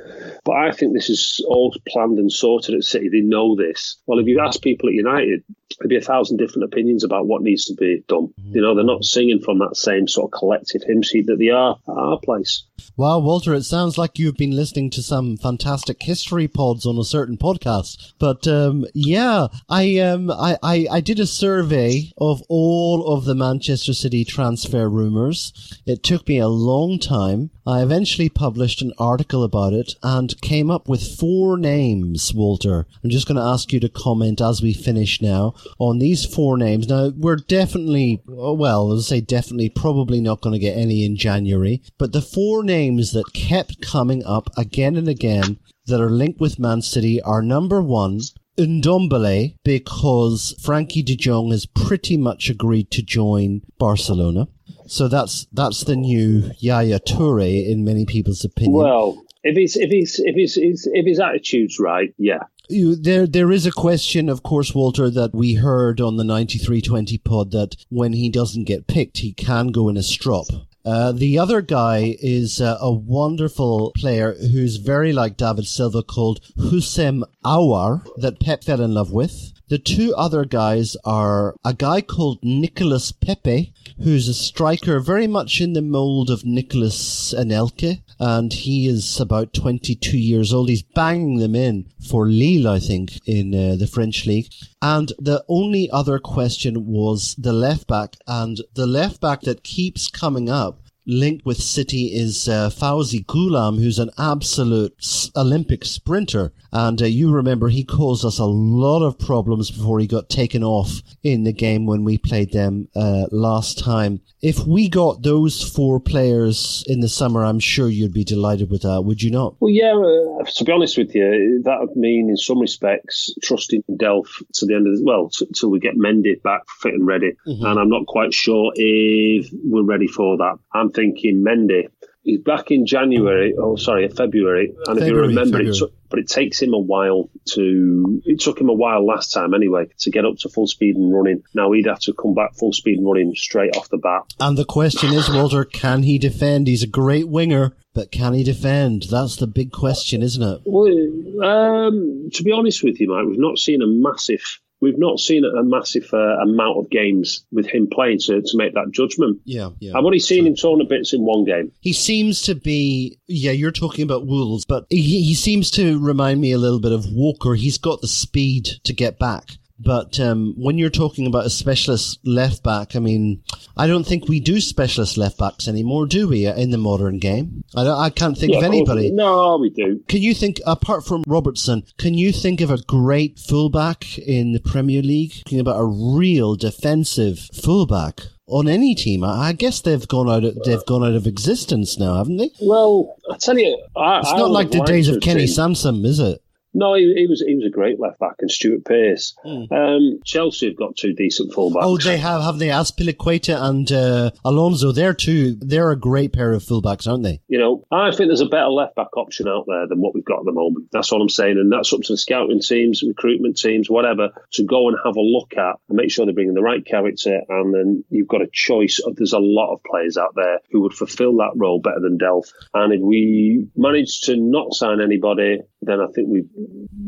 But 0.46 0.56
I 0.56 0.72
think 0.72 0.94
this 0.94 1.10
is 1.10 1.44
all 1.48 1.76
planned 1.88 2.20
and 2.20 2.32
sorted 2.32 2.76
at 2.76 2.84
City. 2.84 3.10
They 3.10 3.22
know 3.22 3.56
this. 3.56 3.98
Well, 4.06 4.20
if 4.20 4.28
you 4.28 4.40
ask 4.40 4.62
people 4.62 4.90
at 4.90 4.96
United, 4.96 5.44
there'd 5.80 5.90
be 5.90 5.98
a 5.98 6.02
thousand 6.02 6.38
different 6.38 6.64
opinions 6.64 7.04
about 7.04 7.28
what 7.28 7.42
needs 7.42 7.66
to 7.66 7.74
be 7.76 8.04
done. 8.08 8.34
You 8.52 8.62
know, 8.62 8.76
they're 8.76 8.84
not 8.84 9.04
singing 9.04 9.42
from 9.42 9.60
that 9.60 9.76
same 9.76 10.08
sort 10.08 10.32
of 10.34 10.40
collective 10.40 10.84
hymn 10.84 11.02
sheet 11.02 11.28
that 11.28 11.38
they 11.38 11.50
are 11.50 11.78
at 11.88 11.92
our 11.92 12.20
place. 12.20 12.64
Wow, 12.96 13.20
Walter, 13.20 13.54
it 13.54 13.64
sounds 13.64 13.98
like 13.98 14.18
you've 14.18 14.38
been 14.38 14.56
listening 14.56 14.90
to 14.92 15.04
some 15.04 15.38
fantastic 15.38 16.02
history 16.02 16.48
pods 16.48 16.86
on 16.86 16.98
a 16.98 17.04
certain 17.04 17.38
podcast. 17.38 18.14
But 18.18 18.48
um, 18.48 18.86
yeah, 18.94 19.48
I, 19.70 20.00
um, 20.00 20.32
I, 20.32 20.58
I, 20.64 20.88
I 20.92 21.02
did 21.02 21.20
a 21.20 21.28
survey 21.28 22.12
of 22.18 22.42
all 22.50 23.14
of 23.14 23.26
the 23.26 23.36
Manchester 23.36 23.94
City 23.94 24.26
transfer 24.26 24.90
rumours. 24.90 25.80
It 25.86 26.02
took 26.02 26.28
me 26.28 26.40
a 26.40 26.48
long 26.48 26.98
time. 26.98 27.52
I 27.68 27.84
eventually 27.84 28.30
published 28.30 28.82
an 28.82 28.94
article 28.98 29.44
about 29.44 29.74
it 29.74 29.96
and 30.02 30.40
came 30.42 30.72
up 30.72 30.88
with 30.88 31.18
four 31.20 31.58
names, 31.58 32.34
Walter. 32.34 32.88
I'm 33.04 33.10
just 33.10 33.28
going 33.28 33.36
to 33.36 33.44
ask 33.44 33.72
you 33.72 33.80
to 33.82 33.90
comment 33.90 34.42
as 34.42 34.62
we 34.62 34.74
finish 34.74 35.22
now 35.22 35.54
on 35.80 36.00
these 36.00 36.26
four 36.26 36.58
names. 36.58 36.88
Now, 36.88 37.12
we're 37.16 37.38
definitely, 37.38 38.22
well, 38.26 38.90
let's 38.90 39.08
say 39.08 39.22
definitely, 39.22 39.70
probably 39.70 40.22
not 40.22 40.42
going 40.42 40.54
to 40.54 40.60
get 40.60 40.78
any 40.78 41.06
in 41.06 41.16
January, 41.16 41.82
but 41.98 42.12
the 42.12 42.22
four 42.22 42.64
names 42.64 43.12
that 43.14 43.34
kept 43.34 43.82
coming 43.82 44.24
up 44.26 44.50
again 44.58 44.96
and 44.96 45.08
again 45.08 45.60
that 45.88 46.02
are 46.02 46.10
linked 46.10 46.40
with 46.40 46.60
Man 46.60 46.82
City 46.82 47.22
are 47.22 47.42
number 47.42 47.82
one, 47.82 48.20
Ndombele, 48.58 49.56
because 49.64 50.56
Frenkie 50.62 51.06
de 51.06 51.16
Jong 51.16 51.52
has 51.52 51.66
pretty 51.66 52.18
much 52.18 52.50
agreed 52.50 52.92
to 52.92 53.02
join 53.02 53.62
Barcelona. 53.78 54.48
So 54.88 55.08
that's 55.08 55.48
that's 55.52 55.84
the 55.84 55.96
new 55.96 56.52
Yaya 56.60 57.00
Toure 57.00 57.66
in 57.66 57.84
many 57.84 58.06
people's 58.06 58.46
opinion. 58.46 58.74
Well, 58.74 59.22
if 59.44 59.56
he's 59.56 59.76
if 59.76 59.90
he's 59.90 60.20
if 60.20 60.36
he's, 60.36 60.58
if 60.92 61.06
his 61.06 61.20
attitude's 61.20 61.80
right, 61.80 62.14
yeah. 62.18 62.44
You, 62.70 62.98
there, 62.98 63.26
there 63.26 63.52
is 63.54 63.66
a 63.66 63.72
question, 63.72 64.28
of 64.28 64.44
course, 64.44 64.76
Walter, 64.76 65.10
that 65.10 65.34
we 65.34 65.54
heard 65.54 66.02
on 66.02 66.18
the 66.18 66.26
9320 66.26 67.18
pod 67.20 67.52
that 67.52 67.78
when 67.88 68.12
he 68.12 68.30
doesn't 68.30 68.66
get 68.66 68.88
picked, 68.88 69.20
he 69.20 69.32
can 69.32 69.68
go 69.68 69.88
in 69.88 69.96
a 69.96 70.04
strop. 70.04 70.48
Uh, 70.84 71.12
the 71.12 71.38
other 71.38 71.62
guy 71.62 72.16
is 72.20 72.62
uh, 72.62 72.78
a 72.80 72.92
wonderful 72.92 73.92
player 73.96 74.34
who's 74.36 74.78
very 74.78 75.12
like 75.14 75.38
David 75.38 75.68
Silva 75.68 76.04
called 76.04 76.42
Houssem 76.58 77.24
Aouar 77.44 78.06
that 78.18 78.40
Pep 78.40 78.64
fell 78.64 78.82
in 78.82 78.94
love 78.94 79.12
with. 79.12 79.54
The 79.70 79.80
two 79.80 80.16
other 80.16 80.46
guys 80.46 80.96
are 81.04 81.56
a 81.66 81.74
guy 81.74 82.00
called 82.00 82.40
Nicolas 82.42 83.12
Pepe, 83.12 83.74
who's 84.02 84.28
a 84.28 84.34
striker 84.34 85.00
very 85.00 85.28
much 85.28 85.60
in 85.62 85.74
the 85.74 85.82
mold 85.82 86.30
of 86.30 86.46
Nicolas 86.46 87.34
Anelka, 87.34 88.02
and 88.20 88.54
he 88.54 88.88
is 88.88 89.20
about 89.20 89.54
22 89.54 90.18
years 90.18 90.54
old. 90.54 90.70
He's 90.70 90.82
banging 90.82 91.38
them 91.38 91.56
in 91.56 91.88
for 92.10 92.28
Lille, 92.28 92.68
I 92.68 92.80
think, 92.80 93.20
in 93.28 93.54
uh, 93.54 93.76
the 93.76 93.88
French 93.88 94.26
league. 94.26 94.50
And 94.82 95.12
the 95.20 95.44
only 95.48 95.90
other 95.92 96.20
question 96.20 96.86
was 96.88 97.36
the 97.38 97.54
left 97.54 97.88
back, 97.88 98.16
and 98.28 98.62
the 98.74 98.88
left 98.88 99.22
back 99.22 99.42
that 99.42 99.64
keeps 99.64 100.10
coming 100.10 100.50
up 100.50 100.82
linked 101.08 101.46
with 101.46 101.58
City 101.58 102.08
is 102.14 102.48
uh, 102.48 102.70
Faouzi 102.70 103.26
Ghoulam, 103.26 103.80
who's 103.82 103.98
an 103.98 104.12
absolute 104.18 104.94
Olympic 105.36 105.86
sprinter. 105.86 106.52
And 106.74 107.02
uh, 107.02 107.06
you 107.06 107.32
remember 107.32 107.70
he 107.70 107.84
caused 107.84 108.26
us 108.26 108.40
a 108.40 108.46
lot 108.46 109.02
of 109.02 109.18
problems 109.18 109.72
before 109.72 110.00
he 110.00 110.08
got 110.08 110.30
taken 110.30 110.64
off 110.64 111.02
in 111.24 111.44
the 111.44 111.54
game 111.54 111.86
when 111.86 112.04
we 112.04 112.18
played 112.18 112.52
them 112.52 112.90
uh, 112.96 113.28
last 113.32 113.80
time. 113.80 114.22
If 114.42 114.68
we 114.68 114.90
got 114.90 115.24
those 115.24 115.64
four 115.64 116.00
players 116.00 116.84
in 116.88 117.00
the 117.00 117.10
summer, 117.10 117.44
I'm 117.44 117.60
sure 117.60 117.90
you'd 117.90 118.14
be 118.14 118.24
delighted 118.24 118.70
with 118.70 118.84
that, 118.84 119.02
would 119.04 119.24
you 119.24 119.32
not? 119.32 119.56
Well, 119.60 119.72
yeah. 119.72 119.94
Uh, 119.94 120.44
to 120.44 120.64
be 120.64 120.72
honest 120.72 120.98
with 120.98 121.16
you, 121.16 121.62
that 121.64 121.80
would 121.80 121.96
mean, 121.96 122.30
in 122.30 122.38
some 122.38 122.60
respects, 122.60 123.34
trusting 123.42 123.84
Delph 123.92 124.44
to 124.56 124.66
the 124.66 124.76
end 124.76 124.88
of 124.88 124.98
the 124.98 125.04
well 125.04 125.30
t- 125.30 125.48
till 125.56 125.72
we 125.72 125.80
get 125.80 125.96
Mendy 125.96 126.42
back 126.44 126.62
fit 126.82 126.94
and 126.94 127.08
ready. 127.08 127.32
Mm-hmm. 127.48 127.66
And 127.66 127.80
I'm 127.80 127.90
not 127.90 128.06
quite 128.08 128.34
sure 128.34 128.72
if 128.76 129.50
we're 129.64 129.84
ready 129.84 130.08
for 130.08 130.38
that. 130.38 130.60
I'm 130.74 130.92
thinking 130.98 131.46
Mendy. 131.46 131.90
He's 132.24 132.42
back 132.42 132.72
in 132.72 132.86
January. 132.86 133.54
Oh, 133.58 133.78
sorry, 133.78 134.10
February. 134.10 134.74
And 134.88 135.00
if 135.00 135.08
you 135.08 135.16
remember, 135.16 135.60
February. 135.60 135.70
it 135.70 135.76
took, 135.76 135.94
but 136.10 136.20
it 136.20 136.28
takes 136.28 136.62
him 136.62 136.74
a 136.74 136.80
while 136.80 137.30
to. 137.54 138.22
It 138.26 138.42
took 138.42 138.60
him 138.60 138.68
a 138.68 138.74
while 138.74 139.06
last 139.06 139.32
time 139.32 139.54
anyway 139.54 139.86
to 140.00 140.12
get 140.12 140.26
up 140.26 140.36
to 140.40 140.50
full 140.50 140.68
speed 140.68 140.98
and 140.98 141.14
running. 141.14 141.44
Now 141.54 141.72
he'd 141.72 141.86
have 141.86 142.02
to 142.02 142.14
come 142.14 142.34
back 142.34 142.56
full 142.56 142.74
speed 142.74 142.98
and 142.98 143.08
running 143.08 143.34
straight 143.34 143.78
off 143.78 143.88
the 143.88 143.98
bat. 143.98 144.24
And 144.42 144.58
the 144.58 144.66
question 144.66 145.14
is, 145.14 145.30
Walter, 145.30 145.64
can 145.64 146.04
he 146.04 146.18
defend? 146.18 146.68
He's 146.68 146.84
a 146.84 146.88
great 146.88 147.30
winger, 147.30 147.78
but 147.94 148.12
can 148.12 148.34
he 148.34 148.44
defend? 148.44 149.04
That's 149.10 149.38
the 149.38 149.48
big 149.48 149.72
question, 149.72 150.22
isn't 150.22 150.44
it? 150.44 150.62
Well, 150.66 151.48
um, 151.50 152.30
to 152.34 152.44
be 152.44 152.52
honest 152.52 152.84
with 152.84 153.00
you, 153.00 153.08
Mike, 153.08 153.26
we've 153.26 153.40
not 153.40 153.58
seen 153.58 153.82
a 153.82 153.88
massive. 153.88 154.60
We've 154.80 154.98
not 154.98 155.20
seen 155.20 155.44
a 155.44 155.64
massive 155.64 156.10
uh, 156.14 156.38
amount 156.42 156.78
of 156.78 156.90
games 156.90 157.46
with 157.52 157.66
him 157.66 157.88
playing 157.92 158.20
to, 158.20 158.42
to 158.42 158.58
make 158.58 158.74
that 158.76 158.92
judgment. 158.92 159.40
Yeah, 159.44 159.70
yeah. 159.80 159.94
I've 159.96 160.06
only 160.06 160.20
seen 160.20 160.46
him 160.46 160.56
torn 160.56 160.80
to 160.80 160.86
bits 160.86 161.14
in 161.14 161.24
one 161.24 161.46
game. 161.46 161.72
He 161.80 161.94
seems 161.94 162.44
to 162.44 162.54
be, 162.56 163.20
yeah, 163.28 163.52
you're 163.52 163.72
talking 163.72 164.04
about 164.04 164.28
Wolves, 164.28 164.66
but 164.66 164.86
he, 164.90 165.24
he 165.24 165.34
seems 165.34 165.72
to 165.72 166.00
remind 166.00 166.42
me 166.42 166.52
a 166.52 166.60
little 166.60 166.80
bit 166.80 166.92
of 166.92 167.12
Walker. 167.12 167.56
He's 167.56 167.78
got 167.80 168.02
the 168.02 168.08
speed 168.08 168.70
to 168.84 168.94
get 168.94 169.18
back. 169.18 169.58
But 169.80 170.20
um, 170.20 170.56
when 170.58 170.78
you're 170.78 170.90
talking 170.90 171.28
about 171.28 171.46
a 171.46 171.50
specialist 171.50 172.20
left 172.26 172.64
back, 172.64 172.96
I 172.96 173.00
mean, 173.00 173.44
I 173.76 173.86
don't 173.86 174.06
think 174.06 174.28
we 174.28 174.40
do 174.40 174.60
specialist 174.60 175.18
left 175.18 175.38
backs 175.38 175.68
anymore, 175.68 176.08
do 176.08 176.28
we, 176.28 176.48
in 176.48 176.72
the 176.72 176.78
modern 176.78 177.20
game? 177.20 177.64
I, 177.76 177.84
don't, 177.84 178.00
I 178.00 178.10
can't 178.10 178.38
think 178.38 178.54
Yeah, 178.54 178.60
of 178.60 178.64
anybody. 178.64 179.12
No, 179.12 179.58
we 179.58 179.70
do. 179.70 180.02
Can 180.08 180.22
you 180.22 180.34
think, 180.34 180.60
apart 180.66 181.06
from 181.06 181.24
Robertson, 181.28 181.84
can 181.98 182.16
you 182.16 182.32
think 182.32 182.60
of 182.62 182.72
a 182.72 182.82
great 182.84 183.38
fullback 183.40 184.18
in 184.18 184.54
the 184.54 184.60
Premier 184.60 185.02
League? 185.02 185.34
Thinking 185.34 185.60
about 185.60 185.80
a 185.80 185.86
real 185.86 186.56
defensive 186.56 187.40
fullback 187.54 188.22
on 188.48 188.68
any 188.68 188.96
team. 188.96 189.24
I 189.24 189.54
guess 189.54 189.82
they've 189.82 190.08
gone 190.08 190.30
out. 190.30 190.44
Of, 190.44 190.58
they've 190.64 190.86
gone 190.86 191.04
out 191.04 191.16
of 191.16 191.28
existence 191.28 192.00
now, 192.00 192.16
haven't 192.16 192.38
they? 192.38 192.50
Well, 192.62 193.16
I 193.32 193.38
tell 193.38 193.58
you, 193.58 193.78
I, 193.96 194.20
It's 194.20 194.30
I 194.32 194.38
not 194.38 194.52
like 194.52 194.72
the 194.72 194.84
days 194.84 195.08
of 195.10 195.22
Kenny 195.22 195.46
Sansom, 195.46 196.06
is 196.06 196.20
it? 196.20 196.42
No, 196.78 196.94
he, 196.94 197.12
he 197.16 197.26
was 197.26 197.42
he 197.42 197.56
was 197.56 197.66
a 197.66 197.72
great 197.72 198.00
left 198.00 198.20
back, 198.20 198.36
and 198.40 198.52
Stuart 198.52 198.86
Pearce. 198.86 199.36
Um, 199.44 200.20
Chelsea 200.24 200.68
have 200.68 200.76
got 200.76 200.96
two 200.96 201.14
decent 201.14 201.52
fullbacks. 201.52 201.82
Oh, 201.82 201.98
they 201.98 202.18
have, 202.18 202.44
have 202.44 202.60
they? 202.60 202.68
Azpilicueta 202.68 203.60
and 203.60 203.92
uh, 203.92 204.30
Alonso, 204.46 204.92
they're 204.92 205.16
two. 205.16 205.56
They're 205.56 205.90
a 205.90 206.00
great 206.00 206.34
pair 206.34 206.54
of 206.54 206.62
fullbacks, 206.62 207.08
aren't 207.08 207.24
they? 207.24 207.42
You 207.48 207.58
know, 207.58 207.84
I 207.90 208.12
think 208.12 208.30
there's 208.30 208.42
a 208.42 208.46
better 208.46 208.70
left 208.70 208.96
back 208.96 209.18
option 209.18 209.48
out 209.48 209.66
there 209.68 209.88
than 209.88 210.00
what 210.02 210.14
we've 210.14 210.24
got 210.24 210.40
at 210.40 210.46
the 210.46 210.52
moment. 210.52 210.90
That's 210.92 211.12
all 211.12 211.22
I'm 211.22 211.30
saying. 211.30 211.58
And 211.58 211.72
that's 211.72 211.92
up 211.94 212.02
to 212.02 212.14
the 212.14 212.18
scouting 212.18 212.62
teams, 212.62 213.02
recruitment 213.02 213.58
teams, 213.58 213.90
whatever, 213.90 214.30
to 214.54 214.64
go 214.64 214.88
and 214.88 214.98
have 215.04 215.16
a 215.16 215.22
look 215.22 215.58
at 215.58 215.78
and 215.90 215.98
make 215.98 216.12
sure 216.12 216.26
they're 216.26 216.36
bringing 216.36 216.54
the 216.54 216.62
right 216.62 216.86
character. 216.86 217.42
And 217.50 217.74
then 217.74 218.04
you've 218.10 218.28
got 218.28 218.44
a 218.44 218.50
choice 218.54 219.00
of 219.00 219.16
there's 219.16 219.34
a 219.34 219.40
lot 219.40 219.74
of 219.74 219.84
players 219.84 220.16
out 220.16 220.36
there 220.36 220.60
who 220.72 220.82
would 220.82 220.94
fulfill 220.94 221.38
that 221.38 221.54
role 221.56 221.80
better 221.82 222.02
than 222.02 222.20
Delph. 222.20 222.52
And 222.76 222.94
if 222.94 223.02
we 223.02 223.68
manage 223.76 224.22
to 224.22 224.36
not 224.38 224.74
sign 224.74 225.02
anybody, 225.02 225.62
then 225.82 226.00
I 226.00 226.08
think 226.14 226.28
we 226.30 226.44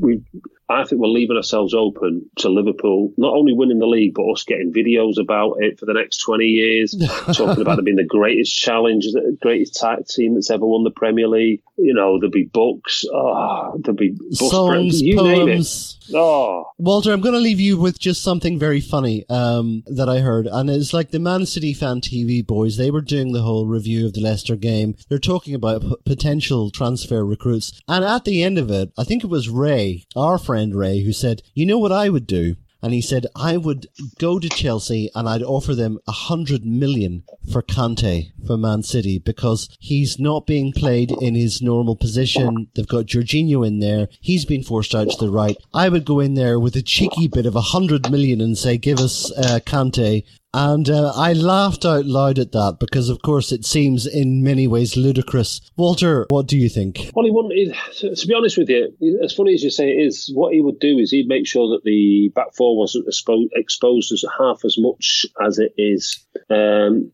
we 0.02 0.22
I 0.70 0.84
think 0.84 1.02
we're 1.02 1.08
leaving 1.08 1.36
ourselves 1.36 1.74
open 1.74 2.30
to 2.38 2.50
Liverpool 2.50 3.12
not 3.18 3.34
only 3.34 3.54
winning 3.54 3.80
the 3.80 3.88
league, 3.88 4.14
but 4.14 4.30
us 4.30 4.44
getting 4.44 4.72
videos 4.72 5.20
about 5.20 5.56
it 5.60 5.80
for 5.80 5.88
the 5.88 5.94
next 5.94 6.20
20 6.20 6.46
years, 6.46 6.96
talking 7.34 7.62
about 7.62 7.80
it 7.80 7.86
being 7.86 7.98
the 7.98 8.04
greatest 8.04 8.56
challenge, 8.56 9.06
the 9.06 9.36
greatest 9.42 9.74
tag 9.76 10.06
team 10.06 10.36
that's 10.36 10.52
ever 10.52 10.66
won 10.66 10.84
the 10.84 10.92
Premier 10.92 11.28
League. 11.28 11.64
You 11.78 11.96
know, 11.96 12.20
there'll 12.20 12.32
be 12.32 12.44
books, 12.44 13.04
oh, 13.12 13.80
there'll 13.84 13.98
be 13.98 14.12
bus 14.12 14.52
Songs, 14.52 15.02
you 15.02 15.16
name 15.16 15.48
it. 15.50 15.96
Oh, 16.14 16.66
Walter, 16.78 17.14
I'm 17.14 17.22
going 17.22 17.34
to 17.34 17.40
leave 17.40 17.60
you 17.60 17.80
with 17.80 18.00
just 18.00 18.22
something 18.22 18.60
very 18.60 18.82
funny 18.82 19.26
um, 19.30 19.84
that 19.88 20.10
I 20.10 20.20
heard, 20.20 20.48
and 20.48 20.70
it's 20.70 20.94
like 20.94 21.12
the 21.12 21.20
Man 21.20 21.46
City 21.46 21.74
fan 21.74 22.02
TV 22.02 22.46
boys. 22.46 22.78
They 22.78 22.92
were 22.92 23.02
doing 23.02 23.32
the 23.32 23.42
whole 23.42 23.66
review 23.66 24.06
of 24.06 24.14
the 24.14 24.22
Leicester 24.22 24.56
game. 24.56 24.96
They're 25.08 25.20
talking 25.20 25.56
about 25.56 25.82
p- 25.82 25.96
potential 26.06 26.72
transfer 26.72 27.26
recruits, 27.26 27.80
and 27.88 28.04
at 28.04 28.26
the 28.26 28.44
end 28.44 28.58
of 28.58 28.70
it, 28.70 28.92
I 28.98 29.04
think 29.04 29.24
it 29.24 29.30
was 29.30 29.50
Ray, 29.50 30.06
our 30.16 30.38
friend 30.38 30.59
Ray, 30.76 31.04
who 31.04 31.14
said, 31.14 31.42
"You 31.54 31.66
know 31.66 31.80
what 31.80 31.92
I 31.92 32.10
would 32.10 32.28
do." 32.28 32.56
And 32.82 32.94
he 32.94 33.02
said, 33.02 33.28
I 33.36 33.58
would 33.58 33.88
go 34.20 34.40
to 34.40 34.48
Chelsea 34.48 35.10
and 35.14 35.28
I'd 35.28 35.44
offer 35.44 35.76
them 35.76 36.00
a 36.08 36.14
hundred 36.14 36.66
million 36.66 37.24
for 37.52 37.62
Kante 37.62 38.32
for 38.48 38.58
Man 38.58 38.84
City 38.84 39.20
because 39.20 39.70
he's 39.80 40.18
not 40.18 40.48
being 40.48 40.72
played 40.72 41.12
in 41.12 41.36
his 41.36 41.62
normal 41.62 41.98
position. 41.98 42.68
They've 42.76 42.88
got 42.88 43.08
Jorginho 43.08 43.68
in 43.68 43.80
there. 43.80 44.08
He's 44.22 44.46
been 44.46 44.64
forced 44.64 44.96
out 44.96 45.10
to 45.10 45.18
the 45.18 45.32
right. 45.32 45.58
I 45.74 45.90
would 45.90 46.06
go 46.06 46.22
in 46.22 46.36
there 46.36 46.58
with 46.58 46.76
a 46.78 46.82
cheeky 46.82 47.28
bit 47.28 47.46
of 47.46 47.56
a 47.56 47.62
hundred 47.62 48.10
million 48.10 48.40
and 48.40 48.58
say, 48.58 48.78
give 48.78 49.00
us 49.00 49.30
uh, 49.38 49.60
Kante. 49.66 50.24
And 50.54 50.90
uh, 50.90 51.14
I 51.16 51.34
laughed 51.34 51.86
out 51.86 52.06
loud 52.06 52.40
at 52.40 52.54
that 52.54 52.78
because, 52.80 53.10
of 53.10 53.22
course, 53.22 53.52
it 53.52 53.66
seems 53.66 54.08
in 54.08 54.44
many 54.44 54.66
ways 54.66 54.98
ludicrous. 54.98 55.62
Walter, 55.78 56.26
what 56.30 56.48
do 56.48 56.58
you 56.58 56.70
think? 56.70 57.12
Well, 57.14 57.26
he. 57.52 57.74
To 58.00 58.16
to 58.16 58.28
be 58.28 58.34
honest 58.34 58.58
with 58.58 58.70
you, 58.70 59.20
as 59.24 59.34
funny 59.34 59.54
as 59.54 59.64
you 59.64 59.70
say 59.70 59.90
it 59.90 60.08
is, 60.08 60.32
what 60.34 60.54
he 60.54 60.62
would 60.62 60.80
do 60.80 60.98
is 60.98 61.12
he'd 61.12 61.28
make 61.28 61.46
sure 61.46 61.70
that 61.76 61.84
the 61.84 62.32
back 62.34 62.56
four 62.56 62.78
wasn't 62.78 63.08
expo- 63.08 63.50
exposed 63.54 64.12
as 64.12 64.26
half 64.40 64.66
as 64.66 64.76
much 64.80 65.26
as 65.46 65.60
it 65.60 65.74
is. 65.78 66.26
Um, 66.50 67.12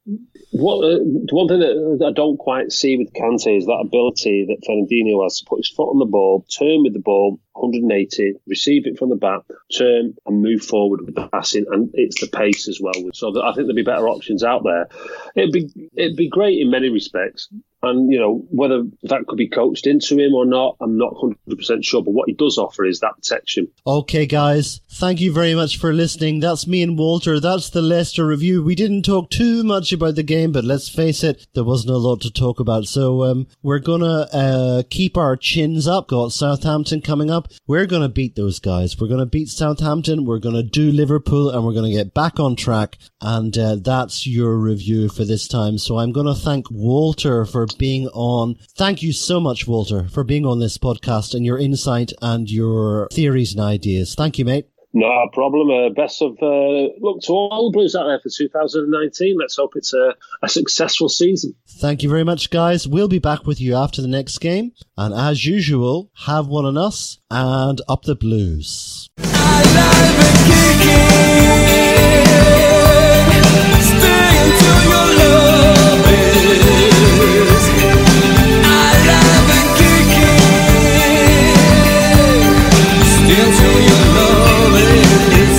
what 0.52 0.86
uh, 0.86 1.00
one 1.32 1.48
thing 1.50 1.60
that 1.60 2.06
I 2.08 2.14
don't 2.14 2.38
quite 2.38 2.72
see 2.72 2.96
with 2.98 3.14
Kante 3.14 3.58
is 3.58 3.66
that 3.66 3.84
ability 3.86 4.46
that 4.48 4.66
Fernandinho 4.66 5.24
has 5.24 5.40
to 5.40 5.46
put 5.46 5.60
his 5.60 5.70
foot 5.70 5.90
on 5.90 6.00
the 6.00 6.06
ball, 6.06 6.46
turn 6.58 6.84
with 6.84 6.94
the 6.94 7.00
ball 7.00 7.40
180, 7.56 8.34
receive 8.48 8.86
it 8.86 8.98
from 8.98 9.10
the 9.10 9.16
back, 9.16 9.42
turn 9.78 10.14
and 10.26 10.42
move 10.42 10.62
forward 10.62 11.02
with 11.06 11.16
the 11.16 11.28
passing, 11.30 11.66
and 11.72 11.90
it's 11.94 12.20
the 12.20 12.28
pace 12.28 12.68
as 12.68 12.80
well. 12.82 12.94
So 13.14 13.25
that 13.32 13.44
I 13.44 13.54
think 13.54 13.68
there'd 13.68 13.76
be 13.76 13.84
better 13.84 14.08
options 14.10 14.44
out 14.44 14.64
there. 14.64 14.88
It'd 15.36 15.52
be 15.52 15.90
it'd 15.96 16.18
be 16.18 16.30
great 16.30 16.60
in 16.60 16.70
many 16.70 16.90
respects. 16.90 17.50
And, 17.86 18.12
you 18.12 18.20
know, 18.20 18.46
whether 18.50 18.84
that 19.04 19.28
could 19.28 19.38
be 19.38 19.48
coached 19.48 19.88
into 19.88 20.18
him 20.18 20.34
or 20.34 20.46
not, 20.46 20.76
I'm 20.82 20.98
not 20.98 21.14
100% 21.14 21.86
sure. 21.86 22.04
But 22.04 22.12
what 22.12 22.28
he 22.28 22.34
does 22.34 22.58
offer 22.58 22.84
is 22.84 23.00
that 23.00 23.16
protection. 23.16 23.68
Okay, 23.86 24.26
guys, 24.26 24.82
thank 24.92 25.22
you 25.22 25.32
very 25.32 25.54
much 25.56 25.78
for 25.78 25.94
listening. 25.94 26.40
That's 26.40 26.68
me 26.68 26.82
and 26.82 26.98
Walter. 26.98 27.40
That's 27.40 27.70
the 27.70 27.82
Leicester 27.82 28.26
review. 28.26 28.64
We 28.64 28.76
didn't 28.76 29.04
talk 29.04 29.30
too 29.30 29.64
much 29.64 29.92
about 29.92 30.16
the 30.16 30.24
game, 30.24 30.52
but 30.52 30.64
let's 30.64 30.90
face 30.90 31.24
it, 31.24 31.46
there 31.54 31.64
wasn't 31.64 31.94
a 31.94 31.98
lot 31.98 32.22
to 32.22 32.32
talk 32.32 32.60
about. 32.60 32.86
So 32.86 33.24
um, 33.24 33.48
we're 33.62 33.80
gonna 33.80 34.28
uh, 34.34 34.84
keep 34.90 35.18
our 35.18 35.38
chins 35.38 35.88
up. 35.88 36.08
Got 36.08 36.32
Southampton 36.32 37.02
coming 37.02 37.30
up. 37.30 37.50
We're 37.68 37.86
gonna 37.86 38.10
beat 38.10 38.36
those 38.36 38.60
guys. 38.60 39.00
We're 39.00 39.08
gonna 39.08 39.26
beat 39.26 39.50
Southampton. 39.50 40.26
We're 40.26 40.40
gonna 40.40 40.64
do 40.64 40.92
Liverpool, 40.92 41.50
and 41.50 41.66
we're 41.66 41.74
gonna 41.74 41.92
get 41.92 42.14
back 42.14 42.40
on 42.40 42.56
track. 42.56 42.98
And 43.22 43.58
uh, 43.58 43.76
that's 43.76 44.26
your 44.26 44.58
review 44.58 45.10
for 45.10 45.24
this 45.24 45.48
time. 45.48 45.78
So 45.78 46.00
I'm 46.00 46.12
gonna 46.12 46.36
thank 46.36 46.70
Walter 46.72 47.46
for 47.46 47.68
being 47.78 48.08
on. 48.10 48.56
Thank 48.78 49.02
you 49.02 49.14
so 49.14 49.40
much, 49.40 49.68
Walter, 49.68 50.08
for 50.10 50.24
being 50.24 50.46
on 50.46 50.60
this 50.60 50.78
podcast 50.78 51.34
and 51.34 51.46
your 51.46 51.58
insight 51.58 52.12
and 52.22 52.50
your 52.50 53.08
theories 53.12 53.54
and 53.54 53.62
ideas. 53.62 54.16
Thank 54.16 54.40
you, 54.40 54.46
mate. 54.46 54.68
No 54.98 55.28
problem. 55.34 55.70
Uh, 55.70 55.90
best 55.90 56.22
of 56.22 56.38
uh, 56.42 56.88
luck 57.02 57.20
to 57.24 57.34
all 57.34 57.70
the 57.70 57.76
Blues 57.76 57.98
out 57.98 58.06
there 58.06 58.20
for 58.24 58.30
2019. 58.30 59.36
Let's 59.38 59.58
hope 59.58 59.74
it's 59.76 59.94
a, 59.94 60.16
a 60.42 60.48
successful 60.48 61.10
season. 61.10 61.54
Thank 61.68 62.02
you 62.02 62.08
very 62.08 62.24
much, 62.24 62.50
guys. 62.50 62.88
We'll 62.88 63.10
be 63.10 63.20
back 63.20 63.46
with 63.46 63.60
you 63.60 63.76
after 63.76 64.02
the 64.02 64.08
next 64.08 64.38
game. 64.38 64.72
And 64.98 65.14
as 65.14 65.46
usual, 65.46 66.12
have 66.26 66.48
one 66.48 66.64
on 66.64 66.78
us 66.78 67.20
and 67.30 67.82
up 67.90 68.04
the 68.04 68.16
blues. 68.16 69.10
to 85.16 85.55